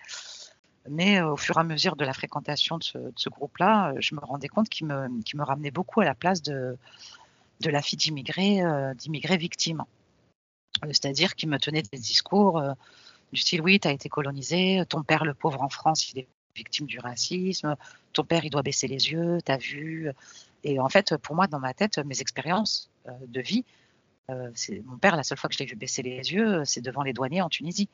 Mais 0.89 1.19
euh, 1.19 1.33
au 1.33 1.37
fur 1.37 1.57
et 1.57 1.59
à 1.59 1.63
mesure 1.63 1.95
de 1.95 2.05
la 2.05 2.13
fréquentation 2.13 2.77
de 2.77 2.83
ce, 2.83 3.29
groupe-là, 3.29 3.91
euh, 3.91 3.97
je 3.99 4.15
me 4.15 4.21
rendais 4.21 4.47
compte 4.47 4.69
qu'il 4.69 4.87
me, 4.87 5.43
ramenait 5.43 5.71
beaucoup 5.71 6.01
à 6.01 6.05
la 6.05 6.15
place 6.15 6.41
de, 6.41 6.77
de 7.61 7.69
la 7.69 7.81
fille 7.81 7.97
euh, 8.63 8.93
d'immigrés 8.93 9.37
victimes. 9.37 9.83
C'est-à-dire 10.85 11.35
qu'il 11.35 11.49
me 11.49 11.57
tenait 11.57 11.81
des 11.81 11.97
discours 11.97 12.61
du 13.33 13.39
style 13.39 13.61
oui, 13.61 13.79
tu 13.79 13.87
as 13.87 13.91
été 13.91 14.09
colonisé, 14.09 14.83
ton 14.87 15.03
père 15.03 15.25
le 15.25 15.33
pauvre 15.33 15.61
en 15.61 15.69
France, 15.69 16.11
il 16.11 16.19
est 16.19 16.27
victime 16.55 16.87
du 16.87 16.99
racisme, 16.99 17.75
ton 18.13 18.23
père 18.23 18.45
il 18.45 18.49
doit 18.49 18.63
baisser 18.63 18.87
les 18.87 19.11
yeux, 19.11 19.39
t'as 19.43 19.57
vu. 19.57 20.11
Et 20.63 20.79
en 20.79 20.89
fait, 20.89 21.17
pour 21.17 21.35
moi, 21.35 21.47
dans 21.47 21.59
ma 21.59 21.73
tête, 21.73 21.99
mes 21.99 22.19
expériences 22.21 22.89
de 23.27 23.41
vie, 23.41 23.63
c'est 24.55 24.81
mon 24.85 24.97
père, 24.97 25.15
la 25.15 25.23
seule 25.23 25.37
fois 25.37 25.49
que 25.49 25.55
je 25.55 25.59
l'ai 25.59 25.65
vu 25.65 25.75
baisser 25.75 26.01
les 26.01 26.33
yeux, 26.33 26.63
c'est 26.65 26.81
devant 26.81 27.03
les 27.03 27.13
douaniers 27.13 27.41
en 27.41 27.49
Tunisie. 27.49 27.89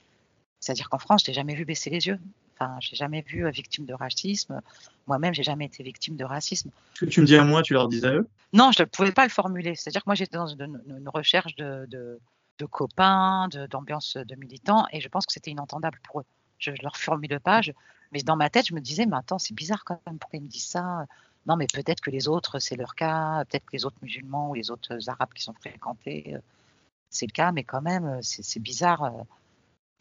C'est-à-dire 0.59 0.89
qu'en 0.89 0.97
France, 0.97 1.23
je 1.23 1.27
l'ai 1.27 1.33
jamais 1.33 1.55
vu 1.55 1.65
baisser 1.65 1.89
les 1.89 2.07
yeux. 2.07 2.19
Enfin, 2.55 2.77
j'ai 2.79 2.95
jamais 2.95 3.21
vu 3.21 3.49
victime 3.51 3.85
de 3.85 3.93
racisme. 3.93 4.61
Moi-même, 5.07 5.33
j'ai 5.33 5.43
jamais 5.43 5.65
été 5.65 5.83
victime 5.83 6.15
de 6.15 6.23
racisme. 6.23 6.69
Ce 6.93 7.05
que 7.05 7.09
tu 7.09 7.19
me 7.19 7.25
dis 7.25 7.35
à 7.35 7.43
moi, 7.43 7.63
tu 7.63 7.73
leur 7.73 7.89
disais 7.89 8.07
à 8.07 8.13
eux? 8.13 8.27
Non, 8.53 8.71
je 8.71 8.83
ne 8.83 8.87
pouvais 8.87 9.11
pas 9.11 9.23
le 9.23 9.29
formuler. 9.29 9.75
C'est-à-dire 9.75 10.01
que 10.03 10.09
moi, 10.09 10.15
j'étais 10.15 10.37
dans 10.37 10.47
une, 10.47 10.81
une, 10.87 11.09
recherche 11.09 11.55
de, 11.55 11.85
de, 11.89 12.19
de 12.63 12.69
copains, 12.69 13.47
d'ambiance 13.69 14.17
de, 14.17 14.23
de, 14.23 14.35
militants, 14.35 14.85
et 14.91 15.01
je 15.01 15.07
pense 15.09 15.25
que 15.25 15.33
c'était 15.33 15.51
inentendable 15.51 15.99
pour 16.03 16.21
eux. 16.21 16.25
Je 16.59 16.71
ne 16.71 16.77
leur 16.81 16.97
formule 16.97 17.39
pas, 17.39 17.61
je, 17.61 17.71
mais 18.11 18.23
dans 18.23 18.35
ma 18.35 18.49
tête, 18.49 18.67
je 18.67 18.75
me 18.75 18.81
disais, 18.81 19.05
mais 19.05 19.17
attends, 19.17 19.39
c'est 19.39 19.53
bizarre 19.53 19.83
quand 19.85 19.99
même, 20.07 20.19
pourquoi 20.19 20.37
ils 20.37 20.43
me 20.43 20.47
disent 20.47 20.67
ça? 20.67 21.05
Non, 21.45 21.57
mais 21.57 21.67
peut-être 21.67 22.01
que 22.01 22.09
les 22.09 22.27
autres, 22.27 22.59
c'est 22.59 22.75
leur 22.75 22.95
cas, 22.95 23.43
peut-être 23.45 23.65
que 23.65 23.73
les 23.73 23.85
autres 23.85 23.97
musulmans 24.01 24.49
ou 24.51 24.53
les 24.53 24.71
autres 24.71 25.09
arabes 25.09 25.33
qui 25.33 25.43
sont 25.43 25.53
fréquentés, 25.53 26.37
c'est 27.09 27.25
le 27.27 27.33
cas, 27.33 27.51
mais 27.51 27.63
quand 27.63 27.81
même, 27.81 28.19
c'est 28.21 28.59
bizarre 28.59 29.11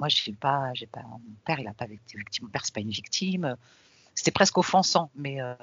moi, 0.03 0.09
j'ai 0.09 0.33
pas, 0.33 0.75
j'ai 0.75 0.89
pas, 0.89 1.03
mon 1.03 1.21
père, 1.45 1.61
il 1.61 1.69
a 1.69 1.75
pas 1.75 1.85
été 1.85 2.19
victime. 2.19 2.47
Mon 2.47 2.51
père, 2.51 2.65
c'est 2.65 2.75
pas 2.75 2.81
une 2.81 2.91
victime. 2.91 3.57
C'était 4.17 4.33
presque 4.33 4.59
offensant, 4.59 5.13
mais 5.15 5.41
euh, 5.41 5.55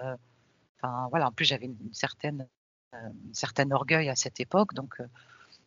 enfin 0.78 1.08
voilà. 1.10 1.28
En 1.28 1.32
plus, 1.34 1.44
j'avais 1.44 1.66
une, 1.66 1.94
certaine, 1.94 2.48
euh, 2.94 3.10
une 3.26 3.34
certaine 3.34 3.74
orgueil 3.74 4.08
à 4.08 4.16
cette 4.16 4.40
époque, 4.40 4.74
donc, 4.74 5.02
euh, 5.02 5.08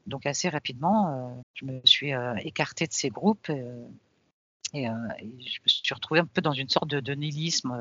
donc 0.06 0.26
assez 0.26 0.48
rapidement, 0.48 1.42
je 1.54 1.64
me 1.64 1.80
suis 1.84 2.12
écartée 2.40 2.86
de 2.86 2.92
ces 2.92 3.10
groupes 3.10 3.50
et, 3.50 3.62
et, 4.74 4.86
je 4.86 5.60
me 5.60 5.68
suis 5.68 5.94
retrouvée 5.94 6.20
un 6.20 6.26
peu 6.26 6.40
dans 6.40 6.52
une 6.52 6.68
sorte 6.68 6.88
de, 6.88 7.00
de 7.00 7.14
nihilisme. 7.14 7.72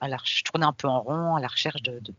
à 0.00 0.08
la, 0.08 0.16
je 0.24 0.42
tournais 0.42 0.66
un 0.66 0.72
peu 0.72 0.88
en 0.88 1.00
rond 1.00 1.36
à 1.36 1.40
la 1.40 1.48
recherche 1.48 1.82
de, 1.82 2.00
de 2.00 2.12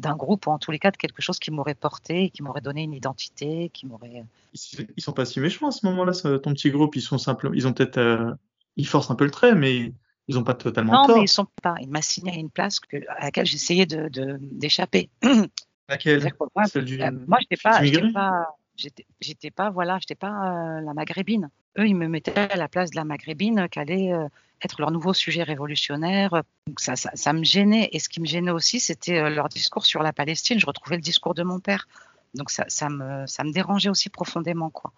d'un 0.00 0.16
groupe 0.16 0.46
ou 0.46 0.50
en 0.50 0.58
tous 0.58 0.70
les 0.70 0.78
cas 0.78 0.90
de 0.90 0.96
quelque 0.96 1.22
chose 1.22 1.38
qui 1.38 1.50
m'aurait 1.50 1.74
porté, 1.74 2.30
qui 2.30 2.42
m'aurait 2.42 2.60
donné 2.60 2.82
une 2.82 2.94
identité, 2.94 3.70
qui 3.72 3.86
m'aurait. 3.86 4.24
Ils 4.54 5.02
sont 5.02 5.12
pas 5.12 5.24
si 5.24 5.40
méchants 5.40 5.68
à 5.68 5.70
ce 5.70 5.86
moment-là, 5.86 6.12
ton 6.38 6.54
petit 6.54 6.70
groupe. 6.70 6.96
Ils 6.96 7.02
sont 7.02 7.18
simplement, 7.18 7.54
ils 7.54 7.66
ont 7.66 7.72
peut-être, 7.72 7.98
euh... 7.98 8.32
ils 8.76 8.86
forcent 8.86 9.10
un 9.10 9.14
peu 9.14 9.24
le 9.24 9.30
trait, 9.30 9.54
mais 9.54 9.92
ils 10.26 10.38
ont 10.38 10.44
pas 10.44 10.54
totalement 10.54 10.92
non, 10.92 11.06
tort. 11.06 11.08
Non, 11.08 11.16
mais 11.16 11.24
ils 11.24 11.28
sont 11.28 11.46
pas. 11.62 11.74
Il 11.80 11.90
m'a 11.90 12.02
signé 12.02 12.32
à 12.32 12.36
une 12.36 12.50
place 12.50 12.80
que, 12.80 12.96
à 13.08 13.24
laquelle 13.26 13.46
j'essayais 13.46 13.86
de, 13.86 14.38
d'échapper. 14.40 15.10
Laquelle? 15.90 16.32
Moi, 16.54 16.64
Celle 16.66 16.84
du... 16.84 17.02
euh, 17.02 17.10
moi, 17.26 17.38
j'étais 17.40 17.56
pas, 17.56 17.82
j'étais 19.20 19.50
pas, 19.50 19.70
voilà, 19.70 19.98
j'étais 19.98 20.14
pas 20.14 20.28
euh, 20.78 20.80
la 20.80 20.94
maghrébine. 20.94 21.50
Eux, 21.78 21.86
ils 21.86 21.96
me 21.96 22.06
mettaient 22.06 22.38
à 22.38 22.56
la 22.56 22.68
place 22.68 22.90
de 22.90 22.96
la 22.96 23.04
maghrébine 23.04 23.68
qui 23.68 23.78
allait 23.78 24.12
euh, 24.12 24.28
être 24.62 24.80
leur 24.80 24.92
nouveau 24.92 25.12
sujet 25.12 25.42
révolutionnaire. 25.42 26.42
Donc 26.68 26.78
ça, 26.78 26.94
ça, 26.94 27.10
ça, 27.14 27.32
me 27.32 27.42
gênait. 27.42 27.88
Et 27.92 27.98
ce 27.98 28.08
qui 28.08 28.20
me 28.20 28.26
gênait 28.26 28.52
aussi, 28.52 28.78
c'était 28.78 29.18
euh, 29.18 29.30
leur 29.30 29.48
discours 29.48 29.84
sur 29.84 30.02
la 30.02 30.12
Palestine. 30.12 30.60
Je 30.60 30.66
retrouvais 30.66 30.96
le 30.96 31.02
discours 31.02 31.34
de 31.34 31.42
mon 31.42 31.58
père. 31.58 31.88
Donc 32.34 32.50
ça, 32.50 32.64
ça, 32.68 32.88
me, 32.88 33.26
ça 33.26 33.42
me 33.42 33.52
dérangeait 33.52 33.90
aussi 33.90 34.08
profondément, 34.10 34.70
quoi. 34.70 34.92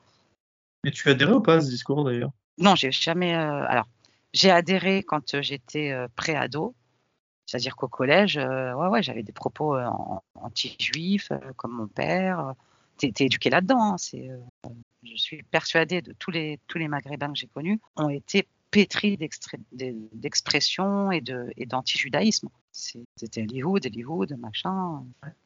Et 0.84 0.90
tu 0.90 1.08
adhéré 1.08 1.32
ou 1.32 1.40
pas 1.40 1.54
à 1.54 1.60
ce 1.62 1.70
discours 1.70 2.04
d'ailleurs? 2.04 2.32
Non, 2.58 2.74
j'ai 2.74 2.92
jamais. 2.92 3.32
Alors, 3.32 3.88
j'ai 4.34 4.50
adhéré 4.50 5.02
quand 5.02 5.40
j'étais 5.40 5.96
pré-ado, 6.16 6.74
c'est-à-dire 7.46 7.76
qu'au 7.76 7.88
collège, 7.88 8.38
euh, 8.38 8.72
ouais, 8.74 8.88
ouais, 8.88 9.02
j'avais 9.02 9.22
des 9.22 9.32
propos 9.32 9.76
euh, 9.76 9.86
anti-juifs, 10.34 11.32
euh, 11.32 11.52
comme 11.56 11.72
mon 11.72 11.86
père. 11.86 12.54
T'es 12.98 13.12
éduqué 13.18 13.50
là-dedans. 13.50 13.94
Hein, 13.94 13.96
je 15.02 15.16
suis 15.16 15.42
persuadée 15.42 16.02
de 16.02 16.12
tous 16.12 16.30
les 16.30 16.60
tous 16.68 16.78
les 16.78 16.86
Maghrébins 16.86 17.32
que 17.32 17.38
j'ai 17.38 17.48
connus 17.48 17.80
ont 17.96 18.08
été 18.08 18.46
pétri 18.70 19.18
d'expression 19.72 21.10
et 21.10 21.20
d'anti-judaïsme. 21.20 22.48
C'était 22.70 23.42
Hollywood, 23.42 23.84
Hollywood, 23.84 24.38
machin. 24.38 25.02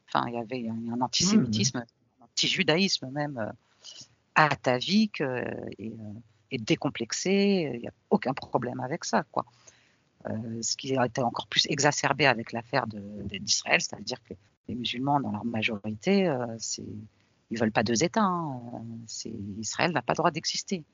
Enfin, 0.09 0.29
il 0.29 0.35
y 0.35 0.37
avait 0.37 0.69
un 0.69 1.01
antisémitisme, 1.01 1.79
mmh. 1.79 1.83
un 2.21 2.25
anti-judaïsme 2.25 3.11
même 3.11 3.53
atavique 4.35 5.23
et, 5.23 5.93
et, 6.51 6.59
décomplexé. 6.59 7.71
Il 7.75 7.81
n'y 7.81 7.89
a 7.89 7.93
aucun 8.11 8.35
problème 8.35 8.81
avec 8.81 9.05
ça, 9.05 9.25
quoi. 9.33 9.47
Euh, 10.29 10.63
ce 10.63 10.77
qui 10.77 10.97
a 10.97 11.07
été 11.07 11.21
encore 11.21 11.47
plus 11.47 11.67
exacerbé 11.67 12.27
avec 12.27 12.53
l'affaire 12.53 12.87
d'Israël, 12.87 13.81
c'est-à-dire 13.81 14.23
que 14.29 14.35
les 14.69 14.75
musulmans, 14.75 15.21
dans 15.21 15.31
leur 15.31 15.45
majorité, 15.45 16.27
euh, 16.27 16.57
ils 17.51 17.59
veulent 17.59 17.73
pas 17.73 17.85
deux 17.85 18.03
États. 18.03 18.23
Hein. 18.23 18.61
Israël 19.59 19.93
n'a 19.93 20.03
pas 20.03 20.15
le 20.15 20.19
droit 20.19 20.31
d'exister. 20.31 20.85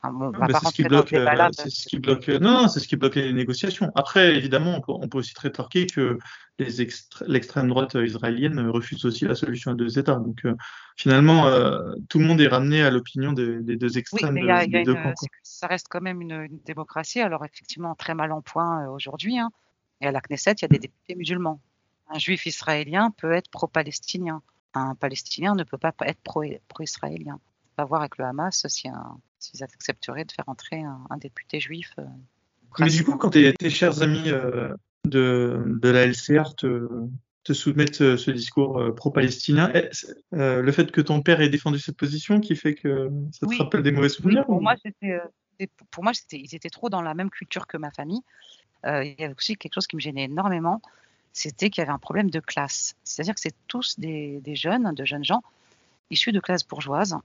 Enfin, 0.00 0.12
bon, 0.12 0.32
c'est 0.46 0.66
ce 0.66 0.72
qui 0.72 0.82
bloque, 0.84 1.08
c'est 1.08 1.70
ce 1.70 1.88
qui 1.88 1.98
bloque, 1.98 2.28
non, 2.28 2.62
non 2.62 2.68
c'est 2.68 2.78
ce 2.78 2.86
qui 2.86 2.96
bloque 2.96 3.16
les 3.16 3.32
négociations. 3.32 3.90
Après, 3.96 4.36
évidemment, 4.36 4.76
on 4.76 4.80
peut, 4.80 4.92
on 4.92 5.08
peut 5.08 5.18
aussi 5.18 5.34
rétorquer 5.36 5.86
que 5.86 6.18
l'extrême 6.58 7.68
droite 7.68 7.94
israélienne 7.94 8.68
refuse 8.68 9.04
aussi 9.04 9.24
la 9.24 9.34
solution 9.34 9.72
à 9.72 9.74
deux 9.74 9.98
États. 9.98 10.14
Donc, 10.16 10.44
euh, 10.44 10.54
finalement, 10.96 11.46
euh, 11.46 11.94
tout 12.08 12.20
le 12.20 12.26
monde 12.26 12.40
est 12.40 12.48
ramené 12.48 12.82
à 12.82 12.90
l'opinion 12.90 13.32
des, 13.32 13.60
des, 13.60 13.76
deux 13.76 13.98
extrêmes. 13.98 14.34
Oui, 14.34 14.42
mais 14.42 14.46
y 14.46 14.50
a, 14.50 14.66
de, 14.66 14.70
y 14.70 14.76
a 14.76 14.78
des 14.78 14.78
une, 14.78 14.84
deux 14.84 14.94
camps, 14.94 15.14
ça 15.42 15.66
reste 15.66 15.88
quand 15.88 16.00
même 16.00 16.20
une, 16.20 16.32
une, 16.32 16.60
démocratie. 16.64 17.20
Alors, 17.20 17.44
effectivement, 17.44 17.94
très 17.96 18.14
mal 18.14 18.30
en 18.30 18.40
point 18.40 18.84
euh, 18.84 18.90
aujourd'hui. 18.90 19.38
Hein. 19.38 19.50
Et 20.00 20.06
à 20.06 20.12
la 20.12 20.20
Knesset, 20.20 20.52
il 20.52 20.62
y 20.62 20.64
a 20.64 20.68
des 20.68 20.78
députés 20.78 21.16
musulmans. 21.16 21.60
Un 22.08 22.18
juif 22.18 22.46
israélien 22.46 23.10
peut 23.10 23.32
être 23.32 23.50
pro-palestinien. 23.50 24.42
Un 24.74 24.94
palestinien 24.94 25.54
ne 25.54 25.64
peut 25.64 25.78
pas 25.78 25.92
être 26.02 26.20
pro-israélien. 26.22 27.40
va 27.76 27.84
voir 27.84 28.00
avec 28.00 28.16
le 28.18 28.24
Hamas 28.24 28.66
si 28.68 28.88
s'ils 29.38 29.62
accepteraient 29.62 30.24
de 30.24 30.32
faire 30.32 30.48
entrer 30.48 30.82
un, 30.82 31.16
député 31.18 31.60
juif. 31.60 31.94
Mais 32.78 32.90
du 32.90 33.04
coup, 33.04 33.16
quand 33.16 33.30
tes, 33.30 33.54
chers 33.70 34.02
amis 34.02 34.30
de, 35.04 35.62
de 35.66 35.88
la 35.88 36.06
LCR 36.06 36.54
te, 36.54 36.88
te 37.48 37.54
soumettre 37.54 38.16
ce 38.18 38.30
discours 38.30 38.78
euh, 38.78 38.94
pro-palestinien. 38.94 39.72
Euh, 40.34 40.60
le 40.60 40.72
fait 40.72 40.92
que 40.92 41.00
ton 41.00 41.22
père 41.22 41.40
ait 41.40 41.48
défendu 41.48 41.78
cette 41.78 41.96
position 41.96 42.40
qui 42.40 42.54
fait 42.56 42.74
que 42.74 43.10
ça 43.32 43.46
te 43.46 43.56
rappelle 43.56 43.82
des 43.82 43.90
mauvais 43.90 44.10
souvenirs 44.10 44.44
Pour 44.44 44.60
moi, 44.60 44.74
c'était, 44.84 45.12
euh, 45.12 45.66
pour 45.90 46.04
moi, 46.04 46.12
ils 46.32 46.54
étaient 46.54 46.68
trop 46.68 46.90
dans 46.90 47.00
la 47.00 47.14
même 47.14 47.30
culture 47.30 47.66
que 47.66 47.78
ma 47.78 47.90
famille. 47.90 48.20
il 48.84 49.14
y 49.18 49.24
avait 49.24 49.34
aussi 49.34 49.56
quelque 49.56 49.74
chose 49.74 49.86
qui 49.86 49.96
me 49.96 50.00
gênait 50.00 50.24
énormément, 50.24 50.82
c'était 51.32 51.70
qu'il 51.70 51.80
y 51.80 51.84
avait 51.84 51.92
un 51.92 51.98
problème 51.98 52.28
de 52.28 52.40
classe. 52.40 52.96
C'est-à-dire 53.02 53.34
que 53.34 53.40
c'est 53.40 53.56
tous 53.66 53.98
des, 53.98 54.42
jeunes, 54.54 54.92
de 54.92 55.04
jeunes 55.06 55.24
gens 55.24 55.42
issus 56.10 56.32
de 56.32 56.40
classes 56.40 56.68
bourgeoises 56.68 57.16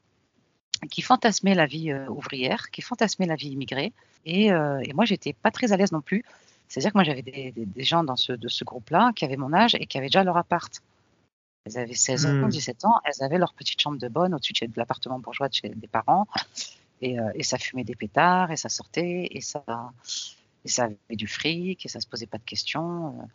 qui 0.90 1.02
fantasmaient 1.02 1.56
la 1.56 1.66
vie 1.66 1.94
ouvrière, 2.10 2.70
qui 2.72 2.82
fantasmaient 2.82 3.26
la 3.26 3.36
vie 3.36 3.50
immigrée. 3.50 3.94
Et, 4.26 4.48
et 4.48 4.94
moi, 4.94 5.06
j'étais 5.06 5.34
pas 5.34 5.52
très 5.52 5.72
à 5.72 5.78
l'aise 5.78 5.92
non 5.92 6.02
plus 6.02 6.24
c'est-à-dire 6.74 6.92
que 6.92 6.98
moi, 6.98 7.04
j'avais 7.04 7.22
des, 7.22 7.84
gens 7.84 8.04
dans 8.04 8.16
ce, 8.16 8.34
de 8.34 8.48
ce 8.48 8.64
groupe-là 8.64 9.12
qui 9.16 9.26
avaient 9.26 9.38
mon 9.38 9.54
âge 9.54 9.76
et 9.76 9.86
qui 9.86 10.00
avaient 10.00 10.08
déjà 10.08 10.24
leur 10.24 10.38
appart. 10.38 10.82
Elles 11.66 11.78
avaient 11.78 11.94
16 11.94 12.26
ans, 12.26 12.48
17 12.48 12.84
hmm. 12.84 12.88
ans, 12.88 13.00
elles 13.06 13.24
avaient 13.24 13.38
leur 13.38 13.54
petite 13.54 13.80
chambre 13.80 14.00
de 14.00 14.08
bonne 14.08 14.34
au-dessus 14.34 14.54
de 14.54 14.72
l'appartement 14.76 15.20
bourgeois 15.20 15.50
de 15.50 15.54
chez 15.54 15.70
des 15.70 15.88
parents. 15.88 16.26
Et, 17.04 17.20
euh, 17.20 17.32
et, 17.36 17.44
ça 17.44 17.60
fumait 17.60 17.84
des 17.84 17.94
pétards, 17.94 18.50
et 18.50 18.58
ça 18.58 18.70
sortait, 18.70 19.28
et 19.30 19.42
ça, 19.42 19.64
et 20.66 20.70
ça 20.70 20.86
avait 20.86 21.16
du 21.16 21.28
fric, 21.28 21.86
et 21.86 21.90
ça 21.90 22.00
se 22.00 22.08
posait 22.08 22.26
pas 22.26 22.40
de 22.40 22.44
questions. 22.44 23.10
Euh. 23.10 23.26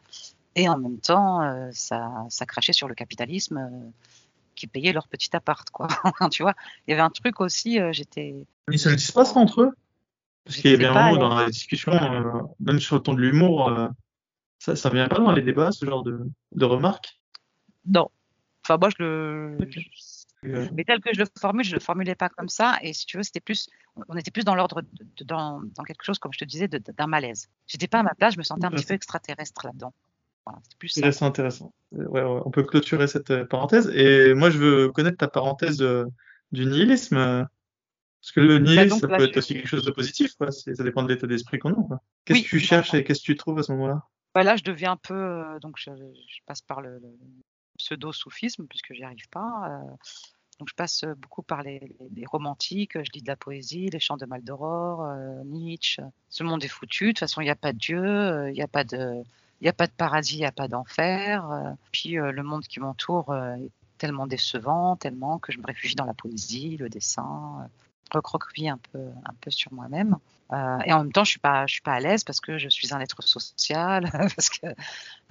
Et 0.56 0.68
en 0.68 0.76
même 0.76 0.98
temps, 0.98 1.40
euh, 1.42 1.70
ça, 1.72 2.26
ça 2.30 2.44
crachait 2.44 2.72
sur 2.72 2.88
le 2.88 2.96
capitalisme 2.96 3.92
qui 4.58 4.66
payait 4.66 4.92
leur 4.92 5.08
petit 5.08 5.34
appart, 5.34 5.68
quoi. 5.70 5.88
tu 6.30 6.42
vois, 6.42 6.54
il 6.86 6.90
y 6.90 6.94
avait 6.94 7.02
un 7.02 7.10
truc 7.10 7.40
aussi, 7.40 7.78
j'étais. 7.92 8.46
Ils 8.70 8.78
se 8.78 8.88
le 8.88 8.96
disent 8.96 9.12
pas 9.12 9.24
ça 9.24 9.38
entre 9.38 9.62
eux 9.62 9.74
parce 10.48 10.62
qu'il 10.62 10.70
y 10.70 10.74
a 10.74 10.78
bien 10.78 10.96
un 10.96 11.14
dans 11.18 11.34
la 11.34 11.50
discussion, 11.50 11.92
euh, 11.92 12.42
même 12.58 12.80
sur 12.80 12.96
le 12.96 13.02
ton 13.02 13.12
de 13.12 13.20
l'humour, 13.20 13.68
euh, 13.68 13.88
ça, 14.58 14.76
ça 14.76 14.88
vient 14.88 15.06
pas 15.06 15.18
dans 15.18 15.32
les 15.32 15.42
débats, 15.42 15.72
ce 15.72 15.84
genre 15.84 16.02
de, 16.02 16.20
de 16.52 16.64
remarques? 16.64 17.20
Non. 17.84 18.08
Enfin, 18.64 18.78
moi, 18.78 18.88
je 18.88 19.02
le. 19.02 19.58
Euh, 20.46 20.68
mais 20.72 20.84
tel 20.84 21.00
que 21.00 21.12
je 21.12 21.18
le 21.18 21.26
formule, 21.38 21.66
je 21.66 21.74
le 21.74 21.80
formulais 21.80 22.14
pas 22.14 22.30
comme 22.30 22.48
ça. 22.48 22.78
Et 22.80 22.94
si 22.94 23.04
tu 23.04 23.18
veux, 23.18 23.22
c'était 23.22 23.40
plus, 23.40 23.68
on 24.08 24.16
était 24.16 24.30
plus 24.30 24.44
dans 24.44 24.54
l'ordre, 24.54 24.82
dans, 25.20 25.60
dans, 25.60 25.82
quelque 25.82 26.02
chose, 26.02 26.18
comme 26.18 26.32
je 26.32 26.38
te 26.38 26.46
disais, 26.46 26.66
d'un 26.66 27.06
malaise. 27.06 27.50
J'étais 27.66 27.86
pas 27.86 27.98
à 27.98 28.02
ma 28.02 28.14
place, 28.14 28.32
je 28.32 28.38
me 28.38 28.42
sentais 28.42 28.64
un 28.64 28.70
petit 28.70 28.86
peu 28.86 28.94
extraterrestre 28.94 29.66
là-dedans. 29.66 29.92
Voilà, 30.48 30.62
plus 30.78 30.88
ça. 30.88 31.12
C'est 31.12 31.24
intéressant. 31.24 31.72
Ouais, 31.92 32.22
on 32.22 32.50
peut 32.50 32.62
clôturer 32.62 33.06
cette 33.06 33.44
parenthèse. 33.44 33.90
Et 33.94 34.34
moi, 34.34 34.50
je 34.50 34.58
veux 34.58 34.92
connaître 34.92 35.18
ta 35.18 35.28
parenthèse 35.28 35.78
du 36.52 36.66
nihilisme. 36.66 37.46
Parce 38.20 38.32
que 38.32 38.40
le 38.40 38.58
bah, 38.58 38.64
nihilisme, 38.64 38.98
ça 38.98 39.08
peut 39.08 39.24
être 39.24 39.36
aussi 39.36 39.54
quelque 39.54 39.68
chose 39.68 39.84
de 39.84 39.90
positif, 39.90 40.34
quoi. 40.34 40.50
ça 40.50 40.82
dépend 40.82 41.02
de 41.02 41.08
l'état 41.08 41.26
d'esprit 41.26 41.58
qu'on 41.58 41.70
a. 41.70 42.00
Qu'est-ce 42.24 42.42
que 42.42 42.48
tu 42.48 42.60
cherches 42.60 42.94
et 42.94 43.04
qu'est-ce 43.04 43.20
que 43.20 43.26
tu 43.26 43.36
trouves 43.36 43.58
à 43.58 43.62
ce 43.62 43.72
moment-là? 43.72 44.02
Bah 44.34 44.42
Là, 44.42 44.56
je 44.56 44.64
deviens 44.64 44.92
un 44.92 44.96
peu. 44.96 45.14
Euh, 45.14 45.58
donc, 45.60 45.76
je, 45.78 45.90
passe 46.46 46.60
par 46.60 46.80
le, 46.80 47.00
pseudo-soufisme, 47.78 48.66
puisque 48.66 48.92
j'y 48.92 49.04
arrive 49.04 49.28
pas. 49.30 49.68
Euh, 49.70 49.90
donc, 50.58 50.68
je 50.68 50.74
passe 50.74 51.04
beaucoup 51.16 51.42
par 51.42 51.62
les, 51.62 51.80
romantiques, 52.26 53.02
je 53.02 53.10
lis 53.14 53.22
de 53.22 53.28
la 53.28 53.36
poésie, 53.36 53.88
les 53.90 54.00
chants 54.00 54.16
de 54.16 54.26
Maldoror, 54.26 55.04
euh, 55.04 55.44
Nietzsche. 55.44 56.02
Ce 56.28 56.42
monde 56.42 56.64
est 56.64 56.68
foutu, 56.68 57.06
de 57.06 57.10
toute 57.10 57.20
façon, 57.20 57.40
il 57.40 57.44
n'y 57.44 57.50
a 57.50 57.56
pas 57.56 57.72
de 57.72 57.78
Dieu, 57.78 58.48
il 58.48 58.54
n'y 58.54 58.62
a 58.62 58.68
pas 58.68 58.84
de. 58.84 59.22
Il 59.60 59.64
n'y 59.64 59.68
a 59.68 59.72
pas 59.72 59.86
de 59.86 59.92
paradis, 59.92 60.34
il 60.34 60.40
n'y 60.40 60.46
a 60.46 60.52
pas 60.52 60.68
d'enfer. 60.68 61.74
puis 61.92 62.12
le 62.12 62.42
monde 62.42 62.62
qui 62.62 62.80
m'entoure 62.80 63.34
est 63.34 63.70
tellement 63.98 64.26
décevant, 64.26 64.96
tellement 64.96 65.38
que 65.38 65.52
je 65.52 65.58
me 65.58 65.66
réfugie 65.66 65.96
dans 65.96 66.04
la 66.04 66.14
poésie, 66.14 66.76
le 66.76 66.88
dessin, 66.88 67.68
recroqueviller 68.12 68.70
un 68.70 68.78
peu, 68.92 68.98
un 68.98 69.34
peu 69.40 69.50
sur 69.50 69.72
moi-même. 69.72 70.18
Euh, 70.52 70.78
et 70.86 70.92
en 70.92 71.02
même 71.02 71.12
temps, 71.12 71.24
je 71.24 71.30
suis 71.30 71.38
pas, 71.38 71.66
je 71.66 71.74
suis 71.74 71.82
pas 71.82 71.92
à 71.92 72.00
l'aise 72.00 72.24
parce 72.24 72.40
que 72.40 72.58
je 72.58 72.68
suis 72.68 72.94
un 72.94 73.00
être 73.00 73.22
social, 73.22 74.08
parce 74.12 74.48
que 74.48 74.66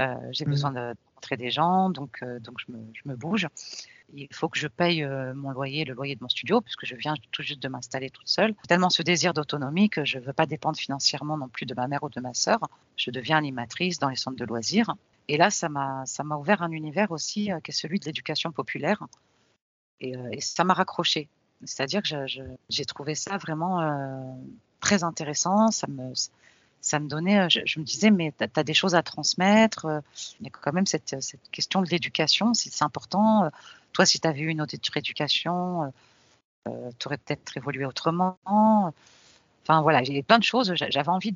euh, 0.01 0.15
j'ai 0.31 0.45
mmh. 0.45 0.49
besoin 0.49 0.71
de 0.71 0.93
rencontrer 1.07 1.37
des 1.37 1.49
gens, 1.49 1.89
donc, 1.89 2.19
euh, 2.21 2.39
donc 2.39 2.57
je 2.59 2.71
me, 2.71 2.79
je 2.93 3.09
me, 3.09 3.15
bouge. 3.15 3.47
Il 4.13 4.27
faut 4.31 4.47
que 4.47 4.57
je 4.57 4.67
paye 4.67 5.05
mon 5.35 5.51
loyer, 5.51 5.83
le 5.83 5.93
loyer 5.93 6.15
de 6.15 6.21
mon 6.21 6.29
studio, 6.29 6.61
puisque 6.61 6.85
je 6.85 6.95
viens 6.95 7.15
tout 7.33 7.41
juste 7.41 7.61
de 7.61 7.67
m'installer 7.67 8.09
toute 8.09 8.29
seule. 8.29 8.55
Tellement 8.69 8.89
ce 8.89 9.01
désir 9.01 9.33
d'autonomie 9.33 9.89
que 9.89 10.05
je 10.05 10.17
veux 10.17 10.31
pas 10.31 10.45
dépendre 10.45 10.77
financièrement 10.77 11.35
non 11.35 11.49
plus 11.49 11.65
de 11.65 11.73
ma 11.73 11.89
mère 11.89 12.03
ou 12.03 12.09
de 12.09 12.21
ma 12.21 12.33
sœur. 12.33 12.59
Je 12.95 13.11
deviens 13.11 13.37
animatrice 13.37 13.99
dans 13.99 14.07
les 14.07 14.15
centres 14.15 14.37
de 14.37 14.45
loisirs. 14.45 14.95
Et 15.27 15.35
là, 15.35 15.49
ça 15.49 15.67
m'a, 15.67 16.05
ça 16.05 16.23
m'a 16.23 16.37
ouvert 16.37 16.61
un 16.61 16.71
univers 16.71 17.11
aussi 17.11 17.49
qui 17.65 17.71
est 17.71 17.73
celui 17.73 17.99
de 17.99 18.05
l'éducation 18.05 18.53
populaire. 18.53 19.03
Et, 19.99 20.13
et 20.31 20.39
ça 20.39 20.63
m'a 20.63 20.73
raccroché. 20.73 21.27
C'est-à-dire 21.65 22.01
que 22.03 22.25
j'ai 22.69 22.85
trouvé 22.85 23.15
ça 23.15 23.37
vraiment 23.37 23.81
euh, 23.81 24.21
très 24.79 25.03
intéressant. 25.03 25.71
Ça 25.71 25.87
me, 25.87 26.13
ça 26.81 26.99
me 26.99 27.07
donnait, 27.07 27.39
euh, 27.39 27.47
je, 27.49 27.79
me 27.79 27.85
disais, 27.85 28.11
mais 28.11 28.33
tu 28.37 28.45
as, 28.55 28.63
des 28.63 28.73
choses 28.73 28.95
à 28.95 29.03
transmettre. 29.03 29.85
Euh, 29.85 29.99
il 30.39 30.45
y 30.45 30.47
a 30.47 30.51
quand 30.51 30.73
même 30.73 30.85
cette, 30.85 31.21
cette 31.21 31.49
question 31.51 31.81
de 31.81 31.89
l'éducation, 31.89 32.53
c'est 32.53 32.83
important. 32.83 33.49
Toi, 33.93 34.05
si 34.05 34.19
tu 34.19 34.27
avais 34.27 34.41
eu 34.41 34.47
une 34.47 34.61
autre 34.61 34.75
éducation, 34.95 35.91
euh, 36.67 36.91
tu 36.99 37.07
aurais 37.07 37.17
peut-être 37.17 37.57
évolué 37.57 37.85
autrement. 37.85 38.37
Enfin 38.45 39.81
voilà, 39.81 40.03
j'ai 40.03 40.23
plein 40.23 40.39
de 40.39 40.43
choses. 40.43 40.73
J'avais 40.75 41.09
envie 41.09 41.33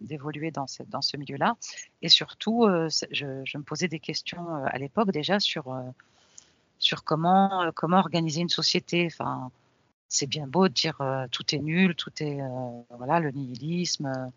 d'évoluer 0.00 0.50
dans 0.50 0.66
ce, 0.66 1.16
milieu-là. 1.16 1.56
Et 2.02 2.08
surtout, 2.08 2.66
je, 3.10 3.56
me 3.56 3.62
posais 3.62 3.86
des 3.86 4.00
questions 4.00 4.64
à 4.64 4.76
l'époque 4.78 5.12
déjà 5.12 5.38
sur 5.38 5.72
sur 6.84 7.02
comment, 7.02 7.62
euh, 7.62 7.70
comment 7.74 7.98
organiser 7.98 8.42
une 8.42 8.48
société. 8.48 9.06
Enfin, 9.06 9.50
c'est 10.08 10.26
bien 10.26 10.46
beau 10.46 10.68
de 10.68 10.74
dire 10.74 11.00
euh, 11.00 11.26
tout 11.30 11.54
est 11.54 11.58
nul, 11.58 11.94
tout 11.96 12.12
est 12.22 12.40
euh, 12.40 12.82
voilà 12.90 13.20
le 13.20 13.30
nihilisme. 13.30 14.30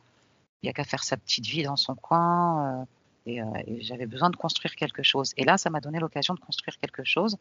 Il 0.62 0.66
n'y 0.66 0.70
a 0.70 0.74
qu'à 0.74 0.86
faire 0.86 1.04
sa 1.04 1.18
petite 1.18 1.46
vie 1.46 1.64
dans 1.64 1.76
son 1.76 1.96
coin. 1.96 2.88
et, 3.26 3.42
j'avais 3.82 4.08
besoin 4.08 4.30
de 4.30 4.38
construire 4.38 4.76
quelque 4.76 5.04
chose. 5.04 5.34
Et 5.38 5.44
là, 5.44 5.58
ça 5.58 5.70
m'a 5.70 5.82
donné 5.82 6.00
l'occasion 6.00 6.34
de 6.34 6.40
construire 6.40 6.80
quelque 6.80 7.04
chose, 7.04 7.38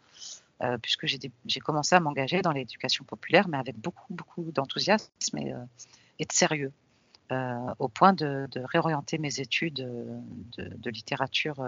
puisque 0.83 1.07
j'ai 1.07 1.61
commencé 1.61 1.95
à 1.95 2.01
m'engager 2.01 2.43
dans 2.43 2.53
l'éducation 2.53 3.05
populaire, 3.05 3.49
mais 3.49 3.57
avec 3.57 3.79
beaucoup, 3.79 4.13
beaucoup 4.13 4.51
d'enthousiasme 4.53 5.39
et, 5.39 6.25
de 6.25 6.33
sérieux. 6.33 6.73
au 7.79 7.89
point 7.89 8.13
de, 8.13 8.49
réorienter 8.75 9.17
mes 9.17 9.41
études 9.41 9.81
de, 10.57 10.69
de 10.77 10.91
littérature 10.91 11.59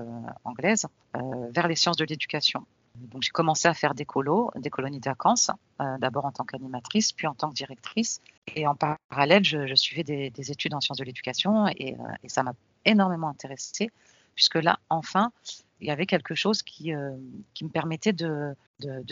anglaise 0.44 0.86
vers 1.14 1.68
les 1.68 1.76
sciences 1.76 1.96
de 1.96 2.04
l'éducation. 2.04 2.66
Donc 3.10 3.22
j'ai 3.22 3.30
commencé 3.30 3.68
à 3.68 3.74
faire 3.74 3.94
des 3.94 4.04
colos, 4.04 4.50
des 4.56 4.70
colonies 4.70 5.00
de 5.00 5.08
vacances, 5.08 5.50
euh, 5.80 5.98
d'abord 5.98 6.24
en 6.24 6.32
tant 6.32 6.44
qu'animatrice, 6.44 7.12
puis 7.12 7.26
en 7.26 7.34
tant 7.34 7.50
que 7.50 7.54
directrice. 7.54 8.20
Et 8.54 8.66
en 8.66 8.74
parallèle, 8.74 9.44
je, 9.44 9.74
suivais 9.74 10.02
des, 10.04 10.50
études 10.50 10.74
en 10.74 10.80
sciences 10.80 10.98
de 10.98 11.04
l'éducation 11.04 11.68
et, 11.68 11.94
euh, 11.94 12.28
ça 12.28 12.42
m'a 12.42 12.52
énormément 12.84 13.28
intéressée, 13.28 13.90
puisque 14.34 14.56
là, 14.56 14.78
enfin, 14.88 15.32
il 15.80 15.86
y 15.86 15.90
avait 15.90 16.06
quelque 16.06 16.34
chose 16.34 16.62
qui, 16.62 16.94
euh, 16.94 17.12
qui 17.54 17.64
me 17.64 17.70
permettait 17.70 18.12
de, 18.12 18.54
de, 18.80 19.04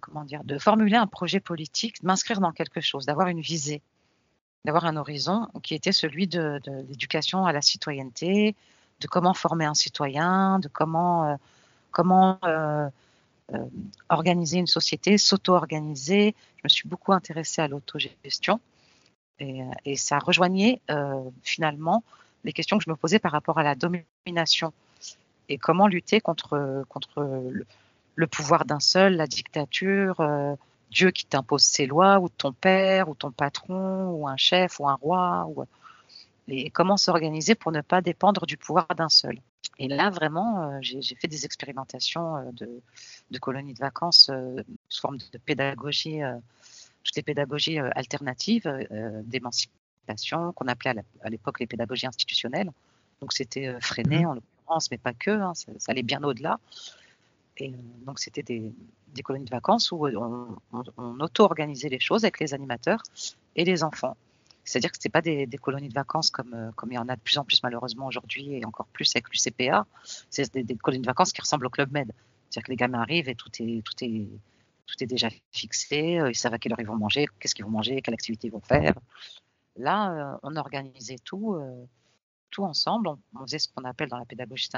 comment 0.00 0.24
dire, 0.24 0.44
de 0.44 0.58
formuler 0.58 0.96
un 0.96 1.06
projet 1.06 1.40
politique, 1.40 2.02
de 2.02 2.06
m'inscrire 2.06 2.40
dans 2.40 2.52
quelque 2.52 2.80
chose, 2.80 3.06
d'avoir 3.06 3.28
une 3.28 3.40
visée, 3.40 3.82
d'avoir 4.64 4.84
un 4.84 4.96
horizon 4.96 5.48
qui 5.62 5.74
était 5.74 5.92
celui 5.92 6.26
de, 6.26 6.60
l'éducation 6.88 7.46
à 7.46 7.52
la 7.52 7.62
citoyenneté, 7.62 8.54
de 9.00 9.06
comment 9.06 9.32
former 9.32 9.64
un 9.64 9.74
citoyen, 9.74 10.58
de 10.58 10.68
comment, 10.68 11.38
organiser 14.08 14.58
une 14.58 14.66
société, 14.66 15.18
s'auto-organiser. 15.18 16.34
Je 16.56 16.60
me 16.64 16.68
suis 16.68 16.88
beaucoup 16.88 17.12
intéressée 17.12 17.62
à 17.62 17.68
l'autogestion 17.68 18.60
et, 19.38 19.62
euh, 19.62 19.94
ça 19.96 20.18
rejoignait 20.18 20.80
euh, 20.90 21.22
finalement 21.42 22.04
les 22.44 22.52
questions 22.52 22.78
que 22.78 22.84
je 22.84 22.90
me 22.90 22.96
posais 22.96 23.18
par 23.18 23.32
rapport 23.32 23.58
à 23.58 23.62
la 23.62 23.74
domination 23.74 24.72
et 25.48 25.58
comment 25.58 25.88
lutter 25.88 26.20
contre, 26.20 26.84
contre 26.88 27.22
le, 28.14 28.26
pouvoir 28.26 28.64
d'un 28.64 28.80
seul, 28.80 29.16
la 29.16 29.26
dictature, 29.26 30.22
Dieu 30.90 31.10
qui 31.10 31.26
t'impose 31.26 31.62
ses 31.62 31.86
lois, 31.86 32.20
ou 32.20 32.28
ton 32.28 32.52
père, 32.52 33.08
ou 33.08 33.14
ton 33.14 33.30
patron, 33.32 34.10
ou 34.10 34.28
un 34.28 34.36
chef, 34.36 34.78
ou 34.78 34.88
un 34.88 34.94
roi, 34.94 35.48
et 36.48 36.70
comment 36.70 36.96
s'organiser 36.96 37.54
pour 37.54 37.72
ne 37.72 37.80
pas 37.80 38.00
dépendre 38.00 38.46
du 38.46 38.56
pouvoir 38.56 38.86
d'un 38.96 39.08
seul. 39.08 39.40
Et 39.78 39.88
là, 39.88 40.10
vraiment, 40.10 40.70
euh, 40.72 40.78
j'ai 40.80 41.14
fait 41.14 41.28
des 41.28 41.44
expérimentations 41.46 42.36
euh, 42.36 42.50
de, 43.30 43.38
colonies 43.38 43.72
de 43.72 43.78
vacances 43.78 44.28
euh, 44.30 44.62
sous 44.88 45.00
forme 45.00 45.16
de 45.16 45.38
pédagogie, 45.38 46.20
toutes 47.02 47.16
les 47.16 47.22
pédagogies 47.22 47.78
alternatives 47.78 48.70
d'émancipation 49.24 50.52
qu'on 50.52 50.68
appelait 50.68 50.94
à 51.22 51.30
l'époque 51.30 51.60
les 51.60 51.66
pédagogies 51.66 52.06
institutionnelles. 52.06 52.70
Donc 53.20 53.32
c'était 53.32 53.74
freiné 53.80 54.24
mmh 54.24 54.26
en 54.26 54.34
l'occurrence, 54.34 54.90
mais 54.90 54.98
pas 54.98 55.14
que, 55.14 55.30
hein, 55.30 55.54
ça, 55.54 55.72
allait 55.88 56.02
bien 56.02 56.22
au-delà. 56.22 56.58
Et 57.56 57.72
donc 58.04 58.18
c'était 58.18 58.42
des, 58.42 58.72
colonies 59.22 59.44
de 59.46 59.50
vacances 59.50 59.92
où 59.92 60.06
on 60.06 61.20
auto-organisait 61.20 61.88
les 61.88 62.00
choses 62.00 62.24
avec 62.24 62.40
les 62.40 62.52
animateurs 62.52 63.02
et 63.56 63.64
les 63.64 63.82
enfants. 63.82 64.16
C'est-à-dire 64.64 64.92
que 64.92 64.98
ce 65.00 65.08
pas 65.08 65.22
des, 65.22 65.46
colonies 65.60 65.88
de 65.88 65.94
vacances 65.94 66.30
comme, 66.30 66.54
euh, 66.54 66.70
comme 66.76 66.92
il 66.92 66.94
y 66.94 66.98
en 66.98 67.08
a 67.08 67.16
de 67.16 67.20
plus 67.20 67.38
en 67.38 67.44
plus 67.44 67.62
malheureusement 67.62 68.06
aujourd'hui 68.06 68.54
et 68.54 68.64
encore 68.64 68.86
plus 68.86 69.10
avec 69.14 69.28
l'UCPA. 69.30 69.86
C'est 70.30 70.52
des, 70.52 70.76
colonies 70.76 71.02
de 71.02 71.06
vacances 71.06 71.32
qui 71.32 71.40
ressemblent 71.40 71.66
au 71.66 71.70
Club 71.70 71.92
Med. 71.92 72.12
C'est-à-dire 72.48 72.66
que 72.66 72.70
les 72.70 72.76
gamins 72.76 73.00
arrivent 73.00 73.28
et 73.28 73.34
tout 73.34 73.50
est, 73.60 73.82
tout 73.82 74.04
est, 74.04 74.28
tout 74.86 74.94
est 75.00 75.06
déjà 75.06 75.28
fixé, 75.52 76.20
ils 76.28 76.34
savent 76.34 76.54
à 76.54 76.58
quelle 76.58 76.72
heure 76.72 76.80
ils 76.80 76.86
vont 76.86 76.96
manger, 76.96 77.26
qu'est-ce 77.38 77.54
qu'ils 77.54 77.64
vont 77.64 77.70
manger, 77.70 78.02
quelle 78.02 78.14
activité 78.14 78.48
ils 78.48 78.52
vont 78.52 78.60
faire. 78.60 78.94
Là, 79.76 80.38
on 80.42 80.56
organisait 80.56 81.18
tout 81.24 81.56
tout 82.50 82.64
ensemble. 82.64 83.08
On, 83.08 83.46
faisait 83.46 83.58
ce 83.58 83.68
qu'on 83.68 83.84
appelle 83.84 84.08
dans 84.08 84.18
la 84.18 84.24
pédagogie 84.24 84.68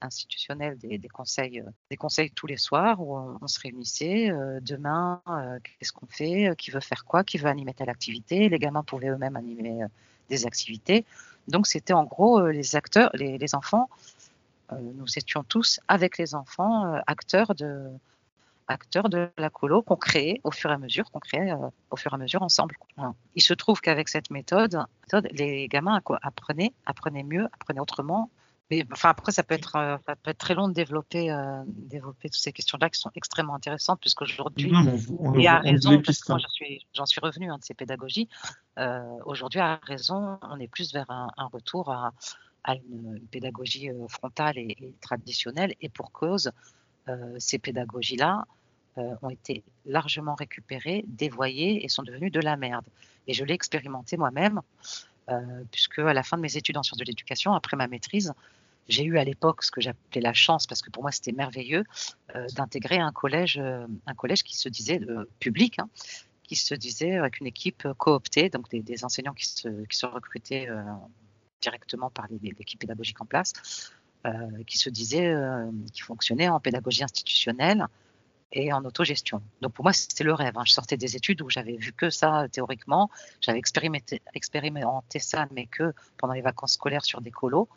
institutionnelle 0.00 0.78
des, 0.78 1.08
conseils, 1.08 1.60
euh, 1.60 1.70
des 1.90 1.96
conseils 1.96 2.30
tous 2.30 2.46
les 2.46 2.56
soirs 2.56 3.00
où 3.00 3.16
on, 3.16 3.46
se 3.46 3.60
réunissait. 3.60 4.30
Euh, 4.30 4.60
demain, 4.62 5.20
euh, 5.28 5.58
qu'est-ce 5.62 5.92
qu'on 5.92 6.06
fait 6.06 6.54
Qui 6.56 6.70
veut 6.70 6.80
faire 6.80 7.04
quoi 7.04 7.24
Qui 7.24 7.38
veut 7.38 7.48
animer 7.48 7.74
telle 7.74 7.90
activité 7.90 8.48
Les 8.48 8.58
gamins 8.58 8.82
pouvaient 8.82 9.08
eux-mêmes 9.08 9.36
animer 9.36 9.80
des 10.28 10.46
activités. 10.46 11.04
Donc 11.48 11.66
c'était 11.66 11.92
en 11.92 12.04
gros 12.04 12.48
les 12.48 12.76
acteurs, 12.76 13.10
les 13.14 13.54
enfants. 13.54 13.90
nous 14.72 15.06
étions 15.16 15.44
tous 15.44 15.80
avec 15.88 16.16
les 16.16 16.34
enfants 16.34 16.94
acteurs 17.06 17.54
de, 17.54 17.90
acteurs 18.68 19.08
de 19.08 19.28
la 19.36 19.50
colo 19.50 19.82
qu'on 19.82 19.96
crée 19.96 20.40
au 20.44 20.50
fur 20.50 20.70
et 20.70 20.74
à 20.74 20.78
mesure, 20.78 21.10
qu'on 21.10 21.20
crée 21.20 21.50
euh, 21.50 21.56
au 21.90 21.96
fur 21.96 22.12
et 22.12 22.14
à 22.14 22.18
mesure 22.18 22.42
ensemble. 22.42 22.76
Il 23.34 23.42
se 23.42 23.54
trouve 23.54 23.80
qu'avec 23.80 24.08
cette 24.08 24.30
méthode, 24.30 24.84
les 25.32 25.68
gamins 25.68 26.00
apprenaient, 26.22 26.72
apprenaient 26.86 27.22
mieux, 27.22 27.46
apprenaient 27.52 27.80
autrement. 27.80 28.30
Mais 28.70 28.82
enfin 28.92 29.10
après, 29.10 29.30
ça 29.30 29.42
peut 29.42 29.54
être, 29.54 29.76
euh, 29.76 29.98
ça 30.06 30.16
peut 30.16 30.30
être 30.30 30.38
très 30.38 30.54
long 30.54 30.68
de 30.68 30.72
développer, 30.72 31.30
euh, 31.30 31.62
développer 31.66 32.30
toutes 32.30 32.40
ces 32.40 32.52
questions-là 32.52 32.88
qui 32.88 32.98
sont 32.98 33.10
extrêmement 33.14 33.54
intéressantes, 33.54 34.00
puisqu'aujourd'hui, 34.00 34.72
et 35.34 35.46
à 35.46 35.58
raison, 35.58 36.00
parce 36.00 36.20
que 36.20 36.32
moi 36.32 36.38
j'en 36.38 36.48
suis, 36.48 36.86
j'en 36.94 37.04
suis 37.04 37.20
revenu 37.20 37.50
hein, 37.50 37.58
de 37.58 37.64
ces 37.64 37.74
pédagogies. 37.74 38.28
aujourd'hui, 39.26 39.60
à 39.60 39.78
raison, 39.82 40.38
on 40.42 40.58
est 40.58 40.68
plus 40.68 40.94
vers 40.94 41.10
un, 41.10 41.46
retour 41.52 41.90
à, 41.90 42.14
une, 42.66 43.20
pédagogie 43.30 43.90
frontale 44.08 44.56
et, 44.56 44.74
et, 44.80 44.94
traditionnelle, 45.02 45.74
et 45.82 45.90
pour 45.90 46.10
cause, 46.10 46.50
ces 47.38 47.58
pédagogies-là 47.58 48.44
euh, 48.96 49.16
ont 49.22 49.30
été 49.30 49.64
largement 49.86 50.36
récupérées, 50.36 51.04
dévoyées 51.08 51.84
et 51.84 51.88
sont 51.88 52.04
devenues 52.04 52.30
de 52.30 52.38
la 52.38 52.56
merde. 52.56 52.84
Et 53.26 53.34
je 53.34 53.44
l'ai 53.44 53.54
expérimenté 53.54 54.16
moi-même, 54.16 54.60
euh, 55.30 55.64
puisque 55.72 55.98
à 55.98 56.12
la 56.12 56.22
fin 56.22 56.36
de 56.36 56.42
mes 56.42 56.56
études 56.56 56.76
en 56.76 56.84
sciences 56.84 57.00
de 57.00 57.04
l'éducation, 57.04 57.54
après 57.54 57.76
ma 57.76 57.88
maîtrise, 57.88 58.32
j'ai 58.88 59.02
eu 59.02 59.18
à 59.18 59.24
l'époque 59.24 59.64
ce 59.64 59.72
que 59.72 59.80
j'appelais 59.80 60.20
la 60.20 60.32
chance, 60.32 60.68
parce 60.68 60.80
que 60.80 60.90
pour 60.90 61.02
moi 61.02 61.10
c'était 61.10 61.32
merveilleux, 61.32 61.82
d'intégrer 62.54 62.98
un 62.98 63.10
collège, 63.10 63.58
un 63.58 64.14
collège 64.14 64.44
qui 64.44 64.56
se 64.56 64.68
disait 64.68 65.00
public, 65.40 65.80
hein, 65.80 65.88
qui 66.44 66.54
se 66.54 66.74
disait 66.74 67.16
avec 67.16 67.40
une 67.40 67.46
équipe 67.46 67.88
cooptée, 67.96 68.48
donc 68.48 68.70
des, 68.70 69.04
enseignants 69.04 69.32
qui 69.32 69.46
se, 69.46 69.86
qui 69.86 69.96
se 69.96 70.06
recrutaient 70.06 70.68
directement 71.62 72.10
par 72.10 72.28
l'équipe 72.42 72.78
pédagogique 72.78 73.20
en 73.20 73.24
place, 73.24 73.54
euh, 73.54 74.03
qui 74.66 74.78
se 74.78 74.88
disait, 74.88 75.28
euh, 75.28 75.70
qui 75.92 76.00
fonctionnait 76.00 76.48
en 76.48 76.60
pédagogie 76.60 77.04
institutionnelle 77.04 77.86
et 78.52 78.72
en 78.72 78.84
autogestion. 78.84 79.42
Donc 79.60 79.72
pour 79.72 79.84
moi, 79.84 79.92
c'était 79.92 80.24
le 80.24 80.32
rêve. 80.32 80.56
Hein. 80.56 80.62
Je 80.64 80.72
sortais 80.72 80.96
des 80.96 81.16
études 81.16 81.42
où 81.42 81.50
j'avais 81.50 81.76
vu 81.76 81.92
que 81.92 82.08
ça 82.10 82.46
théoriquement. 82.50 83.10
J'avais 83.40 83.58
expérimenté, 83.58 84.22
expérimenté 84.32 85.18
ça, 85.18 85.46
mais 85.52 85.66
que 85.66 85.92
pendant 86.16 86.34
les 86.34 86.40
vacances 86.40 86.74
scolaires 86.74 87.04
sur 87.04 87.20
des 87.20 87.30
colos, 87.30 87.68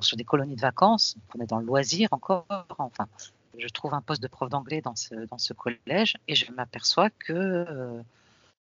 sur 0.00 0.16
des 0.16 0.24
colonies 0.24 0.56
de 0.56 0.60
vacances. 0.60 1.16
On 1.36 1.42
est 1.42 1.46
dans 1.46 1.58
le 1.58 1.66
loisir 1.66 2.08
encore. 2.10 2.46
Enfin, 2.78 3.06
je 3.56 3.68
trouve 3.68 3.94
un 3.94 4.00
poste 4.00 4.22
de 4.22 4.28
prof 4.28 4.48
d'anglais 4.48 4.80
dans 4.80 4.96
ce, 4.96 5.14
dans 5.26 5.38
ce 5.38 5.52
collège 5.52 6.16
et 6.26 6.34
je 6.34 6.50
m'aperçois 6.50 7.10
que 7.10 8.02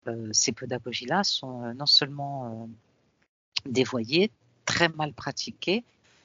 euh, 0.08 0.30
ces 0.34 0.52
pédagogies-là 0.52 1.24
sont 1.24 1.74
non 1.74 1.86
seulement 1.86 2.70
dévoyées, 3.66 4.30
très 4.66 4.90
mal 4.90 5.14
pratiquées 5.14 5.84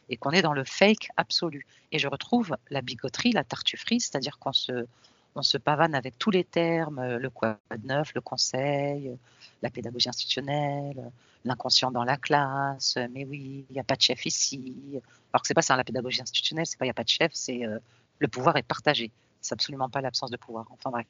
et 0.08 0.16
qu'on 0.16 0.30
est 0.30 0.42
dans 0.42 0.52
le 0.52 0.64
fake 0.64 1.08
absolu. 1.16 1.66
Et 1.92 1.98
je 1.98 2.08
retrouve 2.08 2.56
la 2.70 2.82
bigoterie, 2.82 3.32
la 3.32 3.44
tartufferie, 3.44 4.00
c'est-à-dire 4.00 4.38
qu'on 4.38 4.52
se, 4.52 4.86
on 5.34 5.58
pavane 5.60 5.94
avec 5.94 6.18
tous 6.18 6.30
les 6.30 6.44
termes, 6.44 6.98
euh, 6.98 7.18
le 7.18 7.30
quoi 7.30 7.58
de 7.76 7.86
neuf, 7.86 8.12
le 8.14 8.20
conseil, 8.20 9.08
euh, 9.08 9.14
la 9.62 9.70
pédagogie 9.70 10.08
institutionnelle, 10.08 11.10
l'inconscient 11.44 11.90
dans 11.90 12.04
la 12.04 12.16
classe, 12.16 12.96
euh, 12.96 13.06
mais 13.12 13.24
oui, 13.24 13.64
il 13.68 13.72
n'y 13.72 13.80
a 13.80 13.84
pas 13.84 13.96
de 13.96 14.02
chef 14.02 14.26
ici. 14.26 14.74
Alors 15.32 15.42
que 15.42 15.48
c'est 15.48 15.54
pas 15.54 15.62
ça, 15.62 15.76
la 15.76 15.84
pédagogie 15.84 16.20
institutionnelle, 16.20 16.66
c'est 16.66 16.78
pas 16.78 16.84
il 16.84 16.88
n'y 16.88 16.92
a 16.92 16.94
pas 16.94 17.04
de 17.04 17.08
chef, 17.08 17.30
c'est 17.34 17.60
le 18.18 18.28
pouvoir 18.28 18.56
est 18.56 18.62
partagé. 18.62 19.10
C'est 19.40 19.52
absolument 19.52 19.88
pas 19.88 20.00
l'absence 20.00 20.30
de 20.30 20.36
pouvoir. 20.36 20.66
Enfin 20.70 20.90
bref. 20.90 21.06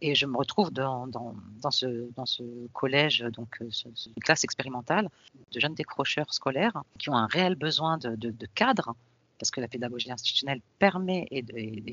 Et 0.00 0.14
je 0.14 0.26
me 0.26 0.36
retrouve 0.36 0.70
dans, 0.70 1.06
dans, 1.08 1.34
ce, 1.70 2.08
dans 2.14 2.26
ce, 2.26 2.42
collège, 2.72 3.20
donc 3.32 3.60
euh, 3.60 3.68
ce, 3.70 4.10
classe 4.20 4.44
expérimentale, 4.44 5.08
de 5.52 5.60
jeunes 5.60 5.74
décrocheurs 5.74 6.32
scolaires 6.32 6.84
qui 6.98 7.10
ont 7.10 7.16
un 7.16 7.26
réel 7.26 7.56
besoin 7.56 7.98
de, 7.98 8.14
de, 8.14 8.46
cadre, 8.54 8.94
parce 9.38 9.50
que 9.50 9.60
la 9.60 9.66
pédagogie 9.66 10.12
institutionnelle 10.12 10.60
permet 10.78 11.26
et, 11.30 11.42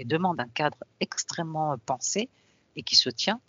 demande 0.06 0.40
un 0.40 0.48
cadre 0.48 0.78
extrêmement 1.00 1.76
pensé 1.80 2.30
et 2.76 2.84
qui 2.84 2.96
se 2.96 3.10
tient. 3.10 3.40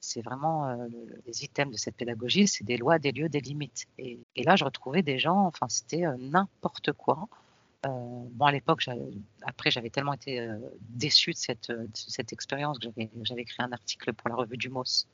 C'est 0.00 0.20
vraiment 0.20 0.68
euh, 0.68 0.88
les 1.26 1.44
items 1.44 1.72
de 1.72 1.78
cette 1.78 1.96
pédagogie, 1.96 2.48
c'est 2.48 2.64
des 2.64 2.76
lois, 2.76 2.98
des 2.98 3.12
lieux, 3.12 3.28
des 3.28 3.40
limites. 3.40 3.86
Et, 3.98 4.18
là, 4.36 4.56
je 4.56 4.64
retrouvais 4.64 5.02
des 5.02 5.18
gens, 5.18 5.46
enfin, 5.46 5.68
c'était 5.68 6.04
euh, 6.04 6.16
n'importe 6.18 6.92
quoi. 6.92 7.28
Euh, 7.84 7.88
bon, 8.30 8.44
à 8.44 8.52
l'époque, 8.52 8.84
après, 9.42 9.70
j'avais 9.70 9.90
tellement 9.90 10.12
été 10.12 10.40
euh, 10.40 10.56
déçue 10.90 11.32
de 11.32 11.36
cette, 11.36 11.70
de 11.70 11.88
cette 11.92 12.32
expérience 12.32 12.78
que 12.78 12.88
j'avais 13.22 13.42
écrit 13.42 13.62
un 13.62 13.72
article 13.72 14.12
pour 14.12 14.28
la 14.28 14.36
revue 14.36 14.56
du 14.56 14.68
MOS 14.68 15.06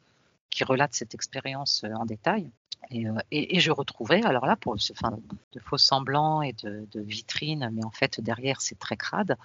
qui 0.50 0.64
relate 0.64 0.92
cette 0.92 1.14
expérience 1.14 1.82
euh, 1.84 1.92
en 1.94 2.04
détail. 2.04 2.50
Et, 2.90 3.58
je 3.58 3.70
retrouvais, 3.72 4.24
alors 4.24 4.46
là, 4.46 4.56
de 4.56 5.60
faux 5.60 5.78
semblants 5.78 6.42
et 6.42 6.52
de, 6.52 6.86
de 6.92 7.00
vitrines, 7.00 7.70
mais 7.72 7.84
en 7.84 7.90
fait, 7.90 8.20
derrière, 8.20 8.60
c'est 8.60 8.78
très 8.78 8.96
crade. 8.96 9.36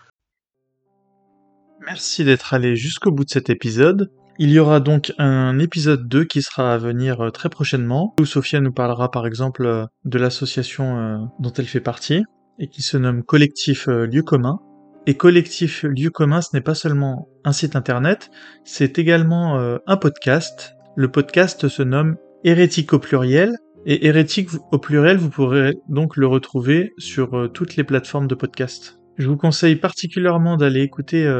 Merci 1.82 2.24
d'être 2.24 2.54
allé 2.54 2.76
jusqu'au 2.76 3.12
bout 3.12 3.26
de 3.26 3.32
cet 3.32 3.50
épisode. 3.50 4.12
Il 4.38 4.52
y 4.52 4.60
aura 4.60 4.80
donc 4.80 5.14
un 5.18 5.58
épisode 5.58 6.08
2 6.08 6.26
qui 6.26 6.44
sera 6.44 6.76
à 6.76 6.78
venir 6.78 7.32
très 7.34 7.50
prochainement, 7.50 8.14
où 8.20 8.26
Sophia 8.26 8.60
nous 8.62 8.72
parlera 8.72 9.10
par 9.10 9.26
exemple 9.26 9.88
de 10.06 10.18
l'association 10.20 11.30
dont 11.40 11.54
elle 11.54 11.68
fait 11.68 11.82
partie 11.82 12.24
et 12.60 12.68
qui 12.68 12.82
se 12.82 12.98
nomme 12.98 13.24
Collectif 13.24 13.88
euh, 13.88 14.06
Lieu 14.06 14.24
Commun. 14.24 14.60
Et 15.06 15.16
Collectif 15.16 15.84
Lieu 15.84 16.10
Commun, 16.10 16.42
ce 16.42 16.50
n'est 16.54 16.62
pas 16.62 16.76
seulement 16.76 17.28
un 17.44 17.52
site 17.52 17.76
internet, 17.76 18.30
c'est 18.64 19.00
également 19.00 19.60
euh, 19.60 19.78
un 19.86 19.98
podcast. 19.98 20.76
Le 20.96 21.10
podcast 21.10 21.68
se 21.68 21.84
nomme 21.84 22.16
Hérétique 22.44 22.94
au 22.94 23.00
pluriel. 23.00 23.56
Et 23.86 24.08
Hérétique 24.08 24.50
au 24.72 24.78
pluriel, 24.78 25.18
vous 25.18 25.30
pourrez 25.30 25.76
donc 25.90 26.16
le 26.16 26.28
retrouver 26.28 26.94
sur 26.98 27.34
euh, 27.34 27.48
toutes 27.48 27.76
les 27.76 27.84
plateformes 27.84 28.28
de 28.28 28.36
podcast. 28.36 29.00
Je 29.18 29.28
vous 29.28 29.38
conseille 29.38 29.76
particulièrement 29.76 30.56
d'aller 30.58 30.82
écouter 30.82 31.32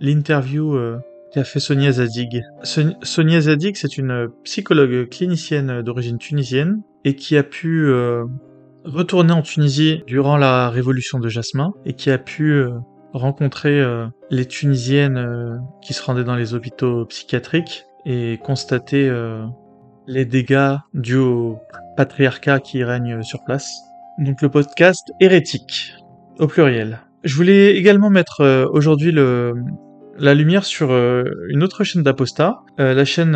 l'interview 0.00 0.74
qu'a 1.34 1.44
fait 1.44 1.60
Sonia 1.60 1.92
Zadig. 1.92 2.42
Sonia 2.62 3.42
Zadig, 3.42 3.76
c'est 3.76 3.98
une 3.98 4.30
psychologue 4.42 5.06
clinicienne 5.10 5.82
d'origine 5.82 6.16
tunisienne 6.16 6.80
et 7.04 7.16
qui 7.16 7.36
a 7.36 7.42
pu 7.42 7.92
retourné 8.84 9.32
en 9.32 9.42
Tunisie 9.42 10.02
durant 10.06 10.36
la 10.36 10.70
révolution 10.70 11.18
de 11.18 11.28
Jasmin 11.28 11.72
et 11.84 11.94
qui 11.94 12.10
a 12.10 12.18
pu 12.18 12.52
euh, 12.52 12.70
rencontrer 13.12 13.80
euh, 13.80 14.06
les 14.30 14.46
Tunisiennes 14.46 15.18
euh, 15.18 15.56
qui 15.82 15.92
se 15.92 16.02
rendaient 16.02 16.24
dans 16.24 16.36
les 16.36 16.54
hôpitaux 16.54 17.04
psychiatriques 17.06 17.86
et 18.06 18.38
constater 18.42 19.12
les 20.06 20.24
dégâts 20.24 20.76
dus 20.94 21.16
au 21.16 21.58
patriarcat 21.98 22.58
qui 22.58 22.82
règne 22.82 23.22
sur 23.22 23.44
place. 23.44 23.70
Donc 24.18 24.40
le 24.40 24.48
podcast 24.48 25.12
hérétique 25.20 25.96
au 26.38 26.46
pluriel. 26.46 27.00
Je 27.24 27.36
voulais 27.36 27.76
également 27.76 28.08
mettre 28.08 28.70
aujourd'hui 28.72 29.12
la 29.12 30.34
lumière 30.34 30.64
sur 30.64 30.92
une 30.92 31.62
autre 31.62 31.84
chaîne 31.84 32.02
d'apostat, 32.02 32.62
la 32.78 33.04
chaîne 33.04 33.32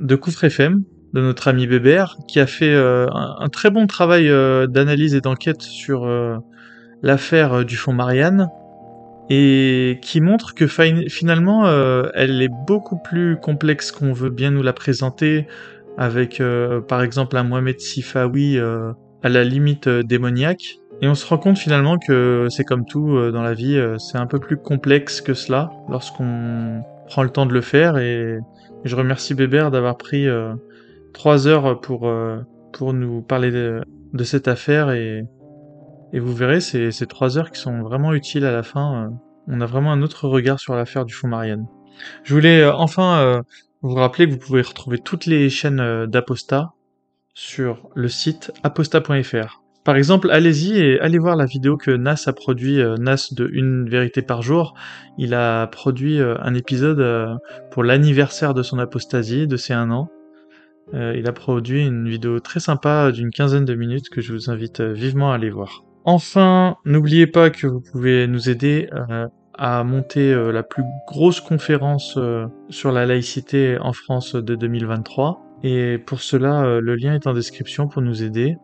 de 0.00 0.16
Koufre 0.16 0.44
FM, 0.44 0.84
de 1.12 1.20
notre 1.20 1.48
ami 1.48 1.66
Bébert, 1.66 2.16
qui 2.26 2.40
a 2.40 2.46
fait 2.46 2.72
euh, 2.72 3.06
un, 3.10 3.48
très 3.48 3.70
bon 3.70 3.86
travail 3.86 4.28
euh, 4.28 4.66
d'analyse 4.66 5.14
et 5.14 5.20
d'enquête 5.20 5.62
sur 5.62 6.04
euh, 6.04 6.36
l'affaire 7.02 7.64
du 7.64 7.76
fonds 7.76 7.92
Marianne, 7.92 8.48
et 9.30 9.98
qui 10.02 10.20
montre 10.20 10.54
que 10.54 10.66
finalement, 10.66 11.68
elle 12.14 12.40
est 12.40 12.50
beaucoup 12.66 12.96
plus 12.96 13.36
complexe 13.38 13.92
qu'on 13.92 14.14
veut 14.14 14.30
bien 14.30 14.50
nous 14.50 14.62
la 14.62 14.72
présenter, 14.72 15.46
avec 15.98 16.42
par 16.88 17.02
exemple 17.02 17.36
un 17.36 17.42
Mohamed 17.42 17.78
Sifawi 17.78 18.58
à 18.58 19.28
la 19.28 19.44
limite 19.44 19.86
démoniaque. 19.86 20.78
Et 21.02 21.08
on 21.08 21.14
se 21.14 21.26
rend 21.26 21.36
compte 21.36 21.58
finalement 21.58 21.98
que 21.98 22.46
c'est 22.48 22.64
comme 22.64 22.86
tout 22.86 23.30
dans 23.30 23.42
la 23.42 23.52
vie, 23.52 23.78
c'est 23.98 24.16
un 24.16 24.26
peu 24.26 24.38
plus 24.38 24.56
complexe 24.56 25.20
que 25.20 25.34
cela 25.34 25.72
lorsqu'on 25.90 26.82
prend 27.06 27.22
le 27.22 27.28
temps 27.28 27.44
de 27.44 27.52
le 27.52 27.60
faire. 27.60 27.98
Et, 27.98 28.38
je 28.84 28.96
remercie 28.96 29.34
Bébert 29.34 29.70
d'avoir 29.70 29.98
pris 29.98 30.26
trois 31.12 31.46
heures 31.46 31.80
pour, 31.80 32.08
euh, 32.08 32.38
pour 32.72 32.92
nous 32.92 33.22
parler 33.22 33.50
de, 33.50 34.24
cette 34.24 34.48
affaire 34.48 34.90
et, 34.90 35.24
et 36.12 36.20
vous 36.20 36.34
verrez, 36.34 36.60
c'est 36.60 36.90
ces 36.90 37.06
trois 37.06 37.38
heures 37.38 37.50
qui 37.50 37.60
sont 37.60 37.82
vraiment 37.82 38.14
utiles 38.14 38.44
à 38.44 38.52
la 38.52 38.62
fin. 38.62 39.04
Euh. 39.04 39.08
on 39.48 39.60
a 39.60 39.66
vraiment 39.66 39.92
un 39.92 40.02
autre 40.02 40.28
regard 40.28 40.58
sur 40.58 40.74
l'affaire 40.74 41.04
du 41.04 41.14
fond 41.14 41.28
Marianne. 41.28 41.66
Je 42.24 42.34
voulais 42.34 42.62
euh, 42.62 42.72
enfin 42.74 43.42
vous 43.82 43.94
rappeler 43.94 44.26
que 44.26 44.32
vous 44.32 44.38
pouvez 44.38 44.62
retrouver 44.62 44.98
toutes 44.98 45.26
les 45.26 45.48
chaînes 45.50 46.06
d'Aposta 46.06 46.72
sur 47.34 47.88
le 47.94 48.08
site 48.08 48.52
aposta.fr. 48.64 49.62
Par 49.84 49.96
exemple, 49.96 50.30
allez-y 50.30 50.78
et 50.78 51.00
allez 51.00 51.18
voir 51.18 51.36
la 51.36 51.46
vidéo 51.46 51.76
que 51.76 51.92
Nas 51.92 52.24
a 52.26 52.32
produit, 52.32 52.82
Nas 52.98 53.28
de 53.32 53.48
Une 53.52 53.88
vérité 53.88 54.20
par 54.20 54.42
jour. 54.42 54.74
Il 55.16 55.32
a 55.32 55.68
produit 55.68 56.20
un 56.20 56.54
épisode 56.54 57.38
pour 57.70 57.84
l'anniversaire 57.84 58.52
de 58.52 58.62
son 58.62 58.78
apostasie, 58.80 59.46
de 59.46 59.56
ses 59.56 59.72
un 59.72 59.90
an. 59.92 60.10
Il 60.94 61.28
a 61.28 61.32
produit 61.32 61.86
une 61.86 62.08
vidéo 62.08 62.40
très 62.40 62.60
sympa 62.60 63.12
d'une 63.12 63.30
quinzaine 63.30 63.64
de 63.64 63.74
minutes 63.74 64.08
que 64.08 64.20
je 64.20 64.32
vous 64.32 64.50
invite 64.50 64.80
vivement 64.80 65.32
à 65.32 65.34
aller 65.34 65.50
voir. 65.50 65.84
Enfin, 66.04 66.76
n'oubliez 66.86 67.26
pas 67.26 67.50
que 67.50 67.66
vous 67.66 67.80
pouvez 67.80 68.26
nous 68.26 68.48
aider 68.48 68.88
à 69.54 69.84
monter 69.84 70.34
la 70.34 70.62
plus 70.62 70.82
grosse 71.06 71.40
conférence 71.40 72.18
sur 72.70 72.90
la 72.90 73.04
laïcité 73.04 73.76
en 73.78 73.92
France 73.92 74.34
de 74.34 74.54
2023. 74.54 75.42
Et 75.62 75.98
pour 75.98 76.20
cela, 76.20 76.80
le 76.80 76.94
lien 76.96 77.14
est 77.14 77.26
en 77.26 77.34
description 77.34 77.86
pour 77.88 78.00
nous 78.00 78.22
aider. 78.22 78.56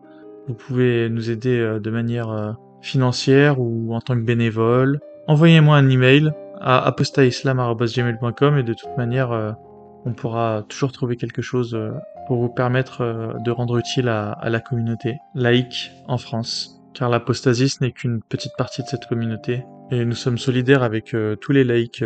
Vous 0.47 0.53
pouvez 0.53 1.09
nous 1.09 1.31
aider 1.31 1.57
euh, 1.59 1.79
de 1.79 1.89
manière 1.89 2.29
euh, 2.29 2.51
financière 2.81 3.59
ou 3.59 3.93
en 3.95 4.01
tant 4.01 4.15
que 4.15 4.21
bénévole. 4.21 4.99
Envoyez-moi 5.27 5.75
un 5.75 5.89
email 5.89 6.31
à 6.61 6.85
apostaislam.gmail.com 6.85 8.57
et 8.57 8.63
de 8.63 8.73
toute 8.73 8.95
manière, 8.97 9.31
euh, 9.31 9.51
on 10.05 10.13
pourra 10.13 10.63
toujours 10.69 10.91
trouver 10.91 11.15
quelque 11.15 11.41
chose 11.41 11.75
pour 12.27 12.37
vous 12.37 12.49
permettre 12.49 13.35
de 13.43 13.51
rendre 13.51 13.77
utile 13.77 14.07
à, 14.09 14.37
la 14.43 14.59
communauté 14.59 15.17
laïque 15.33 15.91
en 16.07 16.17
France. 16.17 16.81
Car 16.93 17.09
l'apostasie, 17.09 17.69
ce 17.69 17.83
n'est 17.83 17.91
qu'une 17.91 18.21
petite 18.21 18.53
partie 18.57 18.81
de 18.81 18.87
cette 18.87 19.05
communauté. 19.05 19.65
Et 19.91 20.05
nous 20.05 20.15
sommes 20.15 20.37
solidaires 20.37 20.83
avec 20.83 21.15
tous 21.41 21.51
les 21.51 21.63
laïcs 21.63 22.03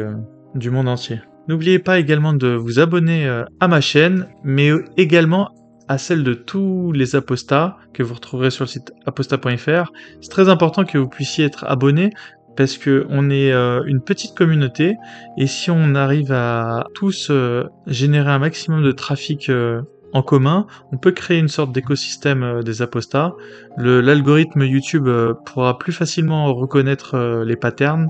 du 0.56 0.72
monde 0.72 0.88
entier. 0.88 1.22
N'oubliez 1.48 1.80
pas 1.80 2.00
également 2.00 2.34
de 2.34 2.50
vous 2.50 2.80
abonner 2.80 3.28
à 3.60 3.68
ma 3.68 3.82
chaîne, 3.82 4.28
mais 4.44 4.72
également 4.98 5.52
à 5.90 5.98
celle 5.98 6.24
de 6.24 6.36
tous 6.36 6.92
les 6.92 7.16
apostats 7.16 7.78
que 7.94 8.04
vous 8.04 8.14
retrouverez 8.14 8.52
sur 8.52 8.64
le 8.64 8.70
site 8.70 8.94
apostat.fr. 9.08 9.92
C'est 10.22 10.30
très 10.30 10.48
important 10.48 10.86
que 10.86 11.00
vous 11.00 11.10
puissiez 11.10 11.46
être 11.46 11.66
abonné 11.66 12.12
parce 12.56 12.78
que 12.78 13.08
on 13.10 13.30
est 13.32 13.52
euh, 13.52 13.84
une 13.86 14.00
petite 14.00 14.36
communauté 14.36 14.98
et 15.38 15.48
si 15.48 15.72
on 15.72 15.96
arrive 15.96 16.32
à 16.32 16.86
tous 16.94 17.30
euh, 17.32 17.64
générer 17.88 18.30
un 18.30 18.40
maximum 18.40 18.84
de 18.84 18.92
trafic 18.92 19.50
euh, 19.50 19.82
en 20.14 20.22
commun, 20.22 20.68
on 20.92 20.98
peut 20.98 21.12
créer 21.12 21.40
une 21.40 21.48
sorte 21.48 21.72
d'écosystème 21.72 22.64
des 22.64 22.82
apostats. 22.82 23.36
L'algorithme 23.78 24.64
YouTube 24.64 25.10
pourra 25.46 25.78
plus 25.78 25.94
facilement 25.94 26.54
reconnaître 26.54 27.44
les 27.46 27.56
patterns 27.56 28.10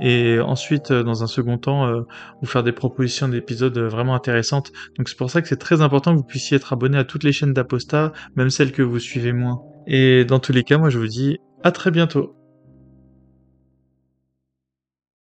et 0.00 0.40
ensuite, 0.40 0.90
euh, 0.90 1.02
dans 1.02 1.22
un 1.22 1.26
second 1.26 1.58
temps, 1.58 1.86
euh, 1.86 2.02
vous 2.40 2.46
faire 2.46 2.62
des 2.62 2.72
propositions 2.72 3.28
d'épisodes 3.28 3.76
euh, 3.78 3.88
vraiment 3.88 4.14
intéressantes. 4.14 4.72
Donc 4.98 5.08
c'est 5.08 5.16
pour 5.16 5.30
ça 5.30 5.40
que 5.40 5.48
c'est 5.48 5.56
très 5.56 5.82
important 5.82 6.12
que 6.12 6.18
vous 6.18 6.24
puissiez 6.24 6.56
être 6.56 6.72
abonné 6.72 6.98
à 6.98 7.04
toutes 7.04 7.22
les 7.22 7.32
chaînes 7.32 7.52
d'Aposta, 7.52 8.12
même 8.34 8.50
celles 8.50 8.72
que 8.72 8.82
vous 8.82 8.98
suivez 8.98 9.32
moins. 9.32 9.62
Et 9.86 10.24
dans 10.24 10.40
tous 10.40 10.52
les 10.52 10.64
cas, 10.64 10.78
moi 10.78 10.90
je 10.90 10.98
vous 10.98 11.06
dis 11.06 11.38
à 11.62 11.70
très 11.70 11.90
bientôt. 11.90 12.34